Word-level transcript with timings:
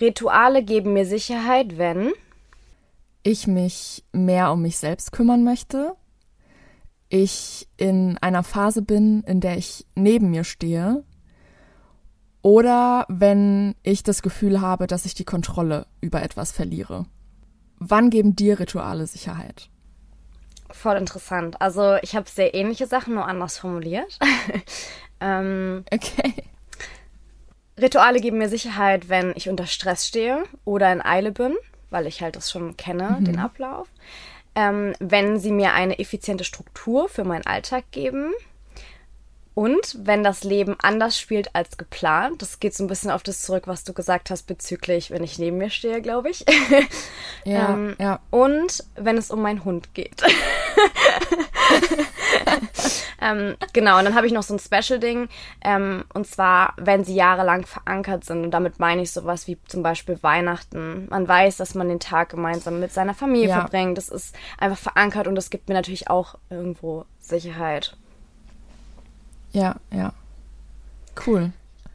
Rituale 0.00 0.62
geben 0.62 0.92
mir 0.92 1.06
Sicherheit, 1.06 1.78
wenn 1.78 2.12
ich 3.22 3.46
mich 3.46 4.04
mehr 4.12 4.52
um 4.52 4.62
mich 4.62 4.76
selbst 4.78 5.12
kümmern 5.12 5.42
möchte, 5.42 5.96
ich 7.08 7.68
in 7.76 8.18
einer 8.18 8.42
Phase 8.42 8.82
bin, 8.82 9.22
in 9.24 9.40
der 9.40 9.56
ich 9.56 9.86
neben 9.94 10.30
mir 10.30 10.44
stehe, 10.44 11.04
oder 12.42 13.04
wenn 13.08 13.74
ich 13.82 14.04
das 14.04 14.22
Gefühl 14.22 14.60
habe, 14.60 14.86
dass 14.86 15.04
ich 15.04 15.14
die 15.14 15.24
Kontrolle 15.24 15.86
über 16.00 16.22
etwas 16.22 16.52
verliere. 16.52 17.06
Wann 17.78 18.10
geben 18.10 18.36
dir 18.36 18.60
Rituale 18.60 19.06
Sicherheit? 19.06 19.68
Voll 20.70 20.96
interessant. 20.96 21.60
Also 21.60 21.96
ich 22.02 22.14
habe 22.14 22.28
sehr 22.28 22.54
ähnliche 22.54 22.86
Sachen, 22.86 23.14
nur 23.14 23.26
anders 23.26 23.58
formuliert. 23.58 24.18
ähm, 25.20 25.84
okay. 25.92 26.34
Rituale 27.80 28.20
geben 28.20 28.38
mir 28.38 28.48
Sicherheit, 28.48 29.08
wenn 29.08 29.32
ich 29.36 29.48
unter 29.48 29.66
Stress 29.66 30.06
stehe 30.06 30.44
oder 30.64 30.90
in 30.92 31.02
Eile 31.02 31.32
bin, 31.32 31.54
weil 31.90 32.06
ich 32.06 32.22
halt 32.22 32.36
das 32.36 32.50
schon 32.50 32.76
kenne, 32.76 33.18
mhm. 33.20 33.24
den 33.24 33.38
Ablauf. 33.38 33.88
Ähm, 34.54 34.94
wenn 34.98 35.38
sie 35.38 35.52
mir 35.52 35.74
eine 35.74 35.98
effiziente 35.98 36.44
Struktur 36.44 37.08
für 37.08 37.24
meinen 37.24 37.46
Alltag 37.46 37.84
geben, 37.90 38.32
und 39.56 39.96
wenn 40.02 40.22
das 40.22 40.44
Leben 40.44 40.76
anders 40.82 41.18
spielt 41.18 41.54
als 41.54 41.78
geplant, 41.78 42.42
das 42.42 42.60
geht 42.60 42.74
so 42.74 42.84
ein 42.84 42.88
bisschen 42.88 43.10
auf 43.10 43.22
das 43.22 43.40
zurück, 43.40 43.62
was 43.66 43.84
du 43.84 43.94
gesagt 43.94 44.28
hast 44.28 44.42
bezüglich, 44.42 45.10
wenn 45.10 45.24
ich 45.24 45.38
neben 45.38 45.56
mir 45.56 45.70
stehe, 45.70 46.02
glaube 46.02 46.28
ich. 46.28 46.44
Ja, 47.44 47.70
ähm, 47.70 47.94
ja. 48.00 48.18
Und 48.30 48.82
wenn 48.96 49.16
es 49.16 49.30
um 49.30 49.40
meinen 49.40 49.64
Hund 49.64 49.94
geht. 49.94 50.20
ähm, 53.22 53.54
genau, 53.72 53.98
und 53.98 54.04
dann 54.04 54.16
habe 54.16 54.26
ich 54.26 54.32
noch 54.32 54.42
so 54.42 54.52
ein 54.52 54.58
Special-Ding. 54.58 55.28
Ähm, 55.62 56.04
und 56.12 56.26
zwar, 56.26 56.74
wenn 56.76 57.04
sie 57.04 57.14
jahrelang 57.14 57.64
verankert 57.64 58.24
sind. 58.24 58.42
Und 58.42 58.50
damit 58.50 58.80
meine 58.80 59.02
ich 59.02 59.12
sowas 59.12 59.46
wie 59.46 59.58
zum 59.68 59.84
Beispiel 59.84 60.20
Weihnachten. 60.24 61.06
Man 61.08 61.28
weiß, 61.28 61.56
dass 61.56 61.76
man 61.76 61.88
den 61.88 62.00
Tag 62.00 62.30
gemeinsam 62.30 62.80
mit 62.80 62.92
seiner 62.92 63.14
Familie 63.14 63.50
ja. 63.50 63.60
verbringt. 63.60 63.96
Das 63.96 64.08
ist 64.08 64.34
einfach 64.58 64.78
verankert 64.78 65.28
und 65.28 65.36
das 65.36 65.50
gibt 65.50 65.68
mir 65.68 65.74
natürlich 65.76 66.10
auch 66.10 66.34
irgendwo 66.50 67.04
Sicherheit. 67.20 67.96
Ja, 69.56 69.76
ja. 69.90 70.12
Cool. 71.26 71.50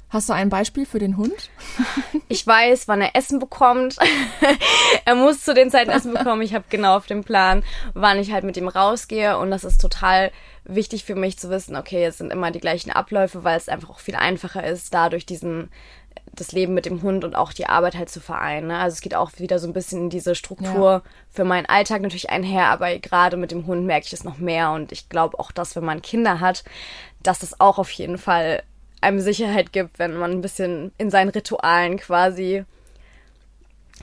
Hast 0.09 0.29
du 0.29 0.33
ein 0.33 0.49
Beispiel 0.49 0.87
für 0.87 0.97
den 0.97 1.15
Hund? 1.15 1.49
Ich 2.27 2.47
weiß, 2.47 2.87
wann 2.87 3.01
er 3.01 3.13
Essen 3.15 3.39
bekommt. 3.39 3.97
er 5.05 5.15
muss 5.15 5.43
zu 5.43 5.53
den 5.53 5.69
Zeiten 5.69 5.91
Essen 5.91 6.13
bekommen. 6.13 6.41
Ich 6.41 6.53
habe 6.53 6.63
genau 6.69 6.95
auf 6.95 7.07
dem 7.07 7.25
Plan, 7.25 7.61
wann 7.93 8.19
ich 8.19 8.31
halt 8.31 8.45
mit 8.45 8.55
ihm 8.55 8.69
rausgehe. 8.69 9.37
Und 9.37 9.51
das 9.51 9.65
ist 9.65 9.81
total 9.81 10.31
wichtig 10.63 11.03
für 11.03 11.15
mich 11.15 11.37
zu 11.37 11.49
wissen, 11.49 11.75
okay, 11.75 12.05
es 12.05 12.19
sind 12.19 12.31
immer 12.31 12.51
die 12.51 12.61
gleichen 12.61 12.89
Abläufe, 12.89 13.43
weil 13.43 13.57
es 13.57 13.67
einfach 13.67 13.89
auch 13.89 13.99
viel 13.99 14.15
einfacher 14.15 14.65
ist, 14.65 14.93
dadurch 14.93 15.25
diesen 15.25 15.69
das 16.33 16.51
Leben 16.51 16.73
mit 16.73 16.85
dem 16.85 17.01
Hund 17.01 17.23
und 17.23 17.35
auch 17.35 17.53
die 17.53 17.67
Arbeit 17.67 17.95
halt 17.95 18.09
zu 18.09 18.19
vereinen. 18.21 18.67
Ne? 18.67 18.77
Also 18.77 18.95
es 18.95 19.01
geht 19.01 19.15
auch 19.15 19.31
wieder 19.37 19.59
so 19.59 19.67
ein 19.67 19.73
bisschen 19.73 20.03
in 20.03 20.09
diese 20.09 20.35
Struktur 20.35 20.91
ja. 20.91 21.03
für 21.29 21.43
meinen 21.43 21.65
Alltag 21.65 22.01
natürlich 22.01 22.29
einher, 22.29 22.67
aber 22.67 22.97
gerade 22.99 23.37
mit 23.37 23.51
dem 23.51 23.67
Hund 23.67 23.85
merke 23.85 24.05
ich 24.05 24.11
das 24.11 24.23
noch 24.23 24.37
mehr 24.37 24.71
und 24.71 24.91
ich 24.91 25.09
glaube 25.09 25.39
auch, 25.39 25.51
dass 25.51 25.75
wenn 25.75 25.85
man 25.85 26.01
Kinder 26.01 26.39
hat, 26.39 26.63
dass 27.21 27.39
das 27.39 27.59
auch 27.59 27.77
auf 27.77 27.91
jeden 27.91 28.17
Fall 28.17 28.63
einem 29.01 29.19
Sicherheit 29.19 29.73
gibt, 29.73 29.99
wenn 29.99 30.15
man 30.15 30.31
ein 30.31 30.41
bisschen 30.41 30.91
in 30.97 31.09
seinen 31.09 31.29
Ritualen 31.29 31.97
quasi 31.97 32.63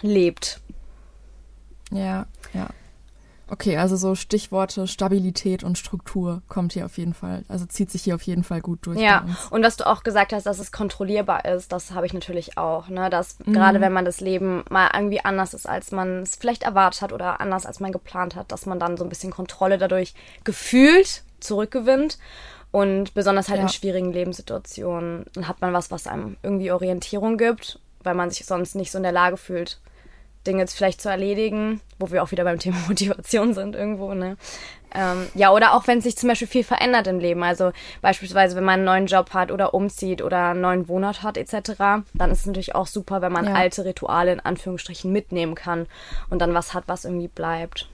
lebt. 0.02 0.60
Ja, 1.90 2.26
ja. 2.52 2.68
Okay, 3.50 3.78
also 3.78 3.96
so 3.96 4.14
Stichworte 4.14 4.86
Stabilität 4.86 5.64
und 5.64 5.78
Struktur 5.78 6.42
kommt 6.48 6.74
hier 6.74 6.84
auf 6.84 6.98
jeden 6.98 7.14
Fall, 7.14 7.44
also 7.48 7.64
zieht 7.64 7.90
sich 7.90 8.02
hier 8.02 8.14
auf 8.14 8.22
jeden 8.22 8.44
Fall 8.44 8.60
gut 8.60 8.80
durch. 8.82 9.00
Ja, 9.00 9.26
und 9.50 9.62
was 9.62 9.76
du 9.76 9.86
auch 9.86 10.02
gesagt 10.02 10.32
hast, 10.32 10.44
dass 10.44 10.58
es 10.58 10.70
kontrollierbar 10.70 11.44
ist, 11.46 11.72
das 11.72 11.92
habe 11.92 12.06
ich 12.06 12.12
natürlich 12.12 12.58
auch, 12.58 12.88
ne, 12.88 13.08
dass 13.08 13.38
mhm. 13.44 13.54
gerade 13.54 13.80
wenn 13.80 13.92
man 13.92 14.04
das 14.04 14.20
Leben 14.20 14.64
mal 14.68 14.90
irgendwie 14.94 15.24
anders 15.24 15.54
ist, 15.54 15.66
als 15.66 15.92
man 15.92 16.22
es 16.22 16.36
vielleicht 16.36 16.62
erwartet 16.62 17.02
hat 17.02 17.12
oder 17.12 17.40
anders 17.40 17.64
als 17.64 17.80
man 17.80 17.92
geplant 17.92 18.36
hat, 18.36 18.52
dass 18.52 18.66
man 18.66 18.78
dann 18.78 18.96
so 18.96 19.04
ein 19.04 19.08
bisschen 19.08 19.30
Kontrolle 19.32 19.78
dadurch 19.78 20.14
gefühlt 20.44 21.22
zurückgewinnt 21.40 22.18
und 22.70 23.14
besonders 23.14 23.48
halt 23.48 23.58
ja. 23.58 23.62
in 23.62 23.70
schwierigen 23.70 24.12
Lebenssituationen 24.12 25.24
hat 25.42 25.60
man 25.60 25.72
was, 25.72 25.90
was 25.90 26.06
einem 26.06 26.36
irgendwie 26.42 26.70
Orientierung 26.70 27.38
gibt, 27.38 27.78
weil 28.02 28.14
man 28.14 28.30
sich 28.30 28.44
sonst 28.44 28.74
nicht 28.74 28.90
so 28.90 28.98
in 28.98 29.04
der 29.04 29.12
Lage 29.12 29.38
fühlt, 29.38 29.80
Dinge 30.48 30.60
jetzt 30.60 30.76
vielleicht 30.76 31.00
zu 31.00 31.08
erledigen, 31.08 31.80
wo 31.98 32.10
wir 32.10 32.22
auch 32.22 32.32
wieder 32.32 32.44
beim 32.44 32.58
Thema 32.58 32.78
Motivation 32.88 33.54
sind 33.54 33.76
irgendwo, 33.76 34.14
ne? 34.14 34.36
Ähm, 34.94 35.26
ja, 35.34 35.52
oder 35.52 35.74
auch 35.74 35.86
wenn 35.86 36.00
sich 36.00 36.16
zum 36.16 36.30
Beispiel 36.30 36.48
viel 36.48 36.64
verändert 36.64 37.06
im 37.06 37.18
Leben. 37.18 37.42
Also 37.42 37.72
beispielsweise, 38.00 38.56
wenn 38.56 38.64
man 38.64 38.76
einen 38.76 38.84
neuen 38.84 39.06
Job 39.06 39.34
hat 39.34 39.52
oder 39.52 39.74
umzieht 39.74 40.22
oder 40.22 40.50
einen 40.50 40.62
neuen 40.62 40.88
Wohnort 40.88 41.22
hat 41.22 41.36
etc., 41.36 42.04
dann 42.14 42.30
ist 42.30 42.40
es 42.40 42.46
natürlich 42.46 42.74
auch 42.74 42.86
super, 42.86 43.20
wenn 43.20 43.32
man 43.32 43.44
ja. 43.44 43.52
alte 43.52 43.84
Rituale 43.84 44.32
in 44.32 44.40
Anführungsstrichen 44.40 45.12
mitnehmen 45.12 45.54
kann 45.54 45.86
und 46.30 46.38
dann 46.40 46.54
was 46.54 46.72
hat, 46.72 46.84
was 46.86 47.04
irgendwie 47.04 47.28
bleibt. 47.28 47.88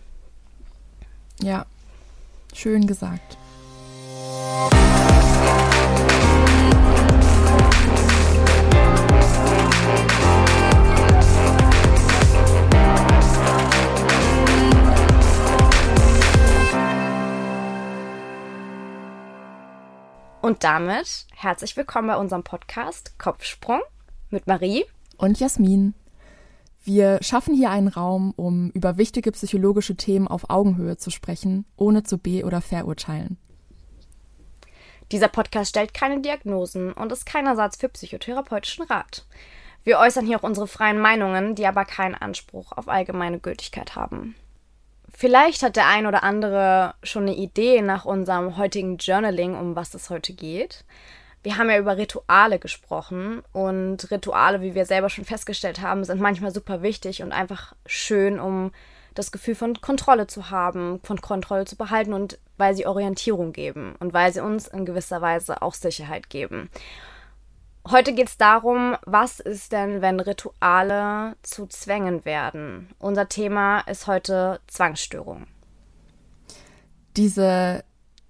Ja, 1.43 1.67
schön 2.53 2.87
gesagt. 2.87 3.37
Und 20.45 20.63
damit 20.63 21.25
herzlich 21.35 21.75
willkommen 21.75 22.09
bei 22.09 22.19
unserem 22.19 22.43
Podcast 22.45 23.19
Kopfsprung 23.19 23.81
mit 24.29 24.47
Marie 24.47 24.85
und 25.17 25.41
Jasmin. 25.41 25.95
Wir 26.83 27.19
schaffen 27.23 27.55
hier 27.55 27.71
einen 27.71 27.89
Raum, 27.89 28.35
um 28.37 28.69
über 28.73 28.99
wichtige 28.99 29.33
psychologische 29.33 29.97
Themen 29.97 30.29
auf 30.29 30.51
Augenhöhe 30.51 30.99
zu 30.99 31.09
sprechen, 31.09 31.65
ohne 31.79 32.03
zu 32.03 32.19
be- 32.19 32.45
oder 32.45 32.61
verurteilen. 32.61 33.39
Dieser 35.13 35.29
Podcast 35.29 35.71
stellt 35.71 35.95
keine 35.95 36.21
Diagnosen 36.21 36.93
und 36.93 37.11
ist 37.11 37.25
kein 37.25 37.47
Ersatz 37.47 37.79
für 37.79 37.89
psychotherapeutischen 37.89 38.85
Rat. 38.85 39.25
Wir 39.83 39.99
äußern 39.99 40.27
hier 40.27 40.39
auch 40.39 40.43
unsere 40.43 40.67
freien 40.67 41.01
Meinungen, 41.01 41.55
die 41.55 41.67
aber 41.67 41.87
keinen 41.87 42.17
Anspruch 42.17 42.73
auf 42.73 42.89
allgemeine 42.89 43.39
Gültigkeit 43.39 43.97
haben. 43.97 44.35
Vielleicht 45.17 45.63
hat 45.63 45.77
der 45.77 45.87
ein 45.87 46.07
oder 46.07 46.25
andere 46.25 46.95
schon 47.05 47.23
eine 47.23 47.37
Idee 47.37 47.83
nach 47.83 48.05
unserem 48.05 48.57
heutigen 48.57 48.97
Journaling, 48.97 49.55
um 49.55 49.77
was 49.77 49.95
es 49.95 50.11
heute 50.11 50.33
geht. 50.33 50.85
Wir 51.45 51.57
haben 51.57 51.71
ja 51.71 51.79
über 51.79 51.97
Rituale 51.97 52.59
gesprochen 52.59 53.43
und 53.53 54.11
Rituale, 54.11 54.61
wie 54.61 54.75
wir 54.75 54.87
selber 54.87 55.11
schon 55.11 55.25
festgestellt 55.25 55.81
haben, 55.81 56.03
sind 56.03 56.21
manchmal 56.21 56.51
super 56.51 56.83
wichtig 56.83 57.23
und 57.23 57.31
einfach 57.31 57.75
schön, 57.87 58.41
um 58.41 58.73
das 59.15 59.31
Gefühl 59.31 59.55
von 59.55 59.81
Kontrolle 59.81 60.27
zu 60.27 60.51
haben, 60.51 60.99
von 61.05 61.21
Kontrolle 61.21 61.65
zu 61.65 61.77
behalten 61.77 62.13
und 62.13 62.39
weil 62.57 62.75
sie 62.75 62.87
Orientierung 62.87 63.53
geben 63.53 63.95
und 64.01 64.15
weil 64.15 64.33
sie 64.33 64.43
uns 64.43 64.67
in 64.67 64.85
gewisser 64.85 65.21
Weise 65.21 65.63
auch 65.63 65.75
Sicherheit 65.75 66.29
geben. 66.29 66.71
Heute 67.91 68.15
geht 68.15 68.29
es 68.29 68.39
darum, 68.39 68.97
was 69.05 69.41
ist 69.41 69.73
denn, 69.73 70.01
wenn 70.01 70.19
Rituale 70.19 71.37
zu 71.43 71.67
Zwängen 71.67 72.25
werden? 72.25 72.89
Unser 72.99 73.29
Thema 73.29 73.81
ist 73.81 74.07
heute 74.07 74.61
Zwangsstörung. 74.69 75.47
Diese 77.15 77.85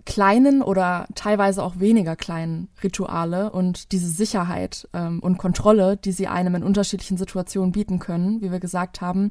kleinen 0.04 0.60
oder 0.60 1.06
teilweise 1.14 1.62
auch 1.62 1.78
weniger 1.78 2.16
kleinen 2.16 2.69
Rituale 2.82 3.53
und 3.53 3.93
diese 3.93 4.09
Sicherheit 4.09 4.88
ähm, 4.93 5.20
und 5.20 5.38
Kontrolle, 5.38 5.97
die 5.97 6.12
sie 6.12 6.26
einem 6.26 6.56
in 6.56 6.62
unterschiedlichen 6.64 7.16
Situationen 7.16 7.70
bieten 7.70 8.00
können, 8.00 8.43
wie 8.43 8.50
wir 8.50 8.60
gesagt 8.60 9.00
haben, 9.00 9.31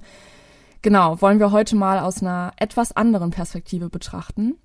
genau, 0.81 1.21
wollen 1.21 1.39
wir 1.39 1.51
heute 1.51 1.75
mal 1.75 1.99
aus 1.99 2.21
einer 2.21 2.53
etwas 2.55 2.95
anderen 2.95 3.31
Perspektive 3.31 3.89
betrachten, 3.89 4.55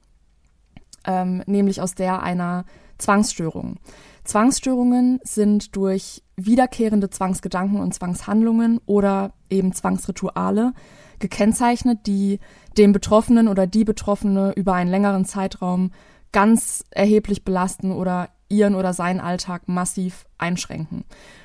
ähm, 1.08 1.42
nämlich 1.46 1.80
aus 1.80 1.94
der 1.94 2.22
einer 2.22 2.66
Zwangsstörung. 2.98 3.76
Zwangsstörungen 4.24 5.20
sind 5.24 5.74
durch 5.74 6.22
wiederkehrende 6.36 7.08
Zwangsgedanken 7.08 7.80
und 7.80 7.94
Zwangshandlungen 7.94 8.78
oder 8.84 9.32
eben 9.48 9.72
Zwangsrituale 9.72 10.74
gekennzeichnet, 11.18 12.06
die 12.06 12.38
den 12.76 12.92
Betroffenen 12.92 13.48
oder 13.48 13.66
die 13.66 13.84
Betroffene 13.84 14.52
über 14.54 14.74
einen 14.74 14.90
längeren 14.90 15.24
Zeitraum 15.24 15.92
ganz 16.30 16.84
erheblich 16.90 17.42
belasten 17.42 17.90
oder 17.90 18.28
ihren 18.50 18.74
oder 18.74 18.92
seinen 18.92 19.20
Alltag 19.20 19.62
massiv 19.66 20.26
einschränken. 20.36 21.04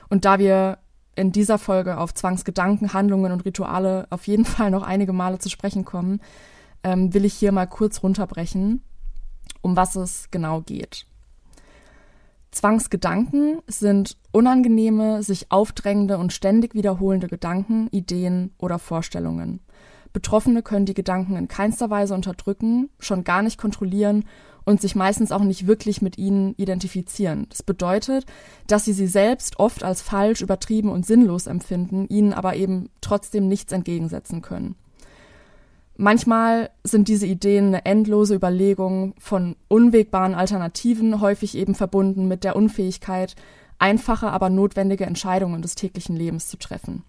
Und 0.09 0.25
da 0.25 0.37
wir 0.37 0.79
in 1.15 1.31
dieser 1.31 1.57
Folge 1.57 1.97
auf 1.97 2.13
Zwangsgedanken, 2.13 2.91
Handlungen 2.91 3.31
und 3.31 3.45
Rituale 3.45 4.07
auf 4.09 4.27
jeden 4.27 4.45
Fall 4.45 4.71
noch 4.71 4.83
einige 4.83 5.13
Male 5.13 5.39
zu 5.39 5.49
sprechen 5.49 5.85
kommen, 5.85 6.19
ähm, 6.83 7.13
will 7.13 7.23
ich 7.23 7.33
hier 7.33 7.53
mal 7.53 7.65
kurz 7.65 8.03
runterbrechen, 8.03 8.83
um 9.63 9.75
was 9.75 9.95
es 9.95 10.29
genau 10.29 10.61
geht. 10.61 11.07
Zwangsgedanken 12.51 13.61
sind 13.65 14.17
unangenehme, 14.31 15.23
sich 15.23 15.51
aufdrängende 15.51 16.19
und 16.19 16.31
ständig 16.31 16.75
wiederholende 16.75 17.27
Gedanken, 17.27 17.87
Ideen 17.89 18.51
oder 18.59 18.77
Vorstellungen. 18.77 19.59
Betroffene 20.13 20.61
können 20.61 20.85
die 20.85 20.93
Gedanken 20.93 21.35
in 21.35 21.47
keinster 21.47 21.89
Weise 21.89 22.13
unterdrücken, 22.13 22.91
schon 22.99 23.23
gar 23.23 23.41
nicht 23.41 23.57
kontrollieren 23.57 24.25
und 24.65 24.79
sich 24.79 24.95
meistens 24.95 25.31
auch 25.31 25.43
nicht 25.43 25.65
wirklich 25.65 26.03
mit 26.03 26.19
ihnen 26.19 26.53
identifizieren. 26.55 27.47
Das 27.49 27.63
bedeutet, 27.63 28.25
dass 28.67 28.85
sie 28.85 28.93
sie 28.93 29.07
selbst 29.07 29.59
oft 29.59 29.83
als 29.83 30.03
falsch, 30.03 30.41
übertrieben 30.41 30.89
und 30.89 31.07
sinnlos 31.07 31.47
empfinden, 31.47 32.07
ihnen 32.07 32.33
aber 32.33 32.55
eben 32.55 32.89
trotzdem 33.01 33.47
nichts 33.47 33.73
entgegensetzen 33.73 34.43
können. 34.43 34.75
Manchmal 35.95 36.71
sind 36.83 37.07
diese 37.07 37.27
Ideen 37.27 37.67
eine 37.67 37.85
endlose 37.85 38.35
Überlegung 38.35 39.13
von 39.19 39.55
unwegbaren 39.67 40.33
Alternativen, 40.33 41.21
häufig 41.21 41.55
eben 41.55 41.75
verbunden 41.75 42.27
mit 42.27 42.43
der 42.43 42.55
Unfähigkeit, 42.55 43.35
einfache, 43.77 44.31
aber 44.31 44.49
notwendige 44.49 45.05
Entscheidungen 45.05 45.61
des 45.61 45.75
täglichen 45.75 46.15
Lebens 46.15 46.47
zu 46.47 46.57
treffen. 46.57 47.03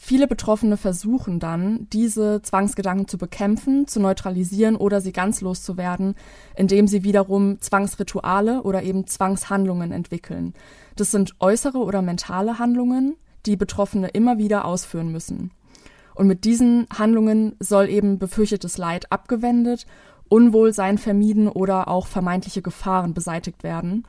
Viele 0.00 0.26
Betroffene 0.26 0.78
versuchen 0.78 1.38
dann, 1.38 1.86
diese 1.92 2.40
Zwangsgedanken 2.40 3.08
zu 3.08 3.18
bekämpfen, 3.18 3.86
zu 3.86 4.00
neutralisieren 4.00 4.76
oder 4.76 5.02
sie 5.02 5.12
ganz 5.12 5.42
loszuwerden, 5.42 6.14
indem 6.56 6.86
sie 6.86 7.04
wiederum 7.04 7.60
Zwangsrituale 7.60 8.62
oder 8.62 8.82
eben 8.84 9.06
Zwangshandlungen 9.06 9.92
entwickeln. 9.92 10.54
Das 10.96 11.10
sind 11.10 11.34
äußere 11.40 11.76
oder 11.76 12.00
mentale 12.00 12.58
Handlungen, 12.58 13.16
die 13.44 13.56
Betroffene 13.56 14.08
immer 14.08 14.38
wieder 14.38 14.64
ausführen 14.64 15.12
müssen. 15.12 15.50
Und 16.18 16.26
mit 16.26 16.42
diesen 16.42 16.88
Handlungen 16.92 17.54
soll 17.60 17.88
eben 17.88 18.18
befürchtetes 18.18 18.76
Leid 18.76 19.12
abgewendet, 19.12 19.86
Unwohlsein 20.28 20.98
vermieden 20.98 21.46
oder 21.46 21.86
auch 21.86 22.08
vermeintliche 22.08 22.60
Gefahren 22.60 23.14
beseitigt 23.14 23.62
werden. 23.62 24.04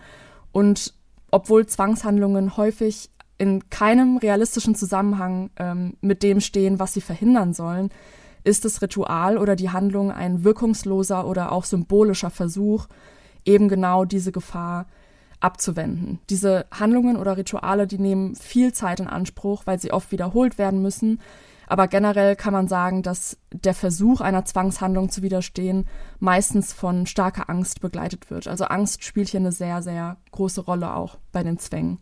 Und 0.51 0.95
obwohl 1.29 1.67
Zwangshandlungen 1.67 2.57
häufig 2.57 3.11
in 3.37 3.69
keinem 3.69 4.17
realistischen 4.17 4.73
Zusammenhang 4.73 5.51
ähm, 5.57 5.97
mit 6.01 6.23
dem 6.23 6.41
stehen, 6.41 6.79
was 6.79 6.95
sie 6.95 7.01
verhindern 7.01 7.53
sollen, 7.53 7.91
ist 8.43 8.65
das 8.65 8.81
Ritual 8.81 9.37
oder 9.37 9.55
die 9.55 9.69
Handlung 9.69 10.11
ein 10.11 10.43
wirkungsloser 10.43 11.27
oder 11.27 11.51
auch 11.51 11.63
symbolischer 11.63 12.31
Versuch, 12.31 12.87
eben 13.45 13.69
genau 13.69 14.03
diese 14.03 14.31
Gefahr 14.31 14.87
abzuwenden. 15.41 16.17
Diese 16.31 16.65
Handlungen 16.71 17.17
oder 17.17 17.37
Rituale, 17.37 17.85
die 17.85 17.99
nehmen 17.99 18.35
viel 18.35 18.73
Zeit 18.73 18.99
in 18.99 19.07
Anspruch, 19.07 19.67
weil 19.67 19.79
sie 19.79 19.91
oft 19.93 20.11
wiederholt 20.11 20.57
werden 20.57 20.81
müssen. 20.81 21.19
Aber 21.69 21.87
generell 21.87 22.35
kann 22.35 22.51
man 22.51 22.67
sagen, 22.67 23.03
dass 23.03 23.37
der 23.53 23.75
Versuch 23.75 24.21
einer 24.21 24.43
Zwangshandlung 24.43 25.09
zu 25.09 25.21
widerstehen 25.21 25.85
meistens 26.19 26.73
von 26.73 27.05
starker 27.05 27.47
Angst 27.47 27.79
begleitet 27.79 28.31
wird. 28.31 28.47
Also 28.47 28.65
Angst 28.65 29.03
spielt 29.03 29.29
hier 29.29 29.39
eine 29.39 29.51
sehr, 29.51 29.83
sehr 29.83 30.17
große 30.31 30.61
Rolle 30.61 30.95
auch 30.95 31.19
bei 31.31 31.43
den 31.43 31.59
Zwängen. 31.59 31.99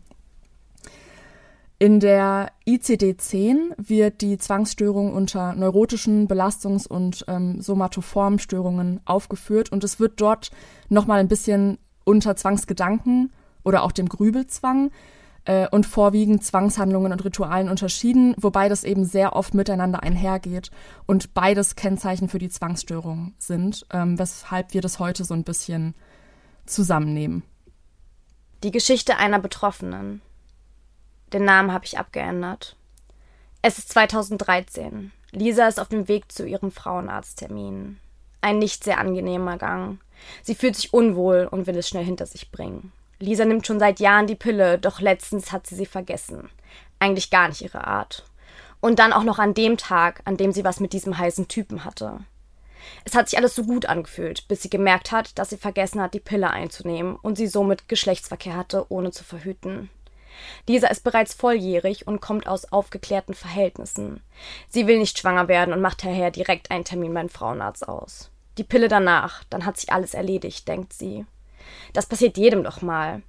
In 1.78 2.00
der 2.00 2.50
ICD-10 2.66 3.74
wird 3.76 4.22
die 4.22 4.38
Zwangsstörung 4.38 5.12
unter 5.12 5.54
neurotischen 5.54 6.26
Belastungs- 6.26 6.88
und 6.88 7.26
ähm, 7.28 7.60
somatoformen 7.60 9.00
aufgeführt 9.04 9.70
und 9.70 9.84
es 9.84 10.00
wird 10.00 10.20
dort 10.20 10.50
nochmal 10.88 11.20
ein 11.20 11.28
bisschen 11.28 11.78
unter 12.04 12.34
Zwangsgedanken 12.34 13.32
oder 13.64 13.82
auch 13.82 13.92
dem 13.92 14.08
Grübelzwang 14.08 14.90
äh, 15.48 15.66
und 15.70 15.86
vorwiegend 15.86 16.44
Zwangshandlungen 16.44 17.10
und 17.10 17.24
Ritualen 17.24 17.70
unterschieden, 17.70 18.34
wobei 18.36 18.68
das 18.68 18.84
eben 18.84 19.06
sehr 19.06 19.34
oft 19.34 19.54
miteinander 19.54 20.02
einhergeht 20.02 20.70
und 21.06 21.32
beides 21.32 21.74
Kennzeichen 21.74 22.28
für 22.28 22.38
die 22.38 22.50
Zwangsstörung 22.50 23.32
sind, 23.38 23.86
ähm, 23.90 24.18
weshalb 24.18 24.74
wir 24.74 24.82
das 24.82 24.98
heute 24.98 25.24
so 25.24 25.32
ein 25.32 25.44
bisschen 25.44 25.94
zusammennehmen. 26.66 27.42
Die 28.62 28.70
Geschichte 28.70 29.16
einer 29.16 29.38
Betroffenen. 29.38 30.20
Den 31.32 31.46
Namen 31.46 31.72
habe 31.72 31.86
ich 31.86 31.98
abgeändert. 31.98 32.76
Es 33.62 33.78
ist 33.78 33.88
2013. 33.92 35.12
Lisa 35.30 35.66
ist 35.66 35.80
auf 35.80 35.88
dem 35.88 36.08
Weg 36.08 36.30
zu 36.30 36.46
ihrem 36.46 36.70
Frauenarzttermin. 36.70 37.98
Ein 38.42 38.58
nicht 38.58 38.84
sehr 38.84 38.98
angenehmer 38.98 39.56
Gang. 39.56 39.98
Sie 40.42 40.54
fühlt 40.54 40.76
sich 40.76 40.92
unwohl 40.92 41.48
und 41.50 41.66
will 41.66 41.76
es 41.76 41.88
schnell 41.88 42.04
hinter 42.04 42.26
sich 42.26 42.50
bringen. 42.50 42.92
Lisa 43.20 43.44
nimmt 43.44 43.66
schon 43.66 43.80
seit 43.80 44.00
Jahren 44.00 44.26
die 44.26 44.36
Pille, 44.36 44.78
doch 44.78 45.00
letztens 45.00 45.52
hat 45.52 45.66
sie 45.66 45.74
sie 45.74 45.86
vergessen. 45.86 46.50
Eigentlich 46.98 47.30
gar 47.30 47.48
nicht 47.48 47.62
ihre 47.62 47.86
Art. 47.86 48.24
Und 48.80 48.98
dann 48.98 49.12
auch 49.12 49.24
noch 49.24 49.38
an 49.38 49.54
dem 49.54 49.76
Tag, 49.76 50.22
an 50.24 50.36
dem 50.36 50.52
sie 50.52 50.64
was 50.64 50.78
mit 50.78 50.92
diesem 50.92 51.18
heißen 51.18 51.48
Typen 51.48 51.84
hatte. 51.84 52.20
Es 53.04 53.14
hat 53.14 53.28
sich 53.28 53.38
alles 53.38 53.54
so 53.54 53.64
gut 53.64 53.86
angefühlt, 53.86 54.46
bis 54.48 54.62
sie 54.62 54.70
gemerkt 54.70 55.10
hat, 55.10 55.38
dass 55.38 55.50
sie 55.50 55.56
vergessen 55.56 56.00
hat, 56.00 56.14
die 56.14 56.20
Pille 56.20 56.50
einzunehmen 56.50 57.16
und 57.16 57.36
sie 57.36 57.48
somit 57.48 57.88
Geschlechtsverkehr 57.88 58.56
hatte, 58.56 58.86
ohne 58.88 59.10
zu 59.10 59.24
verhüten. 59.24 59.90
Lisa 60.68 60.86
ist 60.88 61.02
bereits 61.02 61.34
volljährig 61.34 62.06
und 62.06 62.20
kommt 62.20 62.46
aus 62.46 62.72
aufgeklärten 62.72 63.34
Verhältnissen. 63.34 64.22
Sie 64.68 64.86
will 64.86 64.98
nicht 64.98 65.18
schwanger 65.18 65.48
werden 65.48 65.74
und 65.74 65.80
macht 65.80 66.04
daher 66.04 66.30
direkt 66.30 66.70
einen 66.70 66.84
Termin 66.84 67.14
beim 67.14 67.28
Frauenarzt 67.28 67.88
aus. 67.88 68.30
Die 68.58 68.64
Pille 68.64 68.88
danach, 68.88 69.44
dann 69.50 69.64
hat 69.64 69.76
sich 69.78 69.92
alles 69.92 70.14
erledigt, 70.14 70.68
denkt 70.68 70.92
sie. 70.92 71.26
Das 71.92 72.06
passiert 72.06 72.36
jedem 72.36 72.64
doch 72.64 72.82
mal. 72.82 73.22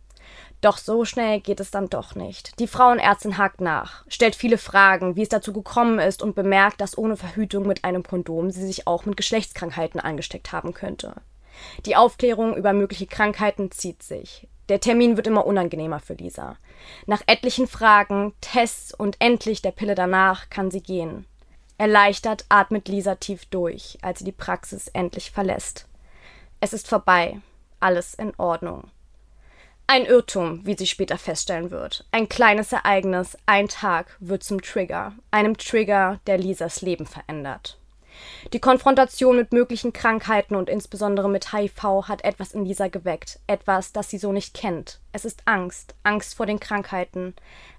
Doch 0.62 0.78
so 0.78 1.06
schnell 1.06 1.40
geht 1.40 1.62
es 1.62 1.72
dann 1.72 1.90
doch 1.90 2.16
nicht. 2.16 2.60
Die 2.60 2.68
Frauenärztin 2.68 3.38
hakt 3.38 3.62
nach, 3.62 4.04
stellt 4.10 4.36
viele 4.36 4.58
Fragen, 4.58 5.16
wie 5.16 5.22
es 5.22 5.30
dazu 5.30 5.54
gekommen 5.54 6.00
ist 6.00 6.22
und 6.22 6.36
bemerkt, 6.36 6.82
dass 6.82 6.98
ohne 6.98 7.16
Verhütung 7.16 7.66
mit 7.66 7.86
einem 7.86 8.04
Kondom 8.04 8.52
sie 8.52 8.66
sich 8.66 8.86
auch 8.86 9.06
mit 9.06 9.16
Geschlechtskrankheiten 9.16 10.02
angesteckt 10.02 10.52
haben 10.52 10.74
könnte. 10.74 11.14
Die 11.86 11.96
Aufklärung 11.96 12.56
über 12.58 12.74
mögliche 12.74 13.08
Krankheiten 13.08 13.72
zieht 13.72 14.04
sich. 14.04 14.48
Der 14.68 14.82
Termin 14.82 15.18
wird 15.18 15.28
immer 15.28 15.48
unangenehmer 15.48 16.00
für 16.00 16.14
Lisa. 16.14 16.58
Nach 17.06 17.22
etlichen 17.26 17.68
Fragen, 17.68 18.34
Tests 18.42 18.94
und 18.94 19.16
endlich 19.20 19.62
der 19.62 19.72
Pille 19.72 19.96
danach 19.96 20.50
kann 20.50 20.72
sie 20.72 20.82
gehen. 20.82 21.26
Erleichtert 21.78 22.46
atmet 22.50 22.90
Lisa 22.90 23.16
tief 23.16 23.46
durch, 23.46 23.98
als 24.02 24.20
sie 24.20 24.26
die 24.26 24.32
Praxis 24.34 24.90
endlich 24.90 25.32
verlässt. 25.32 25.88
Es 26.60 26.74
ist 26.74 26.88
vorbei. 26.88 27.40
Alles 27.80 28.14
in 28.14 28.34
Ordnung. 28.38 28.90
Ein 29.88 30.06
Irrtum, 30.06 30.66
wie 30.66 30.78
sie 30.78 30.86
später 30.86 31.18
feststellen 31.18 31.72
wird. 31.72 32.06
Ein 32.12 32.30
kleines 32.30 32.72
Ereignis, 32.74 33.38
ein 33.46 33.68
Tag 33.68 34.16
wird 34.20 34.44
zum 34.44 34.62
Trigger, 34.62 35.14
einem 35.32 35.58
Trigger, 35.58 36.20
der 36.28 36.38
Lisas 36.38 36.82
Leben 36.82 37.08
verändert. 37.08 37.80
Die 38.54 38.60
Konfrontation 38.60 39.36
mit 39.36 39.52
möglichen 39.52 39.94
Krankheiten 39.94 40.56
und 40.56 40.70
insbesondere 40.70 41.30
mit 41.30 41.54
HIV 41.54 42.08
hat 42.08 42.24
etwas 42.24 42.54
in 42.54 42.66
Lisa 42.66 42.88
geweckt, 42.88 43.40
etwas, 43.48 43.92
das 43.94 44.10
sie 44.10 44.18
so 44.18 44.32
nicht 44.32 44.54
kennt. 44.54 45.00
Es 45.12 45.26
ist 45.26 45.42
Angst, 45.46 45.96
Angst 46.04 46.36
vor 46.36 46.46
den 46.46 46.60
Krankheiten, 46.60 47.34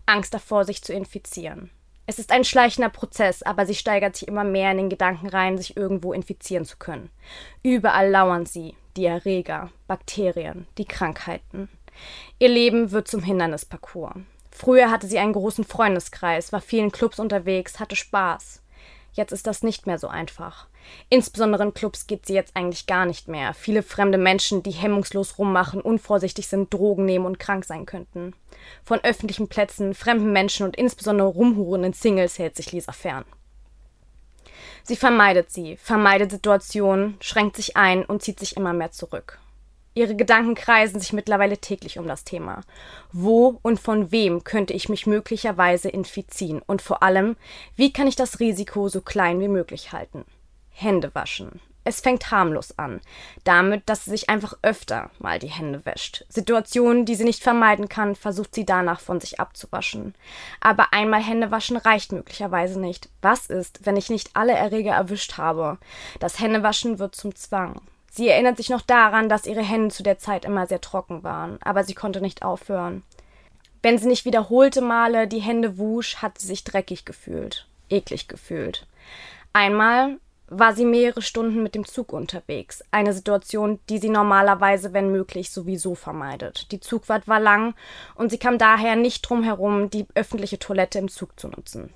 Angst 0.07 0.35
davor, 0.35 0.65
sich 0.65 0.83
zu 0.83 0.93
infizieren. 0.93 1.71
Es 2.07 2.19
ist 2.19 2.33
ein 2.33 2.45
schleichender 2.45 2.89
Prozess, 2.89 3.43
aber 3.45 3.67
sie 3.67 3.75
steigert 3.77 4.17
sich 4.17 4.27
immer 4.27 4.43
mehr 4.43 4.73
in 4.73 4.79
den 4.79 4.89
Gedanken 4.89 5.29
rein, 5.29 5.57
sich 5.59 5.77
irgendwo 5.77 6.13
infizieren 6.13 6.65
zu 6.65 6.77
können. 6.77 7.11
Überall 7.63 8.11
lauern 8.11 8.47
sie, 8.47 8.75
die 8.97 9.07
Erreger, 9.07 9.71
Bakterien, 9.87 10.67
die 10.79 10.85
Krankheiten. 10.85 11.69
Ihr 12.39 12.49
Leben 12.49 12.93
wird 12.93 13.09
zum 13.09 13.23
Hindernisparcours. 13.23 14.17
Früher 14.51 14.91
hatte 14.91 15.07
sie 15.07 15.19
einen 15.19 15.33
großen 15.33 15.65
Freundeskreis, 15.65 16.53
war 16.53 16.61
vielen 16.61 16.93
Clubs 16.93 17.19
unterwegs, 17.19 17.81
hatte 17.81 17.97
Spaß. 17.97 18.63
Jetzt 19.13 19.33
ist 19.33 19.47
das 19.47 19.63
nicht 19.63 19.87
mehr 19.87 19.99
so 19.99 20.09
einfach. 20.09 20.69
Insbesondere 21.09 21.65
in 21.65 21.75
Clubs 21.75 22.07
geht 22.07 22.27
sie 22.27 22.35
jetzt 22.35 22.57
eigentlich 22.57 22.87
gar 22.87 23.07
nicht 23.07 23.29
mehr. 23.29 23.55
Viele 23.55 23.83
fremde 23.83 24.19
Menschen, 24.19 24.63
die 24.63 24.71
hemmungslos 24.71 25.39
rummachen, 25.39 25.81
unvorsichtig 25.81 26.47
sind, 26.47 26.73
Drogen 26.73 27.05
nehmen 27.05 27.27
und 27.27 27.39
krank 27.39 27.65
sein 27.65 27.87
könnten. 27.87 28.35
Von 28.85 29.01
öffentlichen 29.01 29.49
Plätzen, 29.49 29.95
fremden 29.95 30.33
Menschen 30.33 30.65
und 30.65 30.77
insbesondere 30.77 31.29
rumhurenden 31.29 31.93
Singles 31.93 32.39
hält 32.39 32.57
sich 32.57 32.73
Lisa 32.73 32.93
fern. 32.93 33.25
Sie 34.83 34.97
vermeidet 34.97 35.51
sie, 35.51 35.77
vermeidet 35.77 36.31
Situationen, 36.31 37.17
schränkt 37.21 37.57
sich 37.57 37.77
ein 37.77 38.05
und 38.05 38.23
zieht 38.23 38.41
sich 38.41 38.57
immer 38.57 38.73
mehr 38.73 38.91
zurück. 38.91 39.39
Ihre 39.95 40.15
Gedanken 40.15 40.55
kreisen 40.55 41.01
sich 41.01 41.13
mittlerweile 41.13 41.59
täglich 41.59 41.99
um 41.99 42.07
das 42.07 42.25
Thema. 42.25 42.61
Wo 43.13 43.59
und 43.63 43.81
von 43.81 44.13
wem 44.13 44.45
könnte 44.45 44.73
ich 44.73 44.89
mich 44.89 45.07
möglicherweise 45.07 45.89
infizieren? 45.89 46.63
Und 46.65 46.81
vor 46.81 47.03
allem, 47.03 47.37
wie 47.75 47.93
kann 47.93 48.07
ich 48.07 48.17
das 48.17 48.39
Risiko 48.39 48.89
so 48.89 49.01
klein 49.01 49.41
wie 49.41 49.49
möglich 49.49 49.93
halten? 49.93 50.25
Hände 50.71 51.15
waschen. 51.15 51.61
Es 51.83 52.01
fängt 52.01 52.31
harmlos 52.31 52.79
an, 52.79 53.01
damit, 53.45 53.89
dass 53.89 54.05
sie 54.05 54.11
sich 54.11 54.29
einfach 54.29 54.55
öfter 54.63 55.11
mal 55.19 55.39
die 55.39 55.49
Hände 55.49 55.85
wäscht. 55.87 56.27
Situationen, 56.29 57.07
die 57.07 57.15
sie 57.15 57.25
nicht 57.25 57.43
vermeiden 57.43 57.89
kann, 57.89 58.15
versucht 58.15 58.55
sie 58.55 58.67
danach 58.67 59.01
von 59.01 59.19
sich 59.19 59.41
abzuwaschen. 59.41 60.15
Aber 60.61 60.93
einmal 60.93 61.23
Hände 61.23 61.51
waschen 61.51 61.79
reicht 61.79 62.13
möglicherweise 62.13 62.79
nicht. 62.79 63.09
Was 63.23 63.47
ist, 63.47 63.87
wenn 63.87 63.97
ich 63.97 64.11
nicht 64.11 64.31
alle 64.35 64.53
Erreger 64.53 64.93
erwischt 64.93 65.39
habe? 65.39 65.79
Das 66.19 66.39
Händewaschen 66.39 66.99
wird 66.99 67.15
zum 67.15 67.35
Zwang. 67.35 67.81
Sie 68.11 68.29
erinnert 68.29 68.57
sich 68.57 68.69
noch 68.69 68.83
daran, 68.83 69.29
dass 69.29 69.47
ihre 69.47 69.63
Hände 69.63 69.95
zu 69.95 70.03
der 70.03 70.19
Zeit 70.19 70.45
immer 70.45 70.67
sehr 70.67 70.81
trocken 70.81 71.23
waren, 71.23 71.59
aber 71.63 71.85
sie 71.85 71.95
konnte 71.95 72.21
nicht 72.21 72.43
aufhören. 72.43 73.05
Wenn 73.83 73.97
sie 73.99 74.09
nicht 74.09 74.27
wiederholte 74.27 74.83
Male 74.83 75.27
die 75.27 75.39
Hände 75.39 75.79
wusch, 75.79 76.17
hat 76.17 76.39
sie 76.39 76.49
sich 76.49 76.65
dreckig 76.65 77.07
gefühlt, 77.07 77.67
eklig 77.89 78.29
gefühlt. 78.29 78.87
Einmal 79.53 80.19
war 80.51 80.75
sie 80.75 80.85
mehrere 80.85 81.23
Stunden 81.23 81.63
mit 81.63 81.75
dem 81.75 81.87
Zug 81.87 82.13
unterwegs, 82.13 82.83
eine 82.91 83.13
Situation, 83.13 83.79
die 83.89 83.99
sie 83.99 84.11
normalerweise, 84.11 84.93
wenn 84.93 85.13
möglich, 85.13 85.51
sowieso 85.51 85.95
vermeidet. 85.95 86.71
Die 86.73 86.81
Zugfahrt 86.81 87.29
war 87.29 87.41
lang 87.41 87.75
und 88.17 88.31
sie 88.31 88.39
kam 88.39 88.59
daher 88.59 88.97
nicht 88.97 89.23
drum 89.23 89.43
herum, 89.45 89.91
die 89.91 90.07
öffentliche 90.15 90.59
Toilette 90.59 90.99
im 90.99 91.09
Zug 91.09 91.39
zu 91.39 91.49
nutzen. 91.49 91.95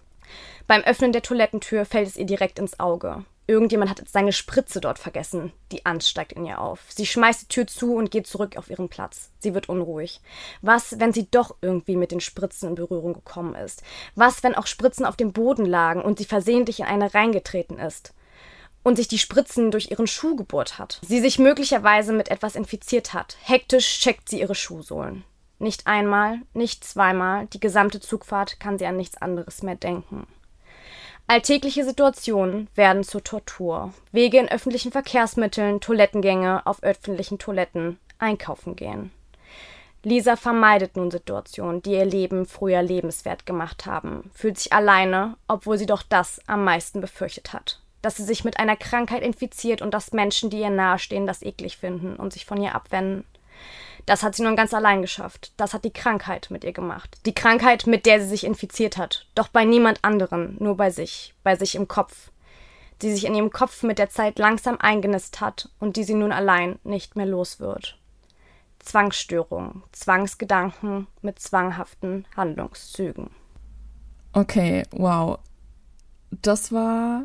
Beim 0.66 0.82
Öffnen 0.82 1.12
der 1.12 1.22
Toilettentür 1.22 1.84
fällt 1.84 2.08
es 2.08 2.16
ihr 2.16 2.26
direkt 2.26 2.58
ins 2.58 2.80
Auge. 2.80 3.24
Irgendjemand 3.46 3.90
hat 3.90 4.00
seine 4.08 4.32
Spritze 4.32 4.80
dort 4.80 4.98
vergessen. 4.98 5.52
Die 5.70 5.84
Angst 5.84 6.08
steigt 6.08 6.32
in 6.32 6.46
ihr 6.46 6.60
auf. 6.60 6.80
Sie 6.88 7.04
schmeißt 7.04 7.42
die 7.42 7.48
Tür 7.48 7.66
zu 7.66 7.94
und 7.94 8.10
geht 8.10 8.26
zurück 8.26 8.56
auf 8.56 8.70
ihren 8.70 8.88
Platz. 8.88 9.30
Sie 9.38 9.52
wird 9.52 9.68
unruhig. 9.68 10.22
Was, 10.62 10.98
wenn 10.98 11.12
sie 11.12 11.30
doch 11.30 11.54
irgendwie 11.60 11.96
mit 11.96 12.10
den 12.10 12.20
Spritzen 12.20 12.70
in 12.70 12.74
Berührung 12.74 13.12
gekommen 13.12 13.54
ist? 13.54 13.82
Was, 14.14 14.42
wenn 14.42 14.54
auch 14.54 14.66
Spritzen 14.66 15.04
auf 15.04 15.16
dem 15.16 15.34
Boden 15.34 15.66
lagen 15.66 16.00
und 16.00 16.18
sie 16.18 16.24
versehentlich 16.24 16.80
in 16.80 16.86
eine 16.86 17.12
reingetreten 17.12 17.78
ist? 17.78 18.14
Und 18.84 18.96
sich 18.96 19.08
die 19.08 19.18
Spritzen 19.18 19.72
durch 19.72 19.90
ihren 19.90 20.06
Schuh 20.06 20.36
gebohrt 20.36 20.78
hat. 20.78 21.00
Sie 21.04 21.20
sich 21.20 21.40
möglicherweise 21.40 22.12
mit 22.12 22.30
etwas 22.30 22.54
infiziert 22.54 23.14
hat. 23.14 23.36
Hektisch 23.42 23.98
checkt 23.98 24.28
sie 24.28 24.40
ihre 24.40 24.54
Schuhsohlen. 24.54 25.24
Nicht 25.58 25.86
einmal, 25.88 26.38
nicht 26.52 26.84
zweimal, 26.84 27.46
die 27.46 27.60
gesamte 27.60 27.98
Zugfahrt 27.98 28.60
kann 28.60 28.78
sie 28.78 28.86
an 28.86 28.96
nichts 28.96 29.16
anderes 29.16 29.62
mehr 29.62 29.76
denken. 29.76 30.26
Alltägliche 31.26 31.84
Situationen 31.84 32.68
werden 32.74 33.02
zur 33.02 33.24
Tortur. 33.24 33.94
Wege 34.12 34.38
in 34.38 34.50
öffentlichen 34.50 34.92
Verkehrsmitteln, 34.92 35.80
Toilettengänge 35.80 36.66
auf 36.66 36.82
öffentlichen 36.82 37.38
Toiletten, 37.38 37.98
einkaufen 38.18 38.76
gehen. 38.76 39.10
Lisa 40.02 40.36
vermeidet 40.36 40.96
nun 40.96 41.10
Situationen, 41.10 41.80
die 41.80 41.92
ihr 41.92 42.04
Leben 42.04 42.44
früher 42.44 42.82
lebenswert 42.82 43.46
gemacht 43.46 43.86
haben, 43.86 44.30
fühlt 44.34 44.58
sich 44.58 44.70
alleine, 44.74 45.38
obwohl 45.48 45.78
sie 45.78 45.86
doch 45.86 46.02
das 46.02 46.42
am 46.46 46.62
meisten 46.62 47.00
befürchtet 47.00 47.54
hat. 47.54 47.80
Dass 48.04 48.18
sie 48.18 48.24
sich 48.24 48.44
mit 48.44 48.58
einer 48.58 48.76
Krankheit 48.76 49.22
infiziert 49.22 49.80
und 49.80 49.94
dass 49.94 50.12
Menschen, 50.12 50.50
die 50.50 50.60
ihr 50.60 50.68
nahestehen, 50.68 51.26
das 51.26 51.40
eklig 51.40 51.78
finden 51.78 52.16
und 52.16 52.34
sich 52.34 52.44
von 52.44 52.62
ihr 52.62 52.74
abwenden. 52.74 53.24
Das 54.04 54.22
hat 54.22 54.34
sie 54.34 54.42
nun 54.42 54.56
ganz 54.56 54.74
allein 54.74 55.00
geschafft. 55.00 55.52
Das 55.56 55.72
hat 55.72 55.86
die 55.86 55.92
Krankheit 55.92 56.48
mit 56.50 56.64
ihr 56.64 56.74
gemacht. 56.74 57.16
Die 57.24 57.34
Krankheit, 57.34 57.86
mit 57.86 58.04
der 58.04 58.20
sie 58.20 58.28
sich 58.28 58.44
infiziert 58.44 58.98
hat. 58.98 59.26
Doch 59.34 59.48
bei 59.48 59.64
niemand 59.64 60.04
anderen, 60.04 60.58
nur 60.60 60.76
bei 60.76 60.90
sich, 60.90 61.32
bei 61.42 61.56
sich 61.56 61.76
im 61.76 61.88
Kopf. 61.88 62.30
Die 63.00 63.10
sich 63.10 63.24
in 63.24 63.34
ihrem 63.34 63.50
Kopf 63.50 63.82
mit 63.82 63.98
der 63.98 64.10
Zeit 64.10 64.38
langsam 64.38 64.76
eingenistet 64.78 65.40
hat 65.40 65.70
und 65.80 65.96
die 65.96 66.04
sie 66.04 66.12
nun 66.12 66.30
allein 66.30 66.78
nicht 66.84 67.16
mehr 67.16 67.24
los 67.24 67.58
wird. 67.58 67.98
Zwangsstörung, 68.80 69.82
Zwangsgedanken 69.92 71.06
mit 71.22 71.38
zwanghaften 71.38 72.26
Handlungszügen. 72.36 73.30
Okay, 74.34 74.82
wow. 74.90 75.38
Das 76.42 76.70
war 76.70 77.24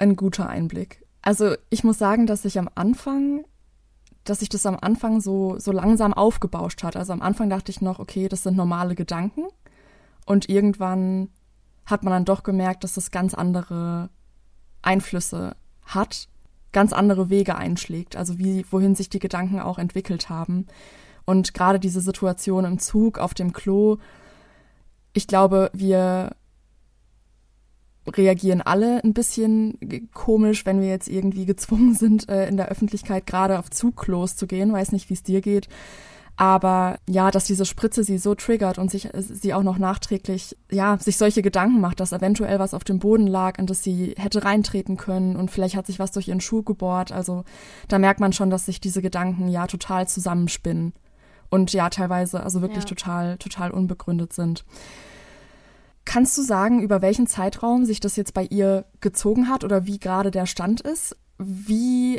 ein 0.00 0.16
guter 0.16 0.48
Einblick. 0.48 1.04
Also 1.22 1.54
ich 1.68 1.84
muss 1.84 1.98
sagen, 1.98 2.26
dass 2.26 2.44
ich 2.44 2.58
am 2.58 2.68
Anfang 2.74 3.44
dass 4.24 4.40
sich 4.40 4.48
das 4.48 4.66
am 4.66 4.76
Anfang 4.80 5.20
so, 5.20 5.58
so 5.58 5.72
langsam 5.72 6.12
aufgebauscht 6.12 6.82
hat. 6.82 6.96
Also 6.96 7.12
am 7.12 7.22
Anfang 7.22 7.48
dachte 7.48 7.70
ich 7.70 7.80
noch, 7.80 7.98
okay, 7.98 8.28
das 8.28 8.42
sind 8.42 8.56
normale 8.56 8.94
Gedanken. 8.94 9.44
Und 10.26 10.48
irgendwann 10.48 11.30
hat 11.86 12.04
man 12.04 12.12
dann 12.12 12.24
doch 12.24 12.42
gemerkt, 12.42 12.84
dass 12.84 12.94
das 12.94 13.10
ganz 13.10 13.34
andere 13.34 14.10
Einflüsse 14.82 15.56
hat, 15.82 16.28
ganz 16.72 16.92
andere 16.92 17.30
Wege 17.30 17.56
einschlägt, 17.56 18.14
also 18.14 18.38
wie, 18.38 18.64
wohin 18.70 18.94
sich 18.94 19.10
die 19.10 19.18
Gedanken 19.18 19.58
auch 19.60 19.78
entwickelt 19.78 20.28
haben. 20.28 20.66
Und 21.24 21.54
gerade 21.54 21.80
diese 21.80 22.00
Situation 22.00 22.64
im 22.64 22.78
Zug, 22.78 23.18
auf 23.18 23.34
dem 23.34 23.52
Klo, 23.52 23.98
ich 25.12 25.26
glaube, 25.26 25.70
wir 25.72 26.36
reagieren 28.16 28.60
alle 28.62 29.02
ein 29.04 29.14
bisschen 29.14 30.08
komisch, 30.12 30.66
wenn 30.66 30.80
wir 30.80 30.88
jetzt 30.88 31.08
irgendwie 31.08 31.46
gezwungen 31.46 31.94
sind, 31.94 32.28
äh, 32.28 32.48
in 32.48 32.56
der 32.56 32.68
Öffentlichkeit 32.68 33.26
gerade 33.26 33.58
auf 33.58 33.70
Zugklos 33.70 34.36
zu 34.36 34.46
gehen. 34.46 34.72
Weiß 34.72 34.92
nicht, 34.92 35.08
wie 35.10 35.14
es 35.14 35.22
dir 35.22 35.40
geht. 35.40 35.68
Aber 36.40 36.98
ja, 37.06 37.30
dass 37.30 37.44
diese 37.44 37.66
Spritze 37.66 38.02
sie 38.02 38.16
so 38.16 38.34
triggert 38.34 38.78
und 38.78 38.90
sich 38.90 39.12
äh, 39.12 39.20
sie 39.20 39.52
auch 39.52 39.62
noch 39.62 39.76
nachträglich, 39.76 40.56
ja, 40.70 40.96
sich 40.98 41.18
solche 41.18 41.42
Gedanken 41.42 41.82
macht, 41.82 42.00
dass 42.00 42.12
eventuell 42.12 42.58
was 42.58 42.72
auf 42.72 42.82
dem 42.82 42.98
Boden 42.98 43.26
lag 43.26 43.58
und 43.58 43.68
dass 43.68 43.82
sie 43.82 44.14
hätte 44.16 44.42
reintreten 44.42 44.96
können 44.96 45.36
und 45.36 45.50
vielleicht 45.50 45.76
hat 45.76 45.86
sich 45.86 45.98
was 45.98 46.12
durch 46.12 46.28
ihren 46.28 46.40
Schuh 46.40 46.62
gebohrt. 46.62 47.12
Also 47.12 47.44
da 47.88 47.98
merkt 47.98 48.20
man 48.20 48.32
schon, 48.32 48.48
dass 48.48 48.64
sich 48.64 48.80
diese 48.80 49.02
Gedanken 49.02 49.48
ja 49.48 49.66
total 49.66 50.08
zusammenspinnen 50.08 50.94
und 51.50 51.74
ja 51.74 51.90
teilweise 51.90 52.42
also 52.42 52.62
wirklich 52.62 52.84
ja. 52.84 52.88
total, 52.88 53.36
total 53.36 53.70
unbegründet 53.70 54.32
sind. 54.32 54.64
Kannst 56.10 56.36
du 56.36 56.42
sagen, 56.42 56.82
über 56.82 57.02
welchen 57.02 57.28
Zeitraum 57.28 57.84
sich 57.84 58.00
das 58.00 58.16
jetzt 58.16 58.34
bei 58.34 58.42
ihr 58.42 58.84
gezogen 59.00 59.48
hat 59.48 59.62
oder 59.62 59.86
wie 59.86 60.00
gerade 60.00 60.32
der 60.32 60.46
Stand 60.46 60.80
ist? 60.80 61.16
Wie 61.38 62.18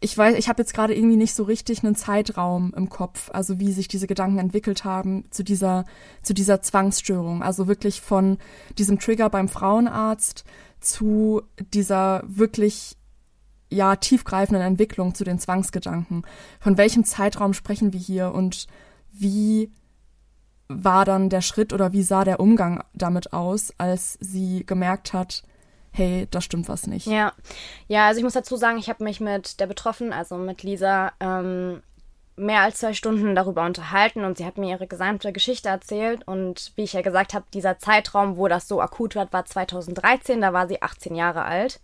ich 0.00 0.18
weiß, 0.18 0.36
ich 0.36 0.48
habe 0.48 0.60
jetzt 0.60 0.74
gerade 0.74 0.96
irgendwie 0.96 1.16
nicht 1.16 1.36
so 1.36 1.44
richtig 1.44 1.84
einen 1.84 1.94
Zeitraum 1.94 2.74
im 2.76 2.88
Kopf, 2.88 3.30
also 3.32 3.60
wie 3.60 3.70
sich 3.70 3.86
diese 3.86 4.08
Gedanken 4.08 4.38
entwickelt 4.38 4.82
haben 4.82 5.26
zu 5.30 5.44
dieser 5.44 5.84
zu 6.24 6.34
dieser 6.34 6.60
Zwangsstörung, 6.60 7.44
also 7.44 7.68
wirklich 7.68 8.00
von 8.00 8.36
diesem 8.78 8.98
Trigger 8.98 9.30
beim 9.30 9.48
Frauenarzt 9.48 10.42
zu 10.80 11.42
dieser 11.72 12.24
wirklich 12.26 12.96
ja 13.68 13.94
tiefgreifenden 13.94 14.64
Entwicklung 14.64 15.14
zu 15.14 15.22
den 15.22 15.38
Zwangsgedanken. 15.38 16.24
Von 16.58 16.76
welchem 16.76 17.04
Zeitraum 17.04 17.54
sprechen 17.54 17.92
wir 17.92 18.00
hier 18.00 18.34
und 18.34 18.66
wie 19.12 19.70
war 20.70 21.04
dann 21.04 21.28
der 21.28 21.40
Schritt 21.40 21.72
oder 21.72 21.92
wie 21.92 22.02
sah 22.02 22.24
der 22.24 22.38
Umgang 22.38 22.84
damit 22.94 23.32
aus, 23.32 23.74
als 23.76 24.16
sie 24.20 24.64
gemerkt 24.64 25.12
hat, 25.12 25.42
hey, 25.90 26.28
da 26.30 26.40
stimmt 26.40 26.68
was 26.68 26.86
nicht? 26.86 27.06
Ja, 27.06 27.32
ja, 27.88 28.06
also 28.06 28.18
ich 28.18 28.24
muss 28.24 28.34
dazu 28.34 28.56
sagen, 28.56 28.78
ich 28.78 28.88
habe 28.88 29.02
mich 29.02 29.20
mit 29.20 29.58
der 29.58 29.66
Betroffenen, 29.66 30.12
also 30.12 30.36
mit 30.36 30.62
Lisa, 30.62 31.12
ähm, 31.18 31.82
mehr 32.36 32.60
als 32.60 32.78
zwei 32.78 32.94
Stunden 32.94 33.34
darüber 33.34 33.66
unterhalten 33.66 34.24
und 34.24 34.38
sie 34.38 34.46
hat 34.46 34.58
mir 34.58 34.70
ihre 34.70 34.86
gesamte 34.86 35.32
Geschichte 35.32 35.68
erzählt 35.68 36.26
und 36.26 36.72
wie 36.76 36.84
ich 36.84 36.92
ja 36.92 37.02
gesagt 37.02 37.34
habe, 37.34 37.44
dieser 37.52 37.78
Zeitraum, 37.78 38.36
wo 38.36 38.46
das 38.46 38.68
so 38.68 38.80
akut 38.80 39.16
wird, 39.16 39.32
war 39.32 39.44
2013, 39.44 40.40
da 40.40 40.52
war 40.52 40.68
sie 40.68 40.80
18 40.80 41.16
Jahre 41.16 41.44
alt. 41.44 41.80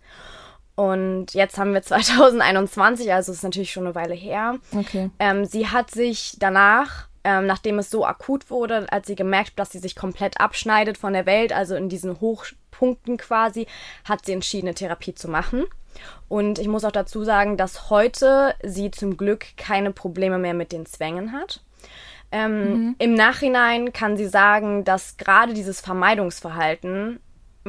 Und 0.75 1.33
jetzt 1.33 1.57
haben 1.57 1.73
wir 1.73 1.81
2021, 1.83 3.11
also 3.11 3.33
ist 3.33 3.43
natürlich 3.43 3.73
schon 3.73 3.85
eine 3.85 3.95
Weile 3.95 4.13
her. 4.13 4.55
Okay. 4.73 5.11
Ähm, 5.19 5.43
sie 5.43 5.67
hat 5.67 5.91
sich 5.91 6.37
danach 6.39 7.07
ähm, 7.27 7.45
nachdem 7.45 7.77
es 7.77 7.89
so 7.89 8.05
akut 8.05 8.49
wurde, 8.49 8.89
als 8.89 9.05
sie 9.05 9.15
gemerkt 9.15 9.49
hat, 9.49 9.59
dass 9.59 9.71
sie 9.73 9.79
sich 9.79 9.97
komplett 9.97 10.39
abschneidet 10.39 10.97
von 10.97 11.11
der 11.11 11.25
Welt, 11.25 11.51
also 11.51 11.75
in 11.75 11.89
diesen 11.89 12.21
Hochpunkten 12.21 13.17
quasi, 13.17 13.67
hat 14.05 14.25
sie 14.25 14.31
entschieden, 14.31 14.67
eine 14.67 14.75
Therapie 14.75 15.13
zu 15.13 15.27
machen. 15.27 15.65
Und 16.29 16.57
ich 16.57 16.69
muss 16.69 16.85
auch 16.85 16.91
dazu 16.91 17.25
sagen, 17.25 17.57
dass 17.57 17.89
heute 17.89 18.55
sie 18.63 18.91
zum 18.91 19.17
Glück 19.17 19.57
keine 19.57 19.91
Probleme 19.91 20.37
mehr 20.37 20.53
mit 20.53 20.71
den 20.71 20.85
Zwängen 20.85 21.33
hat. 21.33 21.59
Ähm, 22.31 22.61
mhm. 22.61 22.95
Im 22.97 23.13
Nachhinein 23.13 23.91
kann 23.91 24.15
sie 24.15 24.27
sagen, 24.27 24.85
dass 24.85 25.17
gerade 25.17 25.53
dieses 25.53 25.81
Vermeidungsverhalten 25.81 27.19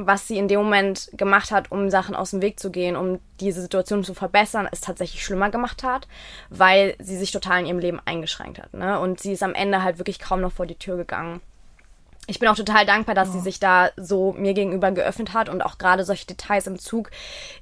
was 0.07 0.29
sie 0.29 0.39
in 0.39 0.49
dem 0.49 0.61
Moment 0.61 1.11
gemacht 1.15 1.51
hat, 1.51 1.71
um 1.71 1.91
Sachen 1.91 2.15
aus 2.15 2.31
dem 2.31 2.43
Weg 2.43 2.61
zu 2.61 2.71
gehen, 2.71 2.97
um 2.97 3.19
diese 3.41 3.63
Situation 3.63 4.05
zu 4.05 4.15
verbessern, 4.15 4.69
es 4.71 4.81
tatsächlich 4.81 5.25
schlimmer 5.25 5.51
gemacht 5.51 5.83
hat, 5.83 6.09
weil 6.51 6.95
sie 6.99 7.17
sich 7.17 7.33
total 7.33 7.61
in 7.61 7.67
ihrem 7.67 7.79
Leben 7.79 8.01
eingeschränkt 8.05 8.59
hat. 8.59 8.75
Ne? 8.75 8.99
Und 9.01 9.21
sie 9.21 9.33
ist 9.33 9.43
am 9.43 9.55
Ende 9.55 9.83
halt 9.83 9.99
wirklich 9.99 10.19
kaum 10.19 10.41
noch 10.41 10.53
vor 10.53 10.67
die 10.67 10.79
Tür 10.79 10.97
gegangen. 10.97 11.41
Ich 12.29 12.39
bin 12.39 12.49
auch 12.49 12.57
total 12.57 12.87
dankbar, 12.87 13.15
dass 13.15 13.31
oh. 13.31 13.33
sie 13.33 13.41
sich 13.41 13.59
da 13.59 13.91
so 13.97 14.35
mir 14.35 14.55
gegenüber 14.55 14.93
geöffnet 14.93 15.33
hat 15.33 15.49
und 15.49 15.63
auch 15.63 15.79
gerade 15.79 16.05
solche 16.05 16.27
Details 16.27 16.67
im 16.67 16.79
Zug 16.79 17.11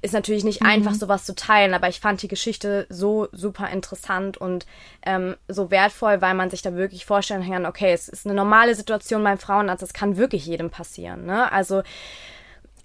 ist 0.01 0.13
natürlich 0.13 0.43
nicht 0.43 0.61
mhm. 0.61 0.67
einfach, 0.67 0.93
sowas 0.93 1.25
zu 1.25 1.33
teilen, 1.33 1.73
aber 1.73 1.87
ich 1.87 2.01
fand 2.01 2.21
die 2.21 2.27
Geschichte 2.27 2.85
so 2.89 3.29
super 3.31 3.69
interessant 3.69 4.37
und 4.37 4.65
ähm, 5.05 5.35
so 5.47 5.71
wertvoll, 5.71 6.21
weil 6.21 6.33
man 6.33 6.49
sich 6.49 6.61
da 6.61 6.75
wirklich 6.75 7.05
vorstellen 7.05 7.49
kann, 7.49 7.65
okay, 7.65 7.93
es 7.93 8.09
ist 8.09 8.25
eine 8.25 8.35
normale 8.35 8.75
Situation 8.75 9.23
beim 9.23 9.37
Frauenarzt, 9.37 9.81
das 9.81 9.93
kann 9.93 10.17
wirklich 10.17 10.45
jedem 10.45 10.69
passieren. 10.69 11.25
Ne? 11.25 11.51
Also 11.51 11.81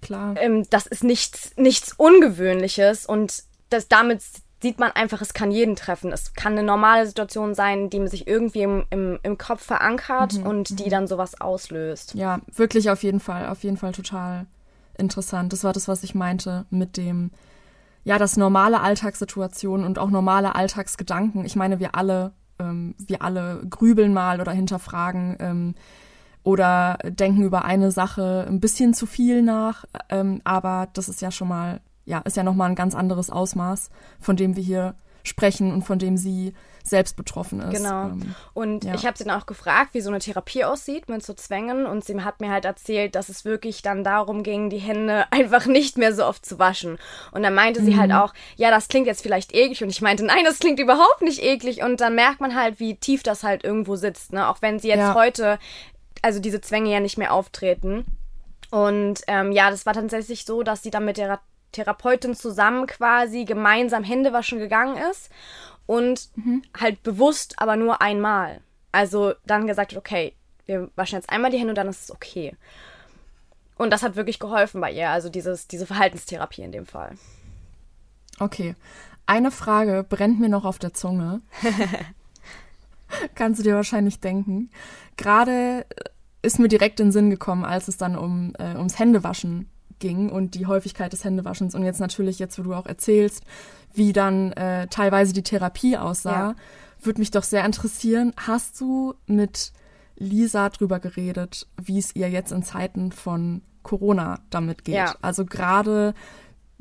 Klar. 0.02 0.34
Ähm, 0.36 0.66
das 0.68 0.86
ist 0.86 1.04
nichts, 1.04 1.52
nichts 1.56 1.94
Ungewöhnliches 1.96 3.06
und 3.06 3.44
das 3.70 3.88
damit 3.88 4.20
sieht 4.62 4.78
man 4.78 4.92
einfach, 4.92 5.20
es 5.20 5.34
kann 5.34 5.50
jeden 5.50 5.76
treffen. 5.76 6.12
Es 6.12 6.34
kann 6.34 6.52
eine 6.52 6.62
normale 6.62 7.06
Situation 7.06 7.54
sein, 7.54 7.90
die 7.90 7.98
man 7.98 8.08
sich 8.08 8.26
irgendwie 8.26 8.62
im, 8.62 8.84
im, 8.90 9.18
im 9.22 9.36
Kopf 9.36 9.62
verankert 9.62 10.34
mhm, 10.34 10.46
und 10.46 10.78
die 10.78 10.86
mhm. 10.86 10.90
dann 10.90 11.06
sowas 11.06 11.40
auslöst. 11.40 12.14
Ja, 12.14 12.40
wirklich 12.54 12.88
auf 12.90 13.02
jeden 13.02 13.20
Fall, 13.20 13.48
auf 13.48 13.62
jeden 13.64 13.76
Fall 13.76 13.92
total 13.92 14.46
interessant. 14.96 15.52
Das 15.52 15.64
war 15.64 15.72
das, 15.72 15.88
was 15.88 16.04
ich 16.04 16.14
meinte 16.14 16.64
mit 16.70 16.96
dem, 16.96 17.30
ja, 18.04 18.18
das 18.18 18.36
normale 18.36 18.80
Alltagssituation 18.80 19.84
und 19.84 19.98
auch 19.98 20.10
normale 20.10 20.54
Alltagsgedanken. 20.54 21.44
Ich 21.44 21.56
meine, 21.56 21.80
wir 21.80 21.94
alle, 21.94 22.32
ähm, 22.58 22.94
wir 22.98 23.22
alle 23.22 23.62
grübeln 23.68 24.12
mal 24.12 24.40
oder 24.40 24.52
hinterfragen, 24.52 25.36
ähm, 25.40 25.74
oder 26.44 26.98
denken 27.04 27.42
über 27.42 27.64
eine 27.64 27.92
Sache 27.92 28.46
ein 28.48 28.60
bisschen 28.60 28.94
zu 28.94 29.06
viel 29.06 29.42
nach. 29.42 29.84
Ähm, 30.08 30.40
aber 30.44 30.88
das 30.92 31.08
ist 31.08 31.20
ja 31.20 31.30
schon 31.30 31.48
mal, 31.48 31.80
ja, 32.04 32.18
ist 32.20 32.36
ja 32.36 32.42
nochmal 32.42 32.70
ein 32.70 32.74
ganz 32.74 32.94
anderes 32.94 33.30
Ausmaß, 33.30 33.90
von 34.20 34.36
dem 34.36 34.56
wir 34.56 34.62
hier 34.62 34.94
sprechen 35.24 35.72
und 35.72 35.82
von 35.82 35.98
dem 35.98 36.16
sie 36.16 36.52
selbst 36.84 37.14
betroffen 37.16 37.60
ist. 37.60 37.76
Genau. 37.76 38.06
Ähm, 38.06 38.34
und 38.54 38.82
ja. 38.82 38.94
ich 38.94 39.06
habe 39.06 39.16
sie 39.16 39.22
dann 39.22 39.40
auch 39.40 39.46
gefragt, 39.46 39.94
wie 39.94 40.00
so 40.00 40.10
eine 40.10 40.18
Therapie 40.18 40.64
aussieht 40.64 41.08
mit 41.08 41.24
so 41.24 41.32
Zwängen. 41.32 41.86
Und 41.86 42.04
sie 42.04 42.20
hat 42.22 42.40
mir 42.40 42.50
halt 42.50 42.64
erzählt, 42.64 43.14
dass 43.14 43.28
es 43.28 43.44
wirklich 43.44 43.82
dann 43.82 44.02
darum 44.02 44.42
ging, 44.42 44.68
die 44.68 44.78
Hände 44.78 45.26
einfach 45.30 45.66
nicht 45.66 45.96
mehr 45.96 46.12
so 46.12 46.24
oft 46.26 46.44
zu 46.44 46.58
waschen. 46.58 46.98
Und 47.30 47.44
dann 47.44 47.54
meinte 47.54 47.80
mhm. 47.82 47.84
sie 47.84 47.96
halt 47.96 48.10
mhm. 48.10 48.16
auch, 48.16 48.34
ja, 48.56 48.70
das 48.72 48.88
klingt 48.88 49.06
jetzt 49.06 49.22
vielleicht 49.22 49.54
eklig. 49.54 49.84
Und 49.84 49.90
ich 49.90 50.02
meinte, 50.02 50.24
nein, 50.24 50.44
das 50.44 50.58
klingt 50.58 50.80
überhaupt 50.80 51.22
nicht 51.22 51.40
eklig. 51.40 51.84
Und 51.84 52.00
dann 52.00 52.16
merkt 52.16 52.40
man 52.40 52.56
halt, 52.56 52.80
wie 52.80 52.96
tief 52.96 53.22
das 53.22 53.44
halt 53.44 53.62
irgendwo 53.62 53.94
sitzt. 53.94 54.32
Ne? 54.32 54.48
Auch 54.48 54.60
wenn 54.60 54.80
sie 54.80 54.88
jetzt 54.88 54.98
ja. 54.98 55.14
heute 55.14 55.60
also 56.22 56.40
diese 56.40 56.60
Zwänge 56.60 56.90
ja 56.90 57.00
nicht 57.00 57.18
mehr 57.18 57.32
auftreten. 57.32 58.04
Und 58.70 59.20
ähm, 59.26 59.52
ja, 59.52 59.70
das 59.70 59.84
war 59.84 59.92
tatsächlich 59.92 60.44
so, 60.44 60.62
dass 60.62 60.82
sie 60.82 60.90
dann 60.90 61.04
mit 61.04 61.18
der 61.18 61.40
Therapeutin 61.72 62.34
zusammen 62.34 62.86
quasi 62.86 63.44
gemeinsam 63.44 64.04
Hände 64.04 64.32
waschen 64.32 64.58
gegangen 64.58 64.96
ist 65.10 65.30
und 65.86 66.28
mhm. 66.36 66.62
halt 66.78 67.02
bewusst, 67.02 67.54
aber 67.58 67.76
nur 67.76 68.00
einmal. 68.00 68.60
Also 68.92 69.34
dann 69.46 69.66
gesagt 69.66 69.92
hat, 69.92 69.98
okay, 69.98 70.34
wir 70.66 70.90
waschen 70.96 71.16
jetzt 71.16 71.30
einmal 71.30 71.50
die 71.50 71.58
Hände 71.58 71.70
und 71.70 71.78
dann 71.78 71.88
ist 71.88 72.04
es 72.04 72.10
okay. 72.10 72.56
Und 73.76 73.90
das 73.90 74.02
hat 74.02 74.16
wirklich 74.16 74.38
geholfen 74.38 74.80
bei 74.80 74.92
ihr, 74.92 75.10
also 75.10 75.28
dieses, 75.28 75.66
diese 75.66 75.86
Verhaltenstherapie 75.86 76.62
in 76.62 76.72
dem 76.72 76.86
Fall. 76.86 77.14
Okay. 78.38 78.74
Eine 79.26 79.50
Frage 79.50 80.04
brennt 80.08 80.40
mir 80.40 80.48
noch 80.48 80.64
auf 80.64 80.78
der 80.78 80.94
Zunge. 80.94 81.40
Kannst 83.34 83.60
du 83.60 83.64
dir 83.64 83.74
wahrscheinlich 83.74 84.20
denken. 84.20 84.70
Gerade 85.16 85.86
ist 86.42 86.58
mir 86.58 86.68
direkt 86.68 87.00
in 87.00 87.06
den 87.06 87.12
Sinn 87.12 87.30
gekommen, 87.30 87.64
als 87.64 87.88
es 87.88 87.96
dann 87.96 88.16
um, 88.16 88.52
äh, 88.58 88.76
ums 88.76 88.98
Händewaschen 88.98 89.68
ging 90.02 90.28
und 90.28 90.54
die 90.54 90.66
Häufigkeit 90.66 91.14
des 91.14 91.24
Händewaschens. 91.24 91.74
Und 91.74 91.84
jetzt 91.84 92.00
natürlich, 92.00 92.38
jetzt 92.38 92.58
wo 92.58 92.62
du 92.62 92.74
auch 92.74 92.84
erzählst, 92.84 93.42
wie 93.94 94.12
dann 94.12 94.52
äh, 94.52 94.88
teilweise 94.88 95.32
die 95.32 95.42
Therapie 95.42 95.96
aussah, 95.96 96.30
ja. 96.50 96.54
würde 97.00 97.20
mich 97.20 97.30
doch 97.30 97.44
sehr 97.44 97.64
interessieren. 97.64 98.34
Hast 98.36 98.78
du 98.80 99.14
mit 99.26 99.72
Lisa 100.16 100.68
drüber 100.68 101.00
geredet, 101.00 101.66
wie 101.82 101.98
es 101.98 102.14
ihr 102.14 102.28
jetzt 102.28 102.52
in 102.52 102.62
Zeiten 102.62 103.12
von 103.12 103.62
Corona 103.82 104.40
damit 104.50 104.84
geht? 104.84 104.96
Ja. 104.96 105.14
Also 105.22 105.46
gerade 105.46 106.12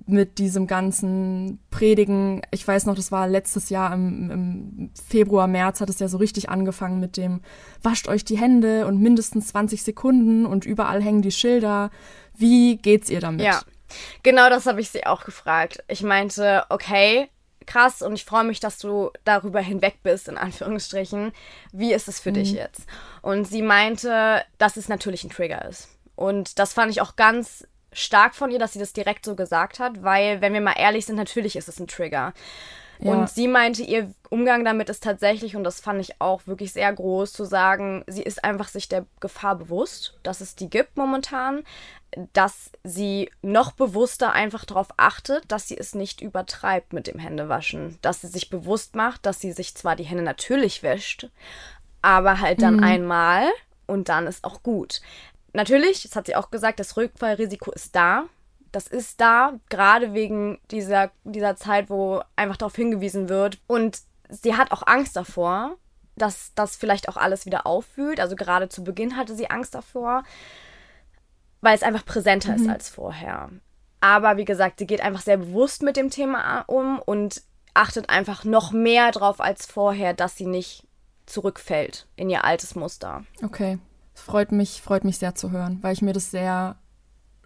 mit 0.07 0.39
diesem 0.39 0.67
ganzen 0.67 1.59
Predigen. 1.69 2.41
Ich 2.51 2.67
weiß 2.67 2.85
noch, 2.85 2.95
das 2.95 3.11
war 3.11 3.27
letztes 3.27 3.69
Jahr 3.69 3.93
im, 3.93 4.31
im, 4.31 4.89
Februar, 5.07 5.47
März 5.47 5.81
hat 5.81 5.89
es 5.89 5.99
ja 5.99 6.07
so 6.07 6.17
richtig 6.17 6.49
angefangen 6.49 6.99
mit 6.99 7.17
dem 7.17 7.41
wascht 7.83 8.07
euch 8.07 8.25
die 8.25 8.37
Hände 8.37 8.87
und 8.87 8.99
mindestens 8.99 9.47
20 9.47 9.83
Sekunden 9.83 10.45
und 10.45 10.65
überall 10.65 11.01
hängen 11.01 11.21
die 11.21 11.31
Schilder. 11.31 11.91
Wie 12.33 12.77
geht's 12.77 13.09
ihr 13.09 13.19
damit? 13.19 13.45
Ja, 13.45 13.61
genau 14.23 14.49
das 14.49 14.65
habe 14.65 14.81
ich 14.81 14.89
sie 14.89 15.05
auch 15.05 15.25
gefragt. 15.25 15.83
Ich 15.87 16.03
meinte, 16.03 16.65
okay, 16.69 17.29
krass 17.65 18.01
und 18.01 18.13
ich 18.13 18.25
freue 18.25 18.43
mich, 18.43 18.59
dass 18.59 18.77
du 18.77 19.11
darüber 19.23 19.59
hinweg 19.59 19.99
bist, 20.03 20.27
in 20.27 20.37
Anführungsstrichen. 20.37 21.31
Wie 21.71 21.93
ist 21.93 22.07
es 22.07 22.19
für 22.19 22.31
mhm. 22.31 22.35
dich 22.35 22.51
jetzt? 22.53 22.81
Und 23.21 23.45
sie 23.45 23.61
meinte, 23.61 24.43
dass 24.57 24.77
es 24.77 24.89
natürlich 24.89 25.23
ein 25.23 25.29
Trigger 25.29 25.65
ist. 25.65 25.89
Und 26.15 26.59
das 26.59 26.73
fand 26.73 26.91
ich 26.91 27.01
auch 27.01 27.15
ganz 27.15 27.67
stark 27.93 28.35
von 28.35 28.51
ihr, 28.51 28.59
dass 28.59 28.73
sie 28.73 28.79
das 28.79 28.93
direkt 28.93 29.25
so 29.25 29.35
gesagt 29.35 29.79
hat, 29.79 30.03
weil, 30.03 30.41
wenn 30.41 30.53
wir 30.53 30.61
mal 30.61 30.75
ehrlich 30.77 31.05
sind, 31.05 31.15
natürlich 31.15 31.55
ist 31.55 31.67
es 31.67 31.79
ein 31.79 31.87
Trigger. 31.87 32.33
Ja. 33.01 33.11
Und 33.11 33.29
sie 33.29 33.47
meinte, 33.47 33.83
ihr 33.83 34.11
Umgang 34.29 34.63
damit 34.63 34.89
ist 34.89 35.03
tatsächlich, 35.03 35.55
und 35.55 35.63
das 35.63 35.79
fand 35.81 35.99
ich 35.99 36.21
auch 36.21 36.47
wirklich 36.47 36.71
sehr 36.71 36.91
groß, 36.93 37.33
zu 37.33 37.45
sagen, 37.45 38.03
sie 38.07 38.21
ist 38.21 38.43
einfach 38.43 38.69
sich 38.69 38.87
der 38.87 39.05
Gefahr 39.19 39.55
bewusst, 39.55 40.17
dass 40.23 40.39
es 40.39 40.55
die 40.55 40.69
gibt 40.69 40.97
momentan, 40.97 41.63
dass 42.33 42.71
sie 42.83 43.29
noch 43.41 43.71
bewusster 43.71 44.33
einfach 44.33 44.65
darauf 44.65 44.89
achtet, 44.97 45.51
dass 45.51 45.67
sie 45.67 45.77
es 45.77 45.95
nicht 45.95 46.21
übertreibt 46.21 46.93
mit 46.93 47.07
dem 47.07 47.19
Händewaschen, 47.19 47.97
dass 48.01 48.21
sie 48.21 48.27
sich 48.27 48.49
bewusst 48.49 48.95
macht, 48.95 49.25
dass 49.25 49.39
sie 49.39 49.51
sich 49.51 49.75
zwar 49.75 49.95
die 49.95 50.03
Hände 50.03 50.23
natürlich 50.23 50.83
wäscht, 50.83 51.29
aber 52.01 52.39
halt 52.39 52.61
dann 52.61 52.77
mhm. 52.77 52.83
einmal 52.83 53.47
und 53.87 54.09
dann 54.09 54.27
ist 54.27 54.43
auch 54.43 54.63
gut 54.63 55.01
natürlich, 55.53 56.03
das 56.03 56.15
hat 56.15 56.27
sie 56.27 56.35
auch 56.35 56.51
gesagt, 56.51 56.79
das 56.79 56.97
Rückfallrisiko 56.97 57.71
ist 57.71 57.95
da. 57.95 58.25
Das 58.71 58.87
ist 58.87 59.19
da, 59.19 59.53
gerade 59.69 60.13
wegen 60.13 60.59
dieser, 60.71 61.11
dieser 61.23 61.55
Zeit, 61.55 61.89
wo 61.89 62.21
einfach 62.35 62.57
darauf 62.57 62.75
hingewiesen 62.75 63.29
wird. 63.29 63.59
Und 63.67 63.99
sie 64.29 64.55
hat 64.55 64.71
auch 64.71 64.83
Angst 64.85 65.15
davor, 65.15 65.75
dass 66.15 66.53
das 66.55 66.75
vielleicht 66.75 67.09
auch 67.09 67.17
alles 67.17 67.45
wieder 67.45 67.65
auffühlt. 67.65 68.19
Also 68.19 68.35
gerade 68.35 68.69
zu 68.69 68.83
Beginn 68.83 69.17
hatte 69.17 69.35
sie 69.35 69.49
Angst 69.49 69.75
davor, 69.75 70.23
weil 71.61 71.75
es 71.75 71.83
einfach 71.83 72.05
präsenter 72.05 72.51
mhm. 72.55 72.63
ist 72.63 72.69
als 72.69 72.89
vorher. 72.89 73.49
Aber 73.99 74.37
wie 74.37 74.45
gesagt, 74.45 74.79
sie 74.79 74.87
geht 74.87 75.01
einfach 75.01 75.21
sehr 75.21 75.37
bewusst 75.37 75.83
mit 75.83 75.95
dem 75.95 76.09
Thema 76.09 76.61
um 76.67 76.99
und 76.99 77.43
achtet 77.73 78.09
einfach 78.09 78.43
noch 78.43 78.71
mehr 78.71 79.11
drauf 79.11 79.39
als 79.39 79.65
vorher, 79.65 80.13
dass 80.13 80.35
sie 80.35 80.47
nicht 80.47 80.87
zurückfällt 81.25 82.07
in 82.15 82.29
ihr 82.29 82.43
altes 82.43 82.75
Muster. 82.75 83.23
Okay 83.43 83.77
freut 84.13 84.51
mich, 84.51 84.81
freut 84.81 85.03
mich 85.03 85.17
sehr 85.17 85.35
zu 85.35 85.51
hören, 85.51 85.79
weil 85.81 85.93
ich 85.93 86.01
mir 86.01 86.13
das 86.13 86.31
sehr 86.31 86.75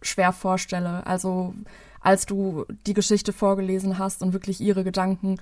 schwer 0.02 0.32
vorstelle. 0.32 1.06
Also 1.06 1.54
als 2.02 2.26
du 2.28 2.66
die 2.86 2.94
Geschichte 2.94 3.34
vorgelesen 3.34 3.98
hast 3.98 4.22
und 4.22 4.34
wirklich 4.34 4.62
ihre 4.62 4.84
Gedanken 4.84 5.40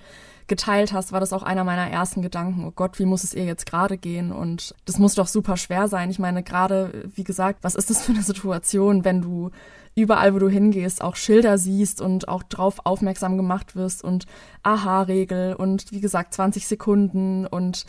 geteilt 0.47 0.93
hast, 0.93 1.11
war 1.11 1.19
das 1.19 1.33
auch 1.33 1.43
einer 1.43 1.63
meiner 1.63 1.89
ersten 1.89 2.21
Gedanken. 2.21 2.65
Oh 2.65 2.71
Gott, 2.71 2.99
wie 2.99 3.05
muss 3.05 3.23
es 3.23 3.33
ihr 3.33 3.43
jetzt 3.45 3.65
gerade 3.65 3.97
gehen? 3.97 4.31
Und 4.31 4.73
das 4.85 4.97
muss 4.97 5.15
doch 5.15 5.27
super 5.27 5.57
schwer 5.57 5.87
sein. 5.87 6.09
Ich 6.09 6.19
meine, 6.19 6.41
gerade, 6.41 7.09
wie 7.15 7.23
gesagt, 7.23 7.59
was 7.63 7.75
ist 7.75 7.89
das 7.89 8.01
für 8.05 8.13
eine 8.13 8.23
Situation, 8.23 9.03
wenn 9.03 9.21
du 9.21 9.51
überall, 9.95 10.33
wo 10.33 10.39
du 10.39 10.49
hingehst, 10.49 11.01
auch 11.01 11.15
Schilder 11.15 11.57
siehst 11.57 12.01
und 12.01 12.27
auch 12.27 12.43
drauf 12.43 12.77
aufmerksam 12.85 13.37
gemacht 13.37 13.75
wirst 13.75 14.03
und 14.03 14.25
Aha-Regel 14.63 15.55
und 15.55 15.91
wie 15.91 16.01
gesagt 16.01 16.33
20 16.33 16.65
Sekunden 16.67 17.45
und 17.45 17.85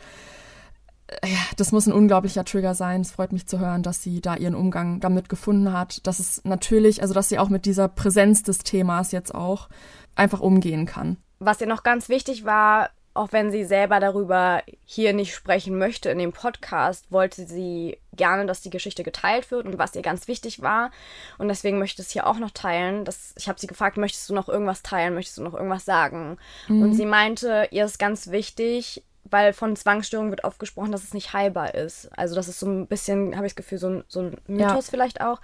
ja, 1.24 1.38
das 1.56 1.72
muss 1.72 1.86
ein 1.86 1.92
unglaublicher 1.92 2.44
Trigger 2.44 2.74
sein. 2.74 3.02
Es 3.02 3.12
freut 3.12 3.32
mich 3.32 3.46
zu 3.46 3.58
hören, 3.58 3.82
dass 3.82 4.02
sie 4.02 4.20
da 4.20 4.36
ihren 4.36 4.54
Umgang 4.54 5.00
damit 5.00 5.28
gefunden 5.28 5.72
hat. 5.72 6.06
Dass 6.06 6.18
es 6.18 6.42
natürlich, 6.44 7.02
also 7.02 7.14
dass 7.14 7.28
sie 7.28 7.38
auch 7.38 7.48
mit 7.48 7.66
dieser 7.66 7.88
Präsenz 7.88 8.42
des 8.42 8.58
Themas 8.58 9.12
jetzt 9.12 9.34
auch 9.34 9.68
einfach 10.16 10.40
umgehen 10.40 10.86
kann. 10.86 11.18
Was 11.40 11.60
ihr 11.60 11.66
noch 11.66 11.82
ganz 11.82 12.08
wichtig 12.08 12.44
war, 12.44 12.90
auch 13.12 13.30
wenn 13.30 13.52
sie 13.52 13.64
selber 13.64 14.00
darüber 14.00 14.62
hier 14.84 15.12
nicht 15.12 15.34
sprechen 15.34 15.78
möchte 15.78 16.10
in 16.10 16.18
dem 16.18 16.32
Podcast, 16.32 17.12
wollte 17.12 17.46
sie 17.46 17.98
gerne, 18.12 18.44
dass 18.46 18.60
die 18.60 18.70
Geschichte 18.70 19.04
geteilt 19.04 19.50
wird 19.52 19.66
und 19.66 19.78
was 19.78 19.94
ihr 19.94 20.02
ganz 20.02 20.26
wichtig 20.26 20.62
war. 20.62 20.90
Und 21.38 21.46
deswegen 21.46 21.78
möchte 21.78 22.02
ich 22.02 22.08
es 22.08 22.12
hier 22.12 22.26
auch 22.26 22.38
noch 22.38 22.50
teilen. 22.50 23.04
Das, 23.04 23.34
ich 23.38 23.48
habe 23.48 23.60
sie 23.60 23.68
gefragt, 23.68 23.98
möchtest 23.98 24.28
du 24.28 24.34
noch 24.34 24.48
irgendwas 24.48 24.82
teilen? 24.82 25.14
Möchtest 25.14 25.38
du 25.38 25.42
noch 25.42 25.54
irgendwas 25.54 25.84
sagen? 25.84 26.38
Mhm. 26.66 26.82
Und 26.82 26.94
sie 26.94 27.06
meinte, 27.06 27.68
ihr 27.70 27.84
ist 27.84 28.00
ganz 28.00 28.30
wichtig, 28.30 29.04
weil 29.24 29.52
von 29.52 29.74
Zwangsstörungen 29.74 30.30
wird 30.30 30.44
oft 30.44 30.58
gesprochen, 30.58 30.92
dass 30.92 31.02
es 31.02 31.14
nicht 31.14 31.32
heilbar 31.32 31.74
ist. 31.74 32.08
Also 32.16 32.34
das 32.34 32.48
ist 32.48 32.60
so 32.60 32.66
ein 32.66 32.86
bisschen, 32.86 33.36
habe 33.36 33.46
ich 33.46 33.52
das 33.52 33.56
Gefühl, 33.56 33.78
so 33.78 33.88
ein, 33.88 34.04
so 34.08 34.20
ein 34.20 34.36
Mythos 34.46 34.86
ja. 34.86 34.90
vielleicht 34.90 35.20
auch. 35.20 35.40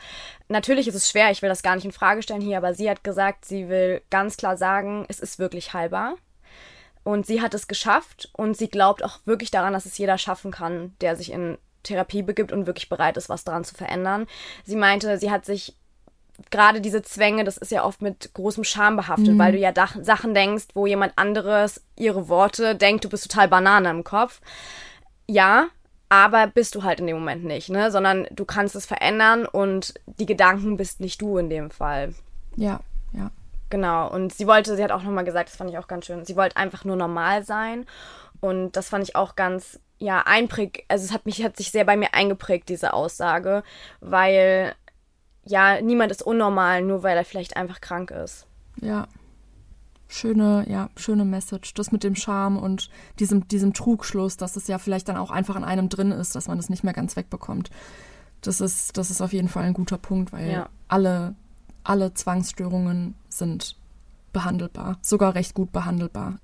Natürlich 0.48 0.86
ist 0.86 0.94
es 0.94 1.08
schwer, 1.08 1.30
ich 1.30 1.42
will 1.42 1.48
das 1.48 1.62
gar 1.62 1.74
nicht 1.74 1.84
in 1.84 1.92
Frage 1.92 2.22
stellen 2.22 2.42
hier, 2.42 2.58
aber 2.58 2.74
sie 2.74 2.90
hat 2.90 3.02
gesagt, 3.02 3.44
sie 3.44 3.68
will 3.68 4.02
ganz 4.10 4.36
klar 4.36 4.56
sagen, 4.56 5.06
es 5.08 5.20
ist 5.20 5.38
wirklich 5.38 5.72
heilbar. 5.72 6.16
Und 7.02 7.26
sie 7.26 7.40
hat 7.40 7.54
es 7.54 7.66
geschafft 7.66 8.28
und 8.34 8.56
sie 8.56 8.68
glaubt 8.68 9.02
auch 9.02 9.20
wirklich 9.24 9.50
daran, 9.50 9.72
dass 9.72 9.86
es 9.86 9.96
jeder 9.96 10.18
schaffen 10.18 10.50
kann, 10.50 10.94
der 11.00 11.16
sich 11.16 11.32
in 11.32 11.56
Therapie 11.82 12.22
begibt 12.22 12.52
und 12.52 12.66
wirklich 12.66 12.90
bereit 12.90 13.16
ist, 13.16 13.30
was 13.30 13.44
daran 13.44 13.64
zu 13.64 13.74
verändern. 13.74 14.26
Sie 14.64 14.76
meinte, 14.76 15.18
sie 15.18 15.30
hat 15.30 15.46
sich 15.46 15.74
gerade 16.50 16.81
diese 16.81 17.03
Zwänge, 17.03 17.44
das 17.44 17.57
ist 17.57 17.72
ja 17.72 17.85
oft 17.85 18.03
mit 18.03 18.33
großem 18.35 18.64
Scham 18.64 18.96
behaftet, 18.96 19.35
mhm. 19.35 19.38
weil 19.38 19.53
du 19.53 19.59
ja 19.59 19.72
Sachen 20.03 20.35
denkst, 20.35 20.68
wo 20.74 20.87
jemand 20.87 21.12
anderes 21.16 21.83
ihre 21.96 22.29
Worte 22.29 22.74
denkt, 22.74 23.05
du 23.05 23.09
bist 23.09 23.31
total 23.31 23.48
Banane 23.48 23.90
im 23.90 24.05
Kopf. 24.05 24.40
Ja, 25.26 25.68
aber 26.09 26.48
bist 26.48 26.74
du 26.74 26.83
halt 26.83 27.00
in 27.00 27.07
dem 27.07 27.18
Moment 27.18 27.44
nicht, 27.44 27.70
ne? 27.70 27.90
Sondern 27.90 28.26
du 28.33 28.44
kannst 28.44 28.74
es 28.74 28.85
verändern 28.85 29.46
und 29.46 29.94
die 30.07 30.26
Gedanken 30.26 30.76
bist 30.76 31.00
nicht 31.00 31.22
du 31.22 31.38
in 31.38 31.48
dem 31.50 31.70
Fall. 31.70 32.14
Ja, 32.57 32.81
ja. 33.12 33.31
Genau. 33.70 34.11
Und 34.11 34.33
sie 34.33 34.48
wollte, 34.48 34.74
sie 34.74 34.83
hat 34.83 34.90
auch 34.90 35.05
nochmal 35.05 35.24
gesagt, 35.24 35.48
das 35.48 35.57
fand 35.57 35.70
ich 35.70 35.79
auch 35.79 35.87
ganz 35.87 36.07
schön, 36.07 36.24
sie 36.24 36.37
wollte 36.37 36.57
einfach 36.57 36.85
nur 36.85 36.96
normal 36.96 37.44
sein. 37.44 37.87
Und 38.40 38.72
das 38.72 38.88
fand 38.88 39.05
ich 39.05 39.14
auch 39.14 39.37
ganz, 39.37 39.79
ja, 39.98 40.22
einpräg, 40.22 40.85
also 40.88 41.05
es 41.05 41.12
hat 41.12 41.26
mich, 41.26 41.44
hat 41.44 41.57
sich 41.57 41.70
sehr 41.70 41.85
bei 41.85 41.96
mir 41.96 42.12
eingeprägt, 42.12 42.68
diese 42.68 42.92
Aussage, 42.92 43.62
weil 44.00 44.74
ja, 45.44 45.81
niemand 45.81 46.11
ist 46.11 46.22
unnormal, 46.22 46.83
nur 46.83 47.03
weil 47.03 47.16
er 47.16 47.24
vielleicht 47.24 47.57
einfach 47.57 47.81
krank 47.81 48.11
ist. 48.11 48.46
Ja. 48.81 49.09
Schöne, 50.09 50.66
ja, 50.68 50.90
schöne 50.96 51.24
Message. 51.24 51.72
Das 51.74 51.92
mit 51.92 52.03
dem 52.03 52.16
Charme 52.16 52.59
und 52.59 52.90
diesem, 53.20 53.46
diesem 53.46 53.72
Trugschluss, 53.74 54.37
dass 54.37 54.57
es 54.57 54.66
ja 54.66 54.79
vielleicht 54.79 55.09
dann 55.09 55.16
auch 55.16 55.31
einfach 55.31 55.55
an 55.55 55.64
einem 55.64 55.88
drin 55.88 56.11
ist, 56.11 56.35
dass 56.35 56.48
man 56.48 56.59
es 56.59 56.64
das 56.64 56.70
nicht 56.70 56.83
mehr 56.83 56.92
ganz 56.92 57.14
wegbekommt. 57.14 57.70
Das 58.40 58.61
ist, 58.61 58.96
das 58.96 59.11
ist 59.11 59.20
auf 59.20 59.33
jeden 59.33 59.48
Fall 59.48 59.64
ein 59.64 59.74
guter 59.74 59.98
Punkt, 59.98 60.33
weil 60.33 60.50
ja. 60.50 60.68
alle, 60.88 61.37
alle 61.85 62.12
Zwangsstörungen 62.12 63.14
sind 63.29 63.76
behandelbar, 64.33 64.98
sogar 65.00 65.35
recht 65.35 65.55
gut 65.55 65.70
behandelbar. 65.72 66.38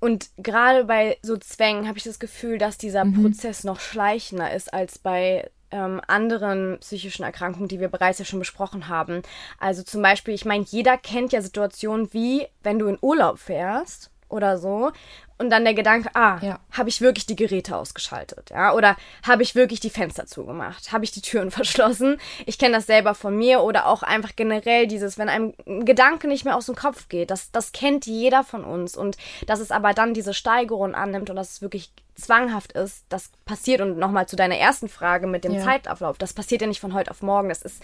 Und 0.00 0.30
gerade 0.38 0.84
bei 0.84 1.18
so 1.22 1.36
Zwängen 1.36 1.86
habe 1.86 1.98
ich 1.98 2.04
das 2.04 2.18
Gefühl, 2.18 2.58
dass 2.58 2.78
dieser 2.78 3.04
mhm. 3.04 3.22
Prozess 3.22 3.64
noch 3.64 3.80
schleichender 3.80 4.52
ist 4.52 4.72
als 4.72 4.98
bei 4.98 5.50
ähm, 5.70 6.00
anderen 6.06 6.78
psychischen 6.80 7.24
Erkrankungen, 7.24 7.68
die 7.68 7.80
wir 7.80 7.88
bereits 7.88 8.18
ja 8.18 8.24
schon 8.24 8.38
besprochen 8.38 8.88
haben. 8.88 9.22
Also 9.58 9.82
zum 9.82 10.02
Beispiel, 10.02 10.34
ich 10.34 10.44
meine, 10.44 10.64
jeder 10.64 10.96
kennt 10.96 11.32
ja 11.32 11.42
Situationen 11.42 12.12
wie, 12.12 12.46
wenn 12.62 12.78
du 12.78 12.86
in 12.86 12.98
Urlaub 13.00 13.38
fährst 13.38 14.10
oder 14.30 14.58
so. 14.58 14.90
Und 15.38 15.48
dann 15.48 15.64
der 15.64 15.72
Gedanke, 15.72 16.10
ah, 16.14 16.38
Ja. 16.42 16.60
habe 16.72 16.90
ich 16.90 17.00
wirklich 17.00 17.24
die 17.24 17.34
Geräte 17.36 17.74
ausgeschaltet? 17.74 18.50
Ja, 18.50 18.74
oder 18.74 18.96
habe 19.26 19.42
ich 19.42 19.54
wirklich 19.54 19.80
die 19.80 19.88
Fenster 19.88 20.26
zugemacht? 20.26 20.92
Habe 20.92 21.04
ich 21.04 21.12
die 21.12 21.22
Türen 21.22 21.50
verschlossen? 21.50 22.18
Ich 22.44 22.58
kenne 22.58 22.76
das 22.76 22.86
selber 22.86 23.14
von 23.14 23.36
mir 23.36 23.60
oder 23.62 23.86
auch 23.86 24.02
einfach 24.02 24.36
generell 24.36 24.86
dieses, 24.86 25.16
wenn 25.16 25.30
einem 25.30 25.54
ein 25.66 25.86
Gedanke 25.86 26.28
nicht 26.28 26.44
mehr 26.44 26.56
aus 26.56 26.66
dem 26.66 26.74
Kopf 26.74 27.08
geht. 27.08 27.30
Das, 27.30 27.50
das 27.52 27.72
kennt 27.72 28.04
jeder 28.06 28.44
von 28.44 28.64
uns. 28.64 28.96
Und 28.98 29.16
dass 29.46 29.60
es 29.60 29.70
aber 29.70 29.94
dann 29.94 30.12
diese 30.12 30.34
Steigerung 30.34 30.94
annimmt 30.94 31.30
und 31.30 31.36
dass 31.36 31.52
es 31.52 31.62
wirklich 31.62 31.90
zwanghaft 32.16 32.72
ist, 32.72 33.04
das 33.08 33.30
passiert. 33.46 33.80
Und 33.80 33.96
nochmal 33.96 34.28
zu 34.28 34.36
deiner 34.36 34.56
ersten 34.58 34.90
Frage 34.90 35.26
mit 35.26 35.44
dem 35.44 35.54
Ja. 35.54 35.64
Zeitablauf. 35.64 36.18
Das 36.18 36.34
passiert 36.34 36.60
ja 36.60 36.66
nicht 36.66 36.80
von 36.80 36.92
heute 36.92 37.10
auf 37.10 37.22
morgen. 37.22 37.48
Das 37.48 37.62
ist 37.62 37.82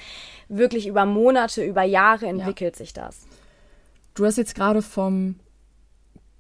wirklich 0.50 0.86
über 0.86 1.06
Monate, 1.06 1.64
über 1.64 1.84
Jahre 1.84 2.26
entwickelt 2.26 2.76
sich 2.76 2.92
das. 2.92 3.26
Du 4.14 4.26
hast 4.26 4.36
jetzt 4.36 4.54
gerade 4.54 4.82
vom 4.82 5.36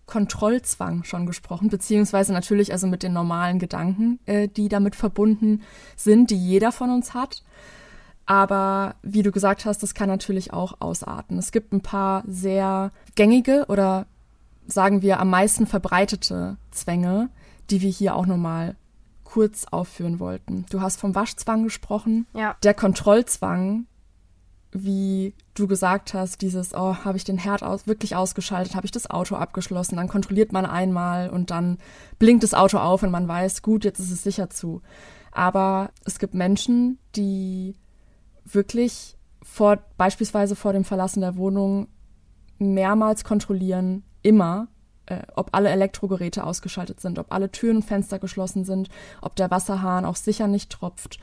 Kontrollzwang 0.06 1.04
schon 1.04 1.26
gesprochen, 1.26 1.68
beziehungsweise 1.68 2.32
natürlich 2.32 2.72
also 2.72 2.86
mit 2.86 3.02
den 3.02 3.12
normalen 3.12 3.58
Gedanken, 3.58 4.20
äh, 4.26 4.48
die 4.48 4.68
damit 4.68 4.94
verbunden 4.94 5.62
sind, 5.96 6.30
die 6.30 6.36
jeder 6.36 6.72
von 6.72 6.90
uns 6.90 7.12
hat. 7.12 7.42
Aber 8.24 8.96
wie 9.02 9.22
du 9.22 9.30
gesagt 9.30 9.64
hast, 9.64 9.82
das 9.82 9.94
kann 9.94 10.08
natürlich 10.08 10.52
auch 10.52 10.80
ausarten. 10.80 11.38
Es 11.38 11.52
gibt 11.52 11.72
ein 11.72 11.80
paar 11.80 12.24
sehr 12.26 12.90
gängige 13.14 13.66
oder 13.68 14.06
sagen 14.66 15.02
wir 15.02 15.20
am 15.20 15.30
meisten 15.30 15.66
verbreitete 15.66 16.56
Zwänge, 16.72 17.28
die 17.70 17.82
wir 17.82 17.90
hier 17.90 18.16
auch 18.16 18.26
nochmal 18.26 18.74
kurz 19.24 19.66
aufführen 19.70 20.18
wollten. 20.18 20.66
Du 20.70 20.80
hast 20.80 21.00
vom 21.00 21.14
Waschzwang 21.14 21.64
gesprochen. 21.64 22.26
Ja. 22.32 22.56
Der 22.62 22.74
Kontrollzwang, 22.74 23.86
wie 24.84 25.34
du 25.54 25.66
gesagt 25.66 26.14
hast, 26.14 26.42
dieses, 26.42 26.74
oh, 26.74 26.96
habe 27.04 27.16
ich 27.16 27.24
den 27.24 27.38
Herd 27.38 27.62
aus, 27.62 27.86
wirklich 27.86 28.16
ausgeschaltet, 28.16 28.74
habe 28.74 28.86
ich 28.86 28.92
das 28.92 29.10
Auto 29.10 29.36
abgeschlossen, 29.36 29.96
dann 29.96 30.08
kontrolliert 30.08 30.52
man 30.52 30.66
einmal 30.66 31.30
und 31.30 31.50
dann 31.50 31.78
blinkt 32.18 32.42
das 32.42 32.54
Auto 32.54 32.78
auf 32.78 33.02
und 33.02 33.10
man 33.10 33.28
weiß, 33.28 33.62
gut, 33.62 33.84
jetzt 33.84 33.98
ist 33.98 34.10
es 34.10 34.22
sicher 34.22 34.50
zu. 34.50 34.82
Aber 35.32 35.90
es 36.04 36.18
gibt 36.18 36.34
Menschen, 36.34 36.98
die 37.14 37.76
wirklich 38.44 39.16
vor, 39.42 39.78
beispielsweise 39.96 40.56
vor 40.56 40.72
dem 40.72 40.84
Verlassen 40.84 41.20
der 41.20 41.36
Wohnung 41.36 41.88
mehrmals 42.58 43.24
kontrollieren, 43.24 44.02
immer, 44.22 44.68
äh, 45.06 45.22
ob 45.34 45.50
alle 45.52 45.68
Elektrogeräte 45.70 46.44
ausgeschaltet 46.44 47.00
sind, 47.00 47.18
ob 47.18 47.32
alle 47.32 47.50
Türen 47.50 47.76
und 47.76 47.84
Fenster 47.84 48.18
geschlossen 48.18 48.64
sind, 48.64 48.88
ob 49.20 49.36
der 49.36 49.50
Wasserhahn 49.50 50.04
auch 50.04 50.16
sicher 50.16 50.48
nicht 50.48 50.70
tropft. 50.70 51.18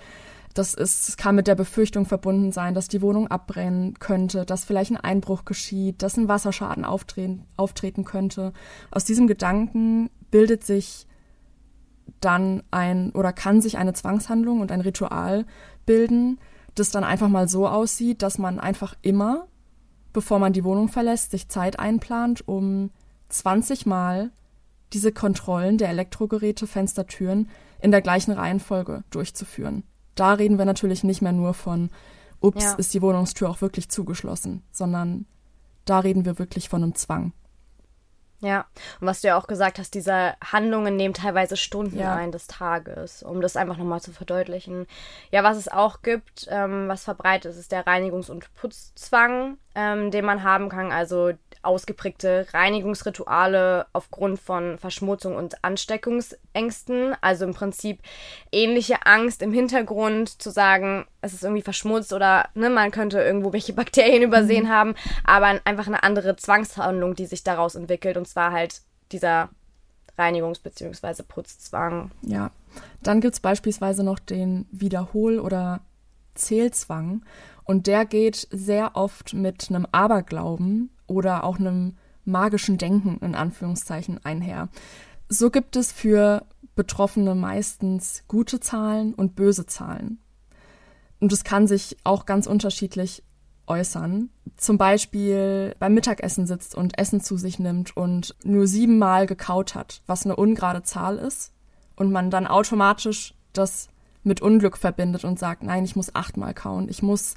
Das 0.53 0.75
ist, 0.75 1.09
es 1.09 1.17
kann 1.17 1.35
mit 1.35 1.47
der 1.47 1.55
Befürchtung 1.55 2.05
verbunden 2.05 2.51
sein, 2.51 2.75
dass 2.75 2.87
die 2.87 3.01
Wohnung 3.01 3.27
abbrennen 3.27 3.95
könnte, 3.99 4.45
dass 4.45 4.65
vielleicht 4.65 4.91
ein 4.91 4.97
Einbruch 4.97 5.45
geschieht, 5.45 6.03
dass 6.03 6.17
ein 6.17 6.27
Wasserschaden 6.27 6.85
auftreten, 6.85 7.45
auftreten 7.57 8.05
könnte. 8.05 8.53
Aus 8.91 9.03
diesem 9.03 9.25
Gedanken 9.25 10.11
bildet 10.29 10.63
sich 10.63 11.07
dann 12.19 12.63
ein 12.71 13.11
oder 13.11 13.33
kann 13.33 13.61
sich 13.61 13.77
eine 13.77 13.93
Zwangshandlung 13.93 14.61
und 14.61 14.71
ein 14.71 14.81
Ritual 14.81 15.45
bilden, 15.85 16.39
das 16.75 16.91
dann 16.91 17.03
einfach 17.03 17.29
mal 17.29 17.47
so 17.47 17.67
aussieht, 17.67 18.21
dass 18.21 18.37
man 18.37 18.59
einfach 18.59 18.95
immer, 19.01 19.47
bevor 20.11 20.39
man 20.39 20.53
die 20.53 20.63
Wohnung 20.63 20.87
verlässt, 20.87 21.31
sich 21.31 21.49
Zeit 21.49 21.79
einplant, 21.79 22.47
um 22.47 22.91
20 23.29 23.85
Mal 23.85 24.31
diese 24.93 25.11
Kontrollen 25.11 25.77
der 25.79 25.89
Elektrogeräte, 25.89 26.67
Fenster, 26.67 27.07
Türen 27.07 27.49
in 27.81 27.91
der 27.91 28.01
gleichen 28.01 28.31
Reihenfolge 28.31 29.03
durchzuführen. 29.09 29.83
Da 30.15 30.33
reden 30.33 30.57
wir 30.57 30.65
natürlich 30.65 31.03
nicht 31.03 31.21
mehr 31.21 31.31
nur 31.31 31.53
von, 31.53 31.89
ups, 32.39 32.63
Ja. 32.63 32.73
ist 32.73 32.93
die 32.93 33.01
Wohnungstür 33.01 33.49
auch 33.49 33.61
wirklich 33.61 33.89
zugeschlossen, 33.89 34.63
sondern 34.71 35.25
da 35.85 35.99
reden 35.99 36.25
wir 36.25 36.39
wirklich 36.39 36.69
von 36.69 36.83
einem 36.83 36.95
Zwang. 36.95 37.33
Ja, 38.41 38.65
und 38.99 39.07
was 39.07 39.21
du 39.21 39.29
ja 39.29 39.37
auch 39.37 39.47
gesagt 39.47 39.79
hast, 39.79 39.93
diese 39.93 40.33
Handlungen 40.43 40.97
nehmen 40.97 41.13
teilweise 41.13 41.55
Stunden 41.55 41.97
Ja. 41.97 42.13
ein 42.13 42.33
des 42.33 42.47
Tages, 42.47 43.23
um 43.23 43.39
das 43.39 43.55
einfach 43.55 43.77
nochmal 43.77 44.01
zu 44.01 44.11
verdeutlichen. 44.11 44.85
Ja, 45.31 45.43
was 45.45 45.55
es 45.55 45.69
auch 45.69 46.01
gibt, 46.01 46.47
ähm, 46.49 46.89
was 46.89 47.05
verbreitet 47.05 47.51
ist, 47.53 47.57
ist 47.57 47.71
der 47.71 47.85
Reinigungs- 47.87 48.29
und 48.29 48.53
Putzzwang, 48.55 49.57
ähm, 49.75 50.11
den 50.11 50.25
man 50.25 50.43
haben 50.43 50.67
kann. 50.67 50.91
Also 50.91 51.31
ausgeprägte 51.61 52.45
Reinigungsrituale 52.53 53.85
aufgrund 53.93 54.39
von 54.41 54.77
Verschmutzung 54.77 55.37
und 55.37 55.63
Ansteckungsängsten. 56.53 57.15
Also 57.21 57.45
im 57.45 57.53
Prinzip 57.53 57.99
ähnliche 58.51 59.05
Angst 59.05 59.41
im 59.41 59.53
Hintergrund 59.53 60.41
zu 60.41 60.49
sagen, 60.49 61.05
es 61.21 61.33
ist 61.33 61.43
irgendwie 61.43 61.61
verschmutzt 61.61 62.13
oder 62.13 62.49
ne, 62.55 62.69
man 62.69 62.91
könnte 62.91 63.21
irgendwo 63.21 63.53
welche 63.53 63.73
Bakterien 63.73 64.23
übersehen 64.23 64.69
haben, 64.69 64.95
aber 65.23 65.59
einfach 65.65 65.87
eine 65.87 66.03
andere 66.03 66.35
Zwangshandlung, 66.35 67.15
die 67.15 67.25
sich 67.25 67.43
daraus 67.43 67.75
entwickelt. 67.75 68.17
Und 68.17 68.27
zwar 68.27 68.51
halt 68.51 68.81
dieser 69.11 69.49
Reinigungs- 70.17 70.61
bzw. 70.61 71.23
Putzzwang. 71.23 72.11
Ja, 72.21 72.51
dann 73.01 73.21
gibt's 73.21 73.39
beispielsweise 73.39 74.03
noch 74.03 74.19
den 74.19 74.67
Wiederhol- 74.71 75.39
oder 75.39 75.81
Zählzwang. 76.35 77.23
Und 77.65 77.87
der 77.87 78.05
geht 78.05 78.47
sehr 78.51 78.95
oft 78.95 79.33
mit 79.33 79.69
einem 79.69 79.87
Aberglauben 79.91 80.89
oder 81.07 81.43
auch 81.45 81.59
einem 81.59 81.95
magischen 82.25 82.77
Denken 82.77 83.19
in 83.21 83.35
Anführungszeichen 83.35 84.19
einher. 84.25 84.69
So 85.29 85.49
gibt 85.49 85.75
es 85.75 85.91
für 85.91 86.45
Betroffene 86.75 87.35
meistens 87.35 88.23
gute 88.27 88.59
Zahlen 88.59 89.13
und 89.13 89.35
böse 89.35 89.65
Zahlen. 89.65 90.19
Und 91.19 91.31
es 91.31 91.43
kann 91.43 91.67
sich 91.67 91.97
auch 92.03 92.25
ganz 92.25 92.47
unterschiedlich 92.47 93.23
äußern. 93.67 94.29
Zum 94.57 94.77
Beispiel 94.77 95.75
beim 95.79 95.93
Mittagessen 95.93 96.47
sitzt 96.47 96.75
und 96.75 96.97
Essen 96.97 97.21
zu 97.21 97.37
sich 97.37 97.59
nimmt 97.59 97.95
und 97.95 98.35
nur 98.43 98.67
siebenmal 98.67 99.25
gekaut 99.25 99.75
hat, 99.75 100.01
was 100.05 100.25
eine 100.25 100.35
ungerade 100.35 100.83
Zahl 100.83 101.17
ist. 101.17 101.53
Und 101.95 102.11
man 102.11 102.31
dann 102.31 102.47
automatisch 102.47 103.35
das 103.53 103.87
mit 104.23 104.41
Unglück 104.41 104.77
verbindet 104.77 105.23
und 105.23 105.37
sagt, 105.37 105.63
nein, 105.63 105.85
ich 105.85 105.95
muss 105.95 106.15
achtmal 106.15 106.53
kauen. 106.53 106.89
Ich 106.89 107.03
muss 107.03 107.35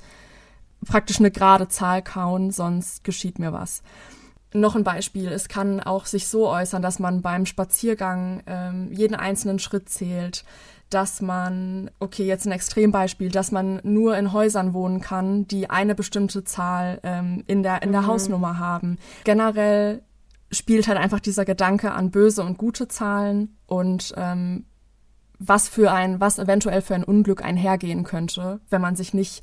praktisch 0.85 1.19
eine 1.19 1.31
gerade 1.31 1.69
Zahl 1.69 2.03
kauen, 2.03 2.51
sonst 2.51 3.05
geschieht 3.05 3.39
mir 3.39 3.53
was. 3.53 3.83
Noch 4.53 4.77
ein 4.77 4.85
Beispiel, 4.85 5.29
es 5.29 5.49
kann 5.49 5.81
auch 5.81 6.07
sich 6.07 6.29
so 6.29 6.49
äußern, 6.49 6.81
dass 6.81 6.99
man 6.99 7.21
beim 7.21 7.47
Spaziergang 7.47 8.43
ähm, 8.47 8.93
jeden 8.93 9.15
einzelnen 9.15 9.59
Schritt 9.59 9.89
zählt, 9.89 10.45
dass 10.89 11.21
man, 11.21 11.91
okay, 11.99 12.25
jetzt 12.25 12.47
ein 12.47 12.53
Extrembeispiel, 12.53 13.31
dass 13.31 13.51
man 13.51 13.81
nur 13.83 14.17
in 14.17 14.33
Häusern 14.33 14.73
wohnen 14.73 15.01
kann, 15.01 15.49
die 15.49 15.69
eine 15.69 15.95
bestimmte 15.95 16.45
Zahl 16.45 17.01
ähm, 17.03 17.43
in 17.47 17.63
der, 17.63 17.83
in 17.83 17.93
der 17.93 18.07
Hausnummer 18.07 18.59
haben. 18.59 18.99
Generell 19.25 20.03
spielt 20.53 20.87
halt 20.87 20.99
einfach 20.99 21.21
dieser 21.21 21.45
Gedanke 21.45 21.93
an 21.93 22.11
böse 22.11 22.43
und 22.43 22.57
gute 22.57 22.87
Zahlen 22.87 23.57
und 23.67 24.15
ähm, 24.17 24.65
was 25.39 25.69
für 25.69 25.93
ein, 25.93 26.21
was 26.21 26.39
eventuell 26.39 26.83
für 26.83 26.95
ein 26.95 27.05
Unglück 27.05 27.45
einhergehen 27.45 28.05
könnte, 28.05 28.61
wenn 28.71 28.81
man 28.81 28.97
sich 28.97 29.13
nicht 29.13 29.43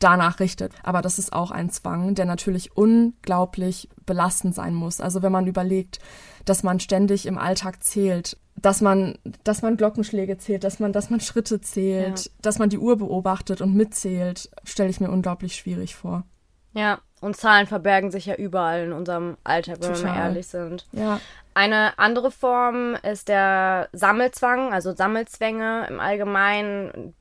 danach 0.00 0.40
richtet. 0.40 0.72
Aber 0.82 1.02
das 1.02 1.18
ist 1.18 1.32
auch 1.32 1.50
ein 1.50 1.70
Zwang, 1.70 2.14
der 2.14 2.24
natürlich 2.26 2.76
unglaublich 2.76 3.88
belastend 4.06 4.54
sein 4.54 4.74
muss. 4.74 5.00
Also 5.00 5.22
wenn 5.22 5.32
man 5.32 5.46
überlegt, 5.46 5.98
dass 6.44 6.62
man 6.62 6.80
ständig 6.80 7.26
im 7.26 7.38
Alltag 7.38 7.82
zählt, 7.82 8.36
dass 8.56 8.80
man, 8.80 9.16
dass 9.44 9.62
man 9.62 9.76
Glockenschläge 9.76 10.36
zählt, 10.36 10.64
dass 10.64 10.80
man, 10.80 10.92
dass 10.92 11.08
man 11.10 11.20
Schritte 11.20 11.60
zählt, 11.60 12.24
Ja. 12.26 12.30
dass 12.42 12.58
man 12.58 12.68
die 12.68 12.78
Uhr 12.78 12.96
beobachtet 12.98 13.60
und 13.60 13.74
mitzählt, 13.74 14.50
stelle 14.64 14.90
ich 14.90 15.00
mir 15.00 15.10
unglaublich 15.10 15.54
schwierig 15.54 15.94
vor. 15.94 16.24
Ja, 16.72 16.98
und 17.20 17.36
Zahlen 17.36 17.66
verbergen 17.66 18.10
sich 18.10 18.26
ja 18.26 18.34
überall 18.34 18.84
in 18.84 18.92
unserem 18.92 19.36
Alltag, 19.44 19.76
wenn 19.80 19.88
wir 19.94 20.02
mal 20.02 20.08
Total. 20.12 20.26
ehrlich 20.28 20.46
sind. 20.46 20.86
Ja, 20.92 21.20
Eine 21.52 21.98
andere 21.98 22.30
Form 22.30 22.96
ist 23.02 23.28
der 23.28 23.88
Sammelzwang, 23.92 24.72
also 24.72 24.94
Sammelzwänge 24.94 25.86
im 25.88 25.98
Allgemeinen. 25.98 27.14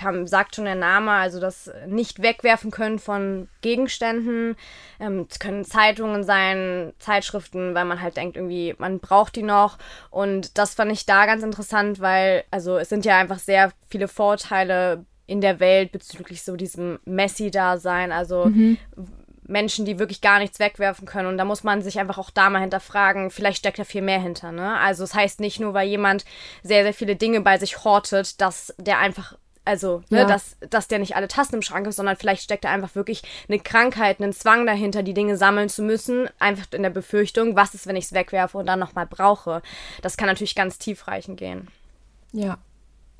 Kam, 0.00 0.26
sagt 0.26 0.56
schon 0.56 0.64
der 0.64 0.74
Name, 0.74 1.12
also 1.12 1.40
das 1.40 1.70
nicht 1.86 2.22
wegwerfen 2.22 2.70
können 2.70 2.98
von 2.98 3.48
Gegenständen. 3.60 4.56
Ähm, 4.98 5.26
Es 5.30 5.38
können 5.38 5.64
Zeitungen 5.64 6.24
sein, 6.24 6.92
Zeitschriften, 6.98 7.74
weil 7.74 7.84
man 7.84 8.00
halt 8.00 8.16
denkt, 8.16 8.36
irgendwie, 8.36 8.74
man 8.78 8.98
braucht 8.98 9.36
die 9.36 9.42
noch. 9.42 9.76
Und 10.10 10.56
das 10.56 10.74
fand 10.74 10.90
ich 10.90 11.04
da 11.04 11.26
ganz 11.26 11.42
interessant, 11.42 12.00
weil, 12.00 12.44
also 12.50 12.78
es 12.78 12.88
sind 12.88 13.04
ja 13.04 13.18
einfach 13.18 13.38
sehr 13.38 13.72
viele 13.88 14.08
Vorteile 14.08 15.04
in 15.26 15.40
der 15.40 15.60
Welt 15.60 15.92
bezüglich 15.92 16.42
so 16.42 16.56
diesem 16.56 16.98
Messi-Dasein. 17.04 18.10
Also 18.10 18.50
Menschen, 19.50 19.84
die 19.84 19.98
wirklich 19.98 20.20
gar 20.20 20.38
nichts 20.38 20.58
wegwerfen 20.60 21.06
können. 21.06 21.28
Und 21.28 21.36
da 21.36 21.44
muss 21.44 21.64
man 21.64 21.82
sich 21.82 21.98
einfach 21.98 22.18
auch 22.18 22.30
da 22.30 22.48
mal 22.48 22.60
hinterfragen, 22.60 23.30
vielleicht 23.30 23.58
steckt 23.58 23.78
da 23.78 23.84
viel 23.84 24.02
mehr 24.02 24.20
hinter. 24.20 24.52
Ne? 24.52 24.78
Also 24.78 25.04
es 25.04 25.14
heißt 25.14 25.40
nicht 25.40 25.60
nur, 25.60 25.74
weil 25.74 25.88
jemand 25.88 26.24
sehr, 26.62 26.84
sehr 26.84 26.94
viele 26.94 27.16
Dinge 27.16 27.40
bei 27.40 27.58
sich 27.58 27.84
hortet, 27.84 28.40
dass 28.40 28.74
der 28.78 28.98
einfach, 28.98 29.36
also, 29.70 30.02
ne, 30.10 30.18
Ja. 30.20 30.24
dass, 30.26 30.56
dass 30.68 30.88
der 30.88 30.98
nicht 30.98 31.16
alle 31.16 31.28
Tassen 31.28 31.54
im 31.54 31.62
Schrank 31.62 31.86
ist, 31.86 31.96
sondern 31.96 32.16
vielleicht 32.16 32.42
steckt 32.42 32.64
da 32.64 32.70
einfach 32.70 32.94
wirklich 32.94 33.22
eine 33.48 33.58
Krankheit, 33.60 34.20
einen 34.20 34.32
Zwang 34.32 34.66
dahinter, 34.66 35.02
die 35.02 35.14
Dinge 35.14 35.36
sammeln 35.36 35.68
zu 35.68 35.82
müssen, 35.82 36.28
einfach 36.38 36.66
in 36.72 36.82
der 36.82 36.90
Befürchtung, 36.90 37.56
was 37.56 37.74
ist, 37.74 37.86
wenn 37.86 37.96
ich 37.96 38.06
es 38.06 38.12
wegwerfe 38.12 38.58
und 38.58 38.66
dann 38.66 38.78
nochmal 38.80 39.06
brauche. 39.06 39.62
Das 40.02 40.16
kann 40.16 40.26
natürlich 40.26 40.54
ganz 40.54 40.78
tiefreichend 40.78 41.38
gehen. 41.38 41.68
Ja. 42.32 42.58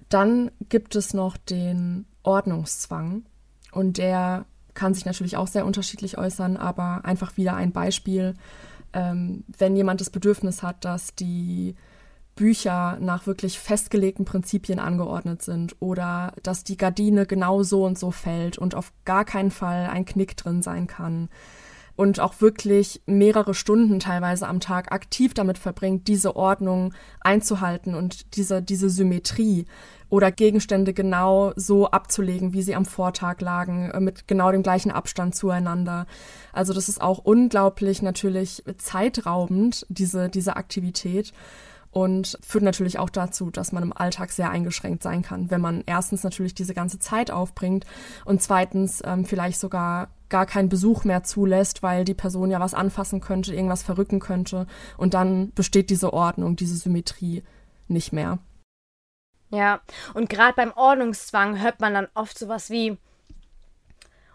Dann 0.09 0.51
gibt 0.69 0.97
es 0.97 1.15
noch 1.15 1.37
den 1.37 2.05
Ordnungszwang 2.25 3.25
und 3.73 3.97
der 3.99 4.45
kann 4.75 4.93
sich 4.95 5.05
natürlich 5.05 5.37
auch 5.37 5.47
sehr 5.47 5.65
unterschiedlich 5.65 6.19
äußern, 6.19 6.57
aber 6.57 7.01
einfach 7.05 7.37
wieder 7.37 7.55
ein 7.55 7.73
Beispiel. 7.73 8.35
ähm, 8.93 9.45
wenn 9.57 9.77
jemand 9.77 10.01
das 10.01 10.11
Bedürfnis 10.11 10.65
hat, 10.65 10.85
dass 10.85 11.15
die 11.15 11.77
Bücher 12.37 12.99
nach 13.01 13.27
wirklich 13.27 13.59
festgelegten 13.59 14.25
Prinzipien 14.25 14.79
angeordnet 14.79 15.43
sind 15.43 15.77
oder 15.81 16.33
dass 16.43 16.65
die 16.65 16.77
Gardine 16.77 17.27
genau 17.27 17.63
so 17.63 17.85
und 17.85 17.99
so 17.99 18.11
fällt 18.11 18.57
und 18.59 18.75
auf 18.75 18.93
gar 19.05 19.25
keinen 19.25 19.51
Fall 19.51 19.89
ein 19.93 20.05
Knick 20.05 20.37
drin 20.37 20.63
sein 20.63 20.87
kann 20.87 21.29
und 22.01 22.19
auch 22.19 22.41
wirklich 22.41 23.03
mehrere 23.05 23.53
Stunden 23.53 24.01
teilweise 24.01 24.49
am 24.49 24.59
Tag 24.59 24.91
aktiv 24.91 25.35
damit 25.35 25.59
verbringt, 25.59 26.09
diese 26.09 26.35
Ordnung 26.35 26.95
einzuhalten 27.21 27.95
und 27.95 28.37
diese, 28.37 28.63
diese 28.63 28.89
Symmetrie 28.89 29.67
oder 30.09 30.33
Gegenstände 30.33 30.95
genau 30.95 31.53
so 31.57 31.91
abzulegen, 31.91 32.55
wie 32.55 32.63
sie 32.63 32.75
am 32.75 32.87
Vortag 32.87 33.43
lagen, 33.43 33.91
äh, 33.91 34.01
mit 34.01 34.27
genau 34.27 34.51
dem 34.51 34.63
gleichen 34.63 34.91
Abstand 34.91 35.35
zueinander. 35.35 36.07
Also 36.55 36.73
das 36.73 36.89
ist 36.89 37.03
auch 37.03 37.19
unglaublich 37.19 38.01
natürlich 38.01 38.65
zeitraubend, 38.79 39.85
diese, 39.91 40.31
diese 40.31 40.57
Aktivität 40.57 41.35
und 41.91 42.39
führt 42.41 42.65
natürlich 42.65 42.99
auch 42.99 43.11
dazu, 43.11 43.51
dass 43.51 43.73
man 43.73 43.83
im 43.83 43.97
Alltag 43.97 44.31
sehr 44.31 44.51
eingeschränkt 44.51 45.03
sein 45.03 45.23
kann, 45.23 45.51
wenn 45.51 45.61
man 45.61 45.83
erstens 45.87 46.23
natürlich 46.23 46.55
diese 46.55 46.75
ganze 46.75 46.99
Zeit 46.99 47.31
aufbringt 47.31 47.85
und 48.25 48.43
zweitens 48.43 49.03
ähm, 49.05 49.25
vielleicht 49.25 49.59
sogar 49.59 50.09
gar 50.29 50.47
keinen 50.47 50.69
Besuch 50.69 51.05
mehr 51.05 51.25
zulässt, 51.25 51.83
weil 51.83 52.05
die 52.05 52.15
Person 52.15 52.51
ja 52.51 52.61
was 52.61 52.75
anfassen 52.75 53.21
könnte, 53.21 53.55
irgendwas 53.55 53.83
verrücken 53.83 54.21
könnte 54.21 54.67
und 54.97 55.15
dann 55.15 55.53
besteht 55.53 55.91
diese 55.91 56.13
Ordnung, 56.13 56.55
diese 56.57 56.77
Symmetrie 56.77 57.43
nicht 57.89 58.13
mehr. 58.13 58.39
Ja, 59.51 59.81
und 60.15 60.31
gerade 60.31 60.55
beim 60.55 60.73
Ordnungszwang 60.77 61.61
hört 61.61 61.81
man 61.81 61.95
dann 61.95 62.07
oft 62.15 62.39
sowas 62.39 62.71
wie, 62.71 62.97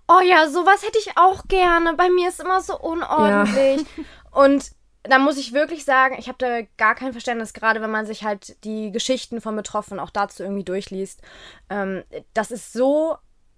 oh 0.09 0.21
ja, 0.21 0.49
sowas 0.49 0.83
hätte 0.83 0.99
ich 0.99 1.17
auch 1.17 1.47
gerne, 1.47 1.93
bei 1.93 2.09
mir 2.09 2.27
ist 2.27 2.41
immer 2.41 2.59
so 2.61 2.77
unordentlich. 2.77 3.85
Ja. 3.95 4.03
Und 4.31 4.71
da 5.09 5.19
muss 5.19 5.37
ich 5.37 5.53
wirklich 5.53 5.85
sagen, 5.85 6.15
ich 6.17 6.27
habe 6.27 6.37
da 6.37 6.61
gar 6.77 6.95
kein 6.95 7.11
Verständnis, 7.11 7.53
gerade 7.53 7.81
wenn 7.81 7.91
man 7.91 8.05
sich 8.05 8.23
halt 8.23 8.63
die 8.63 8.91
Geschichten 8.91 9.41
von 9.41 9.55
Betroffenen 9.55 9.99
auch 9.99 10.09
dazu 10.09 10.43
irgendwie 10.43 10.63
durchliest. 10.63 11.21
Ähm, 11.69 12.03
das 12.33 12.51
ist 12.51 12.73
so 12.73 13.17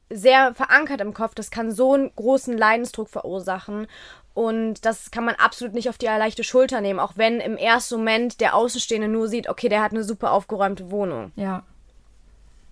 sehr 0.10 0.54
verankert 0.54 1.02
im 1.02 1.14
Kopf, 1.14 1.36
das 1.36 1.52
kann 1.52 1.72
so 1.72 1.94
einen 1.94 2.12
großen 2.16 2.58
Leidensdruck 2.58 3.10
verursachen. 3.10 3.88
Und 4.34 4.86
das 4.86 5.10
kann 5.10 5.26
man 5.26 5.34
absolut 5.36 5.74
nicht 5.74 5.90
auf 5.90 5.98
die 5.98 6.06
leichte 6.06 6.44
Schulter 6.44 6.80
nehmen, 6.80 7.00
auch 7.00 7.14
wenn 7.16 7.40
im 7.40 7.58
ersten 7.58 7.96
Moment 7.96 8.40
der 8.40 8.56
Außenstehende 8.56 9.08
nur 9.08 9.28
sieht, 9.28 9.50
okay, 9.50 9.68
der 9.68 9.82
hat 9.82 9.94
eine 9.94 10.04
super 10.04 10.32
aufgeräumte 10.32 10.92
Wohnung. 10.92 11.32
Ja. 11.36 11.64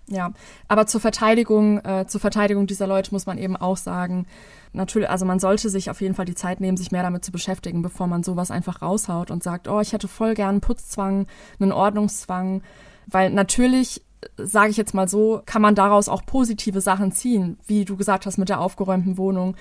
Ja, 0.08 0.32
aber 0.68 0.86
zur 0.86 1.00
Verteidigung, 1.00 1.84
äh, 1.84 2.06
zur 2.06 2.20
Verteidigung 2.20 2.68
dieser 2.68 2.86
Leute 2.86 3.10
muss 3.10 3.26
man 3.26 3.38
eben 3.38 3.56
auch 3.56 3.76
sagen, 3.76 4.26
natürlich, 4.72 5.08
also 5.08 5.24
man 5.26 5.38
sollte 5.38 5.70
sich 5.70 5.90
auf 5.90 6.00
jeden 6.00 6.14
Fall 6.14 6.24
die 6.24 6.34
Zeit 6.34 6.60
nehmen, 6.60 6.76
sich 6.76 6.92
mehr 6.92 7.02
damit 7.02 7.24
zu 7.24 7.32
beschäftigen, 7.32 7.82
bevor 7.82 8.06
man 8.06 8.22
sowas 8.22 8.50
einfach 8.50 8.82
raushaut 8.82 9.30
und 9.30 9.42
sagt, 9.42 9.68
oh, 9.68 9.80
ich 9.80 9.92
hätte 9.92 10.08
voll 10.08 10.34
gern 10.34 10.50
einen 10.50 10.60
Putzzwang, 10.60 11.26
einen 11.58 11.72
Ordnungszwang, 11.72 12.62
weil 13.06 13.30
natürlich 13.30 14.02
sage 14.36 14.70
ich 14.70 14.76
jetzt 14.76 14.94
mal 14.94 15.08
so, 15.08 15.42
kann 15.46 15.62
man 15.62 15.74
daraus 15.74 16.08
auch 16.08 16.24
positive 16.24 16.80
Sachen 16.80 17.12
ziehen, 17.12 17.58
wie 17.66 17.84
du 17.84 17.96
gesagt 17.96 18.26
hast 18.26 18.38
mit 18.38 18.48
der 18.48 18.60
aufgeräumten 18.60 19.18
Wohnung. 19.18 19.56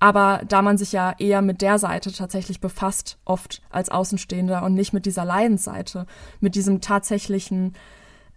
Aber 0.00 0.42
da 0.48 0.62
man 0.62 0.78
sich 0.78 0.92
ja 0.92 1.14
eher 1.18 1.42
mit 1.42 1.60
der 1.60 1.78
Seite 1.78 2.12
tatsächlich 2.12 2.60
befasst, 2.60 3.18
oft 3.24 3.62
als 3.70 3.90
Außenstehender 3.90 4.62
und 4.62 4.74
nicht 4.74 4.92
mit 4.92 5.06
dieser 5.06 5.24
Leidensseite, 5.24 6.06
mit 6.40 6.54
diesem 6.54 6.80
tatsächlichen, 6.80 7.74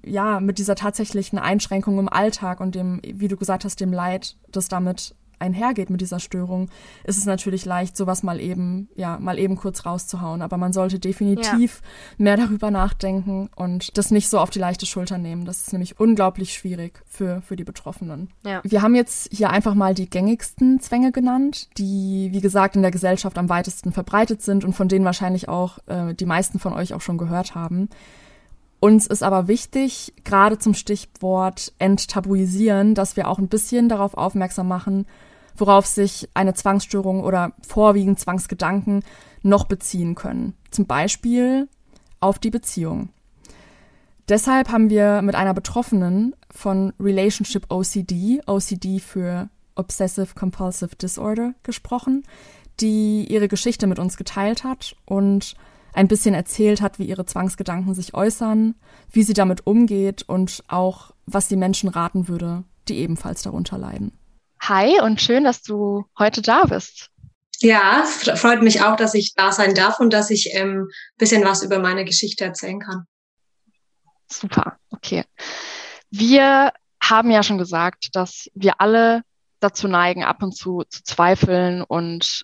ja, 0.04 0.40
mit 0.40 0.58
dieser 0.58 0.76
tatsächlichen 0.76 1.38
Einschränkung 1.38 2.00
im 2.00 2.10
Alltag 2.10 2.60
und 2.60 2.74
dem, 2.76 3.00
wie 3.04 3.28
du 3.28 3.38
gesagt 3.38 3.66
hast, 3.66 3.80
dem 3.80 3.94
Leid, 3.94 4.38
das 4.52 4.68
damit 4.68 5.16
einhergeht 5.42 5.90
mit 5.90 6.02
dieser 6.02 6.20
Störung, 6.20 6.70
ist 7.04 7.18
es 7.18 7.26
natürlich 7.26 7.66
leicht, 7.66 7.98
sowas 7.98 8.24
mal 8.24 8.40
eben, 8.40 8.90
ja, 8.96 9.20
mal 9.20 9.40
eben 9.40 9.56
kurz 9.56 9.86
rauszuhauen. 9.86 10.42
Aber 10.42 10.58
man 10.58 10.74
sollte 10.74 11.00
definitiv 11.00 11.82
ja. 11.82 12.24
mehr 12.24 12.38
darüber 12.38 12.72
nachdenken 12.72 13.50
und 13.56 13.98
das 13.98 14.12
nicht 14.12 14.30
so 14.30 14.40
auf 14.40 14.50
die 14.50 14.60
leichte 14.60 14.86
Schulter 14.86 15.18
nehmen. 15.18 15.46
Das 15.46 15.62
ist 15.62 15.74
nämlich 15.74 16.00
unglaublich 16.00 16.54
schwierig 16.54 17.02
für, 17.06 17.42
für 17.42 17.56
die 17.56 17.64
Betroffenen. 17.64 18.30
Ja. 18.46 18.62
Wir 18.64 18.82
haben 18.82 18.96
jetzt 18.96 19.30
hier 19.32 19.50
einfach 19.50 19.74
mal 19.74 19.94
die 19.94 20.10
gängigsten 20.10 20.80
Zwänge 20.80 21.12
genannt, 21.12 21.68
die, 21.78 22.30
wie 22.32 22.42
gesagt, 22.42 22.76
in 22.76 22.82
der 22.82 22.92
Gesellschaft 22.92 23.38
am 23.38 23.50
weitesten 23.50 23.92
verbreitet 23.92 24.42
sind 24.42 24.64
und 24.64 24.74
von 24.74 24.88
denen 24.88 25.06
wahrscheinlich 25.06 25.50
auch 25.50 25.80
äh, 25.88 26.14
die 26.14 26.26
meisten 26.26 26.60
von 26.60 26.74
euch 26.74 26.94
auch 26.94 27.02
schon 27.02 27.18
gehört 27.18 27.56
haben. 27.56 27.90
Uns 28.82 29.06
ist 29.06 29.22
aber 29.22 29.48
wichtig, 29.48 30.12
gerade 30.24 30.58
zum 30.58 30.74
Stichwort 30.74 31.72
enttabuisieren, 31.78 32.96
dass 32.96 33.16
wir 33.16 33.28
auch 33.28 33.38
ein 33.38 33.48
bisschen 33.48 33.90
darauf 33.90 34.16
aufmerksam 34.16 34.68
machen, 34.68 35.06
worauf 35.56 35.86
sich 35.86 36.30
eine 36.34 36.54
Zwangsstörung 36.54 37.24
oder 37.24 37.54
vorwiegend 37.66 38.20
Zwangsgedanken 38.20 39.04
noch 39.44 39.66
beziehen 39.66 40.16
können. 40.16 40.56
Zum 40.70 40.86
Beispiel 40.86 41.68
auf 42.20 42.40
die 42.40 42.52
Beziehung. 42.52 43.10
Deshalb 44.30 44.70
haben 44.70 44.90
wir 44.90 45.22
mit 45.22 45.36
einer 45.36 45.54
Betroffenen 45.54 46.36
von 46.50 46.94
Relationship 47.00 47.66
OCD, 47.70 48.42
OCD 48.46 49.00
für 49.00 49.50
Obsessive 49.76 50.36
Compulsive 50.36 50.96
Disorder, 50.96 51.54
gesprochen, 51.64 52.24
die 52.80 53.26
ihre 53.30 53.48
Geschichte 53.48 53.88
mit 53.88 54.00
uns 54.00 54.18
geteilt 54.18 54.64
hat 54.64 54.96
und 55.06 55.56
ein 55.94 56.08
bisschen 56.08 56.34
erzählt 56.34 56.82
hat, 56.82 57.00
wie 57.00 57.06
ihre 57.06 57.26
Zwangsgedanken 57.26 57.94
sich 57.94 58.14
äußern, 58.14 58.76
wie 59.12 59.24
sie 59.24 59.34
damit 59.34 59.68
umgeht 59.68 60.24
und 60.24 60.64
auch, 60.68 61.12
was 61.26 61.50
sie 61.50 61.58
Menschen 61.58 61.90
raten 61.90 62.28
würde, 62.28 62.64
die 62.88 63.00
ebenfalls 63.00 63.42
darunter 63.42 63.78
leiden. 63.78 64.14
Hi 64.62 65.02
und 65.02 65.20
schön, 65.20 65.44
dass 65.44 65.64
du 65.64 66.06
heute 66.20 66.44
da 66.44 66.66
bist. 66.66 67.10
Ja, 67.62 68.04
freut 68.04 68.62
mich 68.62 68.82
auch, 68.82 68.96
dass 68.96 69.16
ich 69.16 69.34
da 69.34 69.52
sein 69.52 69.74
darf 69.74 70.00
und 70.00 70.14
dass 70.14 70.30
ich 70.30 70.54
ähm, 70.54 70.90
bisschen 71.18 71.44
was 71.44 71.64
über 71.64 71.80
meine 71.80 72.06
Geschichte 72.06 72.46
erzählen 72.46 72.80
kann. 72.80 73.06
Super, 74.32 74.78
okay. 74.92 75.26
Wir 76.12 76.72
haben 77.02 77.32
ja 77.32 77.42
schon 77.42 77.58
gesagt, 77.58 78.10
dass 78.14 78.50
wir 78.54 78.80
alle 78.80 79.24
dazu 79.60 79.88
neigen, 79.88 80.24
ab 80.24 80.44
und 80.44 80.56
zu 80.56 80.84
zu 80.90 81.04
zweifeln 81.04 81.82
und 81.82 82.44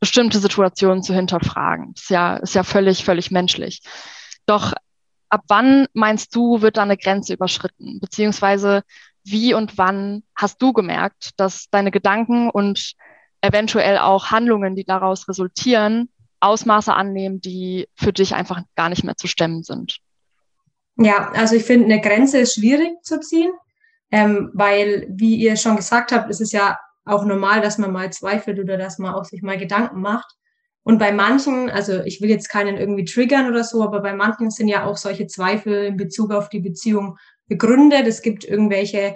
bestimmte 0.00 0.38
Situationen 0.38 1.02
zu 1.02 1.14
hinterfragen. 1.14 1.92
Ist 1.94 2.08
ja, 2.08 2.36
ist 2.36 2.54
ja 2.54 2.62
völlig, 2.62 3.04
völlig 3.04 3.30
menschlich. 3.30 3.82
Doch 4.46 4.72
ab 5.28 5.42
wann 5.48 5.86
meinst 5.92 6.34
du, 6.34 6.62
wird 6.62 6.78
da 6.78 6.82
eine 6.82 6.96
Grenze 6.96 7.34
überschritten? 7.34 8.00
Beziehungsweise 8.00 8.82
wie 9.30 9.54
und 9.54 9.78
wann 9.78 10.22
hast 10.34 10.60
du 10.62 10.72
gemerkt, 10.72 11.30
dass 11.36 11.68
deine 11.70 11.90
Gedanken 11.90 12.50
und 12.50 12.94
eventuell 13.40 13.98
auch 13.98 14.30
Handlungen, 14.30 14.74
die 14.74 14.84
daraus 14.84 15.28
resultieren, 15.28 16.08
Ausmaße 16.40 16.92
annehmen, 16.92 17.40
die 17.40 17.88
für 17.94 18.12
dich 18.12 18.34
einfach 18.34 18.62
gar 18.76 18.88
nicht 18.88 19.04
mehr 19.04 19.16
zu 19.16 19.26
stemmen 19.26 19.62
sind? 19.62 19.98
Ja, 20.96 21.30
also 21.32 21.54
ich 21.54 21.64
finde, 21.64 21.86
eine 21.86 22.00
Grenze 22.00 22.38
ist 22.38 22.54
schwierig 22.54 22.90
zu 23.02 23.20
ziehen, 23.20 23.52
ähm, 24.10 24.50
weil, 24.54 25.06
wie 25.10 25.36
ihr 25.36 25.56
schon 25.56 25.76
gesagt 25.76 26.12
habt, 26.12 26.30
ist 26.30 26.40
es 26.40 26.52
ja 26.52 26.78
auch 27.04 27.24
normal, 27.24 27.60
dass 27.60 27.78
man 27.78 27.92
mal 27.92 28.12
zweifelt 28.12 28.58
oder 28.58 28.76
dass 28.76 28.98
man 28.98 29.14
auch 29.14 29.24
sich 29.24 29.42
mal 29.42 29.58
Gedanken 29.58 30.00
macht. 30.00 30.34
Und 30.82 30.98
bei 30.98 31.12
manchen, 31.12 31.70
also 31.70 32.02
ich 32.04 32.20
will 32.20 32.30
jetzt 32.30 32.48
keinen 32.48 32.76
irgendwie 32.76 33.04
triggern 33.04 33.46
oder 33.46 33.62
so, 33.62 33.82
aber 33.82 34.00
bei 34.00 34.14
manchen 34.14 34.50
sind 34.50 34.68
ja 34.68 34.84
auch 34.84 34.96
solche 34.96 35.26
Zweifel 35.26 35.84
in 35.84 35.96
Bezug 35.96 36.32
auf 36.32 36.48
die 36.48 36.60
Beziehung 36.60 37.18
begründet. 37.48 38.06
Es 38.06 38.22
gibt 38.22 38.44
irgendwelche 38.44 39.14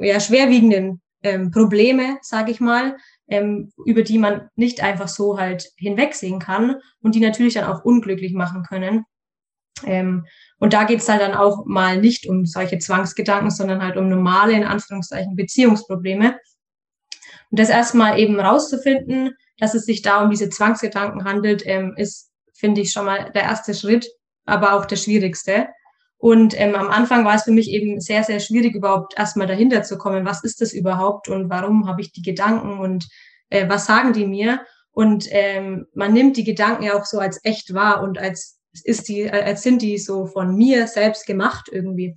ja, 0.00 0.20
schwerwiegenden 0.20 1.00
ähm, 1.22 1.50
Probleme, 1.50 2.18
sage 2.22 2.50
ich 2.52 2.60
mal, 2.60 2.96
ähm, 3.28 3.72
über 3.86 4.02
die 4.02 4.18
man 4.18 4.48
nicht 4.56 4.82
einfach 4.82 5.08
so 5.08 5.38
halt 5.38 5.72
hinwegsehen 5.76 6.38
kann 6.38 6.76
und 7.00 7.14
die 7.14 7.20
natürlich 7.20 7.54
dann 7.54 7.64
auch 7.64 7.84
unglücklich 7.84 8.34
machen 8.34 8.62
können. 8.62 9.04
Ähm, 9.84 10.26
und 10.58 10.72
da 10.72 10.84
geht's 10.84 11.08
halt 11.08 11.20
dann 11.20 11.34
auch 11.34 11.64
mal 11.66 12.00
nicht 12.00 12.28
um 12.28 12.46
solche 12.46 12.78
Zwangsgedanken, 12.78 13.50
sondern 13.50 13.82
halt 13.82 13.96
um 13.96 14.08
normale, 14.08 14.52
in 14.52 14.64
Anführungszeichen, 14.64 15.34
Beziehungsprobleme. 15.34 16.38
Und 17.50 17.58
das 17.58 17.70
erstmal 17.70 18.18
eben 18.18 18.38
rauszufinden, 18.38 19.32
dass 19.58 19.74
es 19.74 19.84
sich 19.84 20.02
da 20.02 20.22
um 20.22 20.30
diese 20.30 20.48
Zwangsgedanken 20.48 21.24
handelt, 21.24 21.62
ähm, 21.66 21.94
ist, 21.96 22.30
finde 22.54 22.80
ich, 22.80 22.92
schon 22.92 23.06
mal 23.06 23.30
der 23.32 23.42
erste 23.42 23.74
Schritt, 23.74 24.06
aber 24.44 24.74
auch 24.74 24.84
der 24.84 24.96
schwierigste. 24.96 25.68
Und 26.24 26.58
ähm, 26.58 26.74
am 26.74 26.88
Anfang 26.88 27.26
war 27.26 27.34
es 27.34 27.42
für 27.42 27.50
mich 27.50 27.68
eben 27.68 28.00
sehr, 28.00 28.24
sehr 28.24 28.40
schwierig, 28.40 28.74
überhaupt 28.74 29.12
erstmal 29.18 29.46
dahinter 29.46 29.82
zu 29.82 29.98
kommen. 29.98 30.24
Was 30.24 30.42
ist 30.42 30.62
das 30.62 30.72
überhaupt 30.72 31.28
und 31.28 31.50
warum 31.50 31.86
habe 31.86 32.00
ich 32.00 32.12
die 32.12 32.22
Gedanken 32.22 32.78
und 32.78 33.06
äh, 33.50 33.68
was 33.68 33.84
sagen 33.84 34.14
die 34.14 34.26
mir? 34.26 34.64
Und 34.90 35.26
ähm, 35.28 35.84
man 35.92 36.14
nimmt 36.14 36.38
die 36.38 36.44
Gedanken 36.44 36.84
ja 36.84 36.98
auch 36.98 37.04
so 37.04 37.18
als 37.18 37.40
echt 37.44 37.74
wahr 37.74 38.02
und 38.02 38.16
als 38.16 38.58
ist 38.84 39.06
die, 39.08 39.30
als 39.30 39.62
sind 39.62 39.82
die 39.82 39.98
so 39.98 40.24
von 40.24 40.56
mir 40.56 40.86
selbst 40.86 41.26
gemacht 41.26 41.68
irgendwie. 41.70 42.16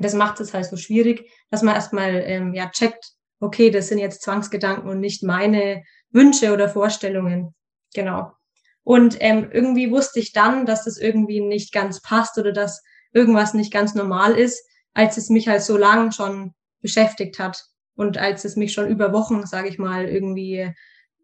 Das 0.00 0.12
macht 0.12 0.38
es 0.40 0.52
halt 0.52 0.66
so 0.66 0.76
schwierig, 0.76 1.26
dass 1.48 1.62
man 1.62 1.74
erstmal 1.74 2.22
ähm, 2.26 2.52
ja 2.52 2.68
checkt, 2.68 3.12
okay, 3.40 3.70
das 3.70 3.88
sind 3.88 4.00
jetzt 4.00 4.20
Zwangsgedanken 4.20 4.86
und 4.86 5.00
nicht 5.00 5.22
meine 5.22 5.82
Wünsche 6.10 6.52
oder 6.52 6.68
Vorstellungen. 6.68 7.54
Genau. 7.94 8.32
Und 8.82 9.16
ähm, 9.20 9.48
irgendwie 9.50 9.90
wusste 9.90 10.20
ich 10.20 10.34
dann, 10.34 10.66
dass 10.66 10.84
das 10.84 10.98
irgendwie 10.98 11.40
nicht 11.40 11.72
ganz 11.72 12.02
passt 12.02 12.36
oder 12.36 12.52
dass 12.52 12.82
irgendwas 13.12 13.54
nicht 13.54 13.72
ganz 13.72 13.94
normal 13.94 14.34
ist, 14.34 14.64
als 14.94 15.16
es 15.16 15.30
mich 15.30 15.48
halt 15.48 15.62
so 15.62 15.76
lang 15.76 16.12
schon 16.12 16.54
beschäftigt 16.80 17.38
hat 17.38 17.64
und 17.94 18.18
als 18.18 18.44
es 18.44 18.56
mich 18.56 18.72
schon 18.72 18.88
über 18.88 19.12
Wochen, 19.12 19.46
sage 19.46 19.68
ich 19.68 19.78
mal, 19.78 20.06
irgendwie 20.06 20.72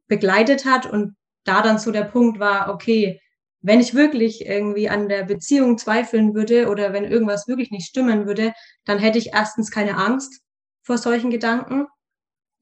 begleitet 0.09 0.65
hat. 0.65 0.87
Und 0.87 1.17
da 1.45 1.63
dann 1.63 1.79
so 1.79 1.91
der 1.91 2.05
Punkt 2.05 2.39
war, 2.39 2.73
okay, 2.73 3.21
wenn 3.63 3.81
ich 3.81 3.95
wirklich 3.95 4.47
irgendwie 4.47 4.89
an 4.89 5.09
der 5.09 5.25
Beziehung 5.25 5.79
zweifeln 5.79 6.35
würde 6.35 6.69
oder 6.69 6.93
wenn 6.93 7.05
irgendwas 7.05 7.49
wirklich 7.49 7.71
nicht 7.71 7.89
stimmen 7.89 8.27
würde, 8.27 8.53
dann 8.85 8.99
hätte 8.99 9.19
ich 9.19 9.33
erstens 9.33 9.71
keine 9.71 9.97
Angst 9.97 10.41
vor 10.83 10.99
solchen 10.99 11.31
Gedanken. 11.31 11.87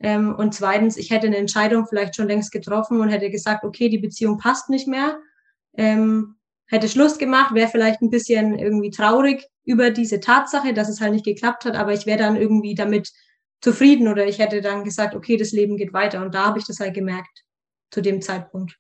Ähm, 0.01 0.35
und 0.35 0.55
zweitens, 0.55 0.97
ich 0.97 1.11
hätte 1.11 1.27
eine 1.27 1.37
Entscheidung 1.37 1.87
vielleicht 1.87 2.17
schon 2.17 2.29
längst 2.29 2.53
getroffen 2.53 3.01
und 3.01 3.11
hätte 3.11 3.31
gesagt, 3.31 3.65
okay, 3.65 3.89
die 3.89 3.99
Beziehung 3.99 4.39
passt 4.39 4.71
nicht 4.71 4.89
mehr. 4.89 5.19
Ähm, 5.77 6.37
hätte 6.75 6.89
Schluss 6.89 7.19
gemacht, 7.19 7.55
wäre 7.55 7.69
vielleicht 7.69 8.03
ein 8.03 8.11
bisschen 8.11 8.59
irgendwie 8.59 8.91
traurig 8.91 9.49
über 9.65 9.91
diese 9.91 10.21
Tatsache, 10.21 10.75
dass 10.75 10.89
es 10.89 11.01
halt 11.01 11.13
nicht 11.13 11.25
geklappt 11.25 11.65
hat, 11.65 11.77
aber 11.77 11.93
ich 11.93 12.07
wäre 12.07 12.19
dann 12.19 12.37
irgendwie 12.37 12.75
damit 12.75 13.13
zufrieden 13.61 14.09
oder 14.09 14.27
ich 14.27 14.39
hätte 14.39 14.61
dann 14.61 14.85
gesagt, 14.85 15.15
okay, 15.15 15.37
das 15.37 15.53
Leben 15.53 15.77
geht 15.77 15.95
weiter. 15.95 16.23
Und 16.23 16.35
da 16.35 16.47
habe 16.47 16.59
ich 16.59 16.67
das 16.67 16.81
halt 16.81 16.95
gemerkt 16.95 17.45
zu 17.91 18.03
dem 18.03 18.21
Zeitpunkt. 18.21 18.77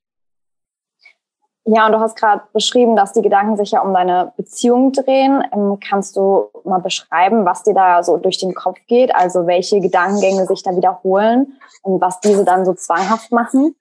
Ja, 1.66 1.86
und 1.86 1.92
du 1.92 2.00
hast 2.00 2.16
gerade 2.16 2.42
beschrieben, 2.52 2.94
dass 2.94 3.14
die 3.14 3.22
Gedanken 3.22 3.56
sich 3.56 3.70
ja 3.70 3.80
um 3.80 3.94
deine 3.94 4.34
Beziehung 4.36 4.92
drehen. 4.92 5.42
Ähm, 5.50 5.78
kannst 5.80 6.14
du 6.14 6.50
mal 6.64 6.80
beschreiben, 6.80 7.46
was 7.46 7.62
dir 7.62 7.72
da 7.72 8.02
so 8.02 8.18
durch 8.18 8.36
den 8.36 8.54
Kopf 8.54 8.78
geht? 8.86 9.14
Also 9.14 9.46
welche 9.46 9.80
Gedankengänge 9.80 10.44
sich 10.46 10.62
da 10.62 10.76
wiederholen 10.76 11.58
und 11.82 12.02
was 12.02 12.20
diese 12.20 12.44
dann 12.44 12.66
so 12.66 12.74
zwanghaft 12.74 13.32
machen? 13.32 13.74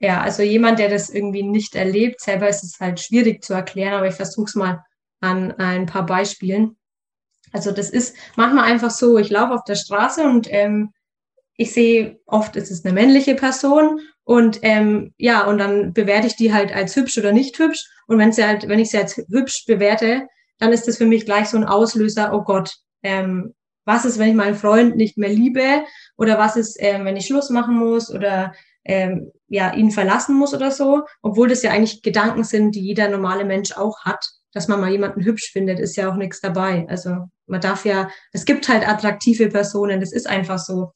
Ja, 0.00 0.20
also 0.20 0.42
jemand, 0.42 0.78
der 0.78 0.88
das 0.88 1.10
irgendwie 1.10 1.42
nicht 1.42 1.74
erlebt, 1.74 2.20
selber 2.20 2.48
ist 2.48 2.62
es 2.62 2.78
halt 2.78 3.00
schwierig 3.00 3.42
zu 3.42 3.52
erklären, 3.54 3.94
aber 3.94 4.06
ich 4.06 4.14
versuche 4.14 4.46
es 4.46 4.54
mal 4.54 4.84
an 5.20 5.52
ein 5.52 5.86
paar 5.86 6.06
Beispielen. 6.06 6.76
Also 7.52 7.72
das 7.72 7.90
ist 7.90 8.16
manchmal 8.36 8.70
einfach 8.70 8.90
so, 8.90 9.18
ich 9.18 9.30
laufe 9.30 9.54
auf 9.54 9.64
der 9.64 9.74
Straße 9.74 10.22
und 10.22 10.46
ähm, 10.50 10.92
ich 11.56 11.72
sehe, 11.72 12.20
oft 12.26 12.54
ist 12.54 12.70
es 12.70 12.84
eine 12.84 12.94
männliche 12.94 13.34
Person 13.34 14.00
und 14.22 14.60
ähm, 14.62 15.14
ja, 15.16 15.46
und 15.46 15.58
dann 15.58 15.92
bewerte 15.92 16.26
ich 16.26 16.36
die 16.36 16.52
halt 16.52 16.72
als 16.72 16.94
hübsch 16.94 17.18
oder 17.18 17.32
nicht 17.32 17.58
hübsch. 17.58 17.84
Und 18.06 18.18
wenn 18.18 18.30
sie 18.30 18.44
halt, 18.44 18.68
wenn 18.68 18.78
ich 18.78 18.90
sie 18.90 18.98
als 18.98 19.16
hübsch 19.16 19.64
bewerte, 19.66 20.28
dann 20.58 20.72
ist 20.72 20.86
das 20.86 20.98
für 20.98 21.06
mich 21.06 21.24
gleich 21.24 21.48
so 21.48 21.56
ein 21.56 21.64
Auslöser, 21.64 22.32
oh 22.34 22.42
Gott, 22.42 22.76
ähm, 23.02 23.54
was 23.86 24.04
ist, 24.04 24.18
wenn 24.18 24.28
ich 24.28 24.34
meinen 24.34 24.54
Freund 24.54 24.96
nicht 24.96 25.16
mehr 25.16 25.30
liebe? 25.30 25.82
Oder 26.18 26.38
was 26.38 26.56
ist, 26.56 26.76
ähm, 26.78 27.06
wenn 27.06 27.16
ich 27.16 27.26
Schluss 27.26 27.48
machen 27.48 27.76
muss 27.76 28.10
oder 28.10 28.52
ähm, 28.88 29.30
ja, 29.48 29.72
ihn 29.74 29.90
verlassen 29.90 30.36
muss 30.36 30.54
oder 30.54 30.70
so? 30.70 31.04
Obwohl 31.22 31.48
das 31.48 31.62
ja 31.62 31.70
eigentlich 31.70 32.02
Gedanken 32.02 32.42
sind, 32.42 32.74
die 32.74 32.80
jeder 32.80 33.08
normale 33.08 33.44
Mensch 33.44 33.72
auch 33.76 34.04
hat. 34.04 34.24
Dass 34.52 34.66
man 34.66 34.80
mal 34.80 34.90
jemanden 34.90 35.22
hübsch 35.22 35.52
findet, 35.52 35.78
ist 35.78 35.96
ja 35.96 36.10
auch 36.10 36.16
nichts 36.16 36.40
dabei. 36.40 36.86
Also 36.88 37.10
man 37.46 37.60
darf 37.60 37.84
ja, 37.84 38.08
es 38.32 38.46
gibt 38.46 38.68
halt 38.68 38.88
attraktive 38.88 39.48
Personen, 39.48 40.00
das 40.00 40.12
ist 40.12 40.26
einfach 40.26 40.58
so. 40.58 40.92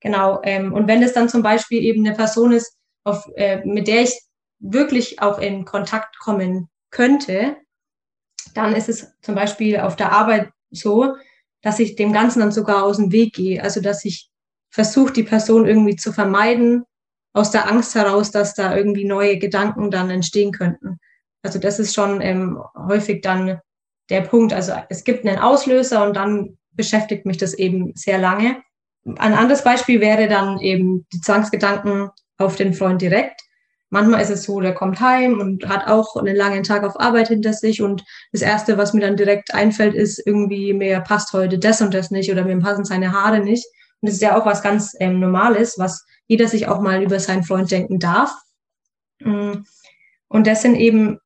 Genau. 0.00 0.40
Ähm, 0.44 0.72
und 0.72 0.86
wenn 0.86 1.02
es 1.02 1.12
dann 1.12 1.28
zum 1.28 1.42
Beispiel 1.42 1.82
eben 1.82 2.06
eine 2.06 2.16
Person 2.16 2.52
ist, 2.52 2.76
auf, 3.04 3.28
äh, 3.34 3.64
mit 3.64 3.88
der 3.88 4.02
ich 4.02 4.20
wirklich 4.60 5.20
auch 5.20 5.38
in 5.38 5.64
Kontakt 5.64 6.18
kommen 6.20 6.68
könnte, 6.90 7.56
dann 8.54 8.74
ist 8.74 8.88
es 8.88 9.12
zum 9.20 9.34
Beispiel 9.34 9.80
auf 9.80 9.96
der 9.96 10.12
Arbeit 10.12 10.50
so, 10.70 11.16
dass 11.62 11.80
ich 11.80 11.96
dem 11.96 12.12
Ganzen 12.12 12.40
dann 12.40 12.52
sogar 12.52 12.84
aus 12.84 12.98
dem 12.98 13.10
Weg 13.10 13.34
gehe. 13.34 13.62
Also 13.62 13.80
dass 13.80 14.04
ich 14.04 14.30
versuche, 14.70 15.12
die 15.12 15.24
Person 15.24 15.66
irgendwie 15.66 15.96
zu 15.96 16.12
vermeiden, 16.12 16.84
aus 17.32 17.50
der 17.50 17.70
Angst 17.70 17.94
heraus, 17.94 18.30
dass 18.30 18.54
da 18.54 18.76
irgendwie 18.76 19.04
neue 19.04 19.38
Gedanken 19.38 19.90
dann 19.90 20.10
entstehen 20.10 20.52
könnten. 20.52 20.98
Also 21.42 21.58
das 21.58 21.78
ist 21.78 21.94
schon 21.94 22.20
ähm, 22.20 22.62
häufig 22.76 23.22
dann 23.22 23.60
der 24.10 24.20
Punkt. 24.22 24.52
Also 24.52 24.72
es 24.88 25.04
gibt 25.04 25.26
einen 25.26 25.38
Auslöser 25.38 26.06
und 26.06 26.14
dann 26.14 26.58
beschäftigt 26.72 27.26
mich 27.26 27.38
das 27.38 27.54
eben 27.54 27.92
sehr 27.94 28.18
lange. 28.18 28.62
Ein 29.18 29.34
anderes 29.34 29.64
Beispiel 29.64 30.00
wäre 30.00 30.28
dann 30.28 30.60
eben 30.60 31.06
die 31.12 31.20
Zwangsgedanken 31.20 32.10
auf 32.38 32.56
den 32.56 32.74
Freund 32.74 33.02
direkt. 33.02 33.40
Manchmal 33.90 34.22
ist 34.22 34.30
es 34.30 34.44
so, 34.44 34.60
der 34.60 34.72
kommt 34.72 35.00
heim 35.00 35.38
und 35.38 35.68
hat 35.68 35.86
auch 35.86 36.16
einen 36.16 36.36
langen 36.36 36.62
Tag 36.62 36.82
auf 36.82 36.98
Arbeit 36.98 37.28
hinter 37.28 37.52
sich 37.52 37.82
und 37.82 38.02
das 38.32 38.40
Erste, 38.40 38.78
was 38.78 38.94
mir 38.94 39.02
dann 39.02 39.18
direkt 39.18 39.52
einfällt, 39.52 39.94
ist 39.94 40.24
irgendwie, 40.24 40.72
mir 40.72 41.00
passt 41.00 41.32
heute 41.34 41.58
das 41.58 41.82
und 41.82 41.92
das 41.92 42.10
nicht 42.10 42.32
oder 42.32 42.44
mir 42.44 42.58
passen 42.58 42.86
seine 42.86 43.12
Haare 43.12 43.40
nicht. 43.40 43.66
Und 44.00 44.08
das 44.08 44.14
ist 44.14 44.22
ja 44.22 44.40
auch 44.40 44.46
was 44.46 44.62
ganz 44.62 44.96
ähm, 44.98 45.20
Normales, 45.20 45.78
was 45.78 46.06
jeder 46.26 46.48
sich 46.48 46.68
auch 46.68 46.80
mal 46.80 47.02
über 47.02 47.20
seinen 47.20 47.44
Freund 47.44 47.70
denken 47.70 47.98
darf. 47.98 48.32
Mm. 49.20 49.64
Und 50.28 50.46
das 50.46 50.62
sind 50.62 50.76
eben 50.76 51.18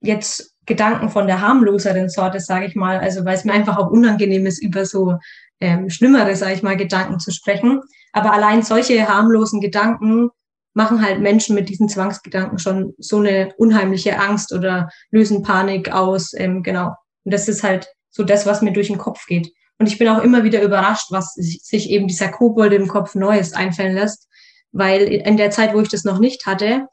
jetzt 0.00 0.54
Gedanken 0.64 1.10
von 1.10 1.26
der 1.26 1.40
harmloseren 1.40 2.08
Sorte, 2.08 2.40
sage 2.40 2.66
ich 2.66 2.74
mal, 2.74 2.98
also 2.98 3.24
weil 3.24 3.36
es 3.36 3.44
mir 3.44 3.52
einfach 3.52 3.76
auch 3.76 3.90
unangenehm 3.90 4.46
ist, 4.46 4.62
über 4.62 4.84
so 4.84 5.18
ähm, 5.60 5.90
schlimmere, 5.90 6.34
sage 6.36 6.54
ich 6.54 6.62
mal, 6.62 6.76
Gedanken 6.76 7.18
zu 7.18 7.30
sprechen. 7.30 7.80
Aber 8.12 8.32
allein 8.32 8.62
solche 8.62 9.08
harmlosen 9.08 9.60
Gedanken 9.60 10.30
machen 10.74 11.02
halt 11.02 11.20
Menschen 11.20 11.54
mit 11.54 11.68
diesen 11.68 11.88
Zwangsgedanken 11.88 12.58
schon 12.58 12.94
so 12.98 13.18
eine 13.18 13.54
unheimliche 13.56 14.18
Angst 14.18 14.52
oder 14.52 14.90
lösen 15.10 15.42
Panik 15.42 15.92
aus. 15.92 16.34
Ähm, 16.34 16.62
genau. 16.62 16.94
Und 17.24 17.32
das 17.32 17.48
ist 17.48 17.62
halt 17.62 17.88
so 18.10 18.24
das, 18.24 18.46
was 18.46 18.62
mir 18.62 18.72
durch 18.72 18.88
den 18.88 18.98
Kopf 18.98 19.26
geht. 19.26 19.52
Und 19.78 19.86
ich 19.86 19.98
bin 19.98 20.08
auch 20.08 20.22
immer 20.22 20.44
wieder 20.44 20.62
überrascht, 20.62 21.08
was 21.10 21.34
sich 21.34 21.90
eben 21.90 22.08
dieser 22.08 22.28
Kobold 22.28 22.72
im 22.72 22.88
Kopf 22.88 23.14
Neues 23.14 23.52
einfallen 23.52 23.94
lässt. 23.94 24.28
Weil 24.72 25.02
in 25.02 25.36
der 25.36 25.50
Zeit, 25.50 25.74
wo 25.74 25.80
ich 25.80 25.88
das 25.88 26.04
noch 26.04 26.18
nicht 26.18 26.46
hatte, 26.46 26.86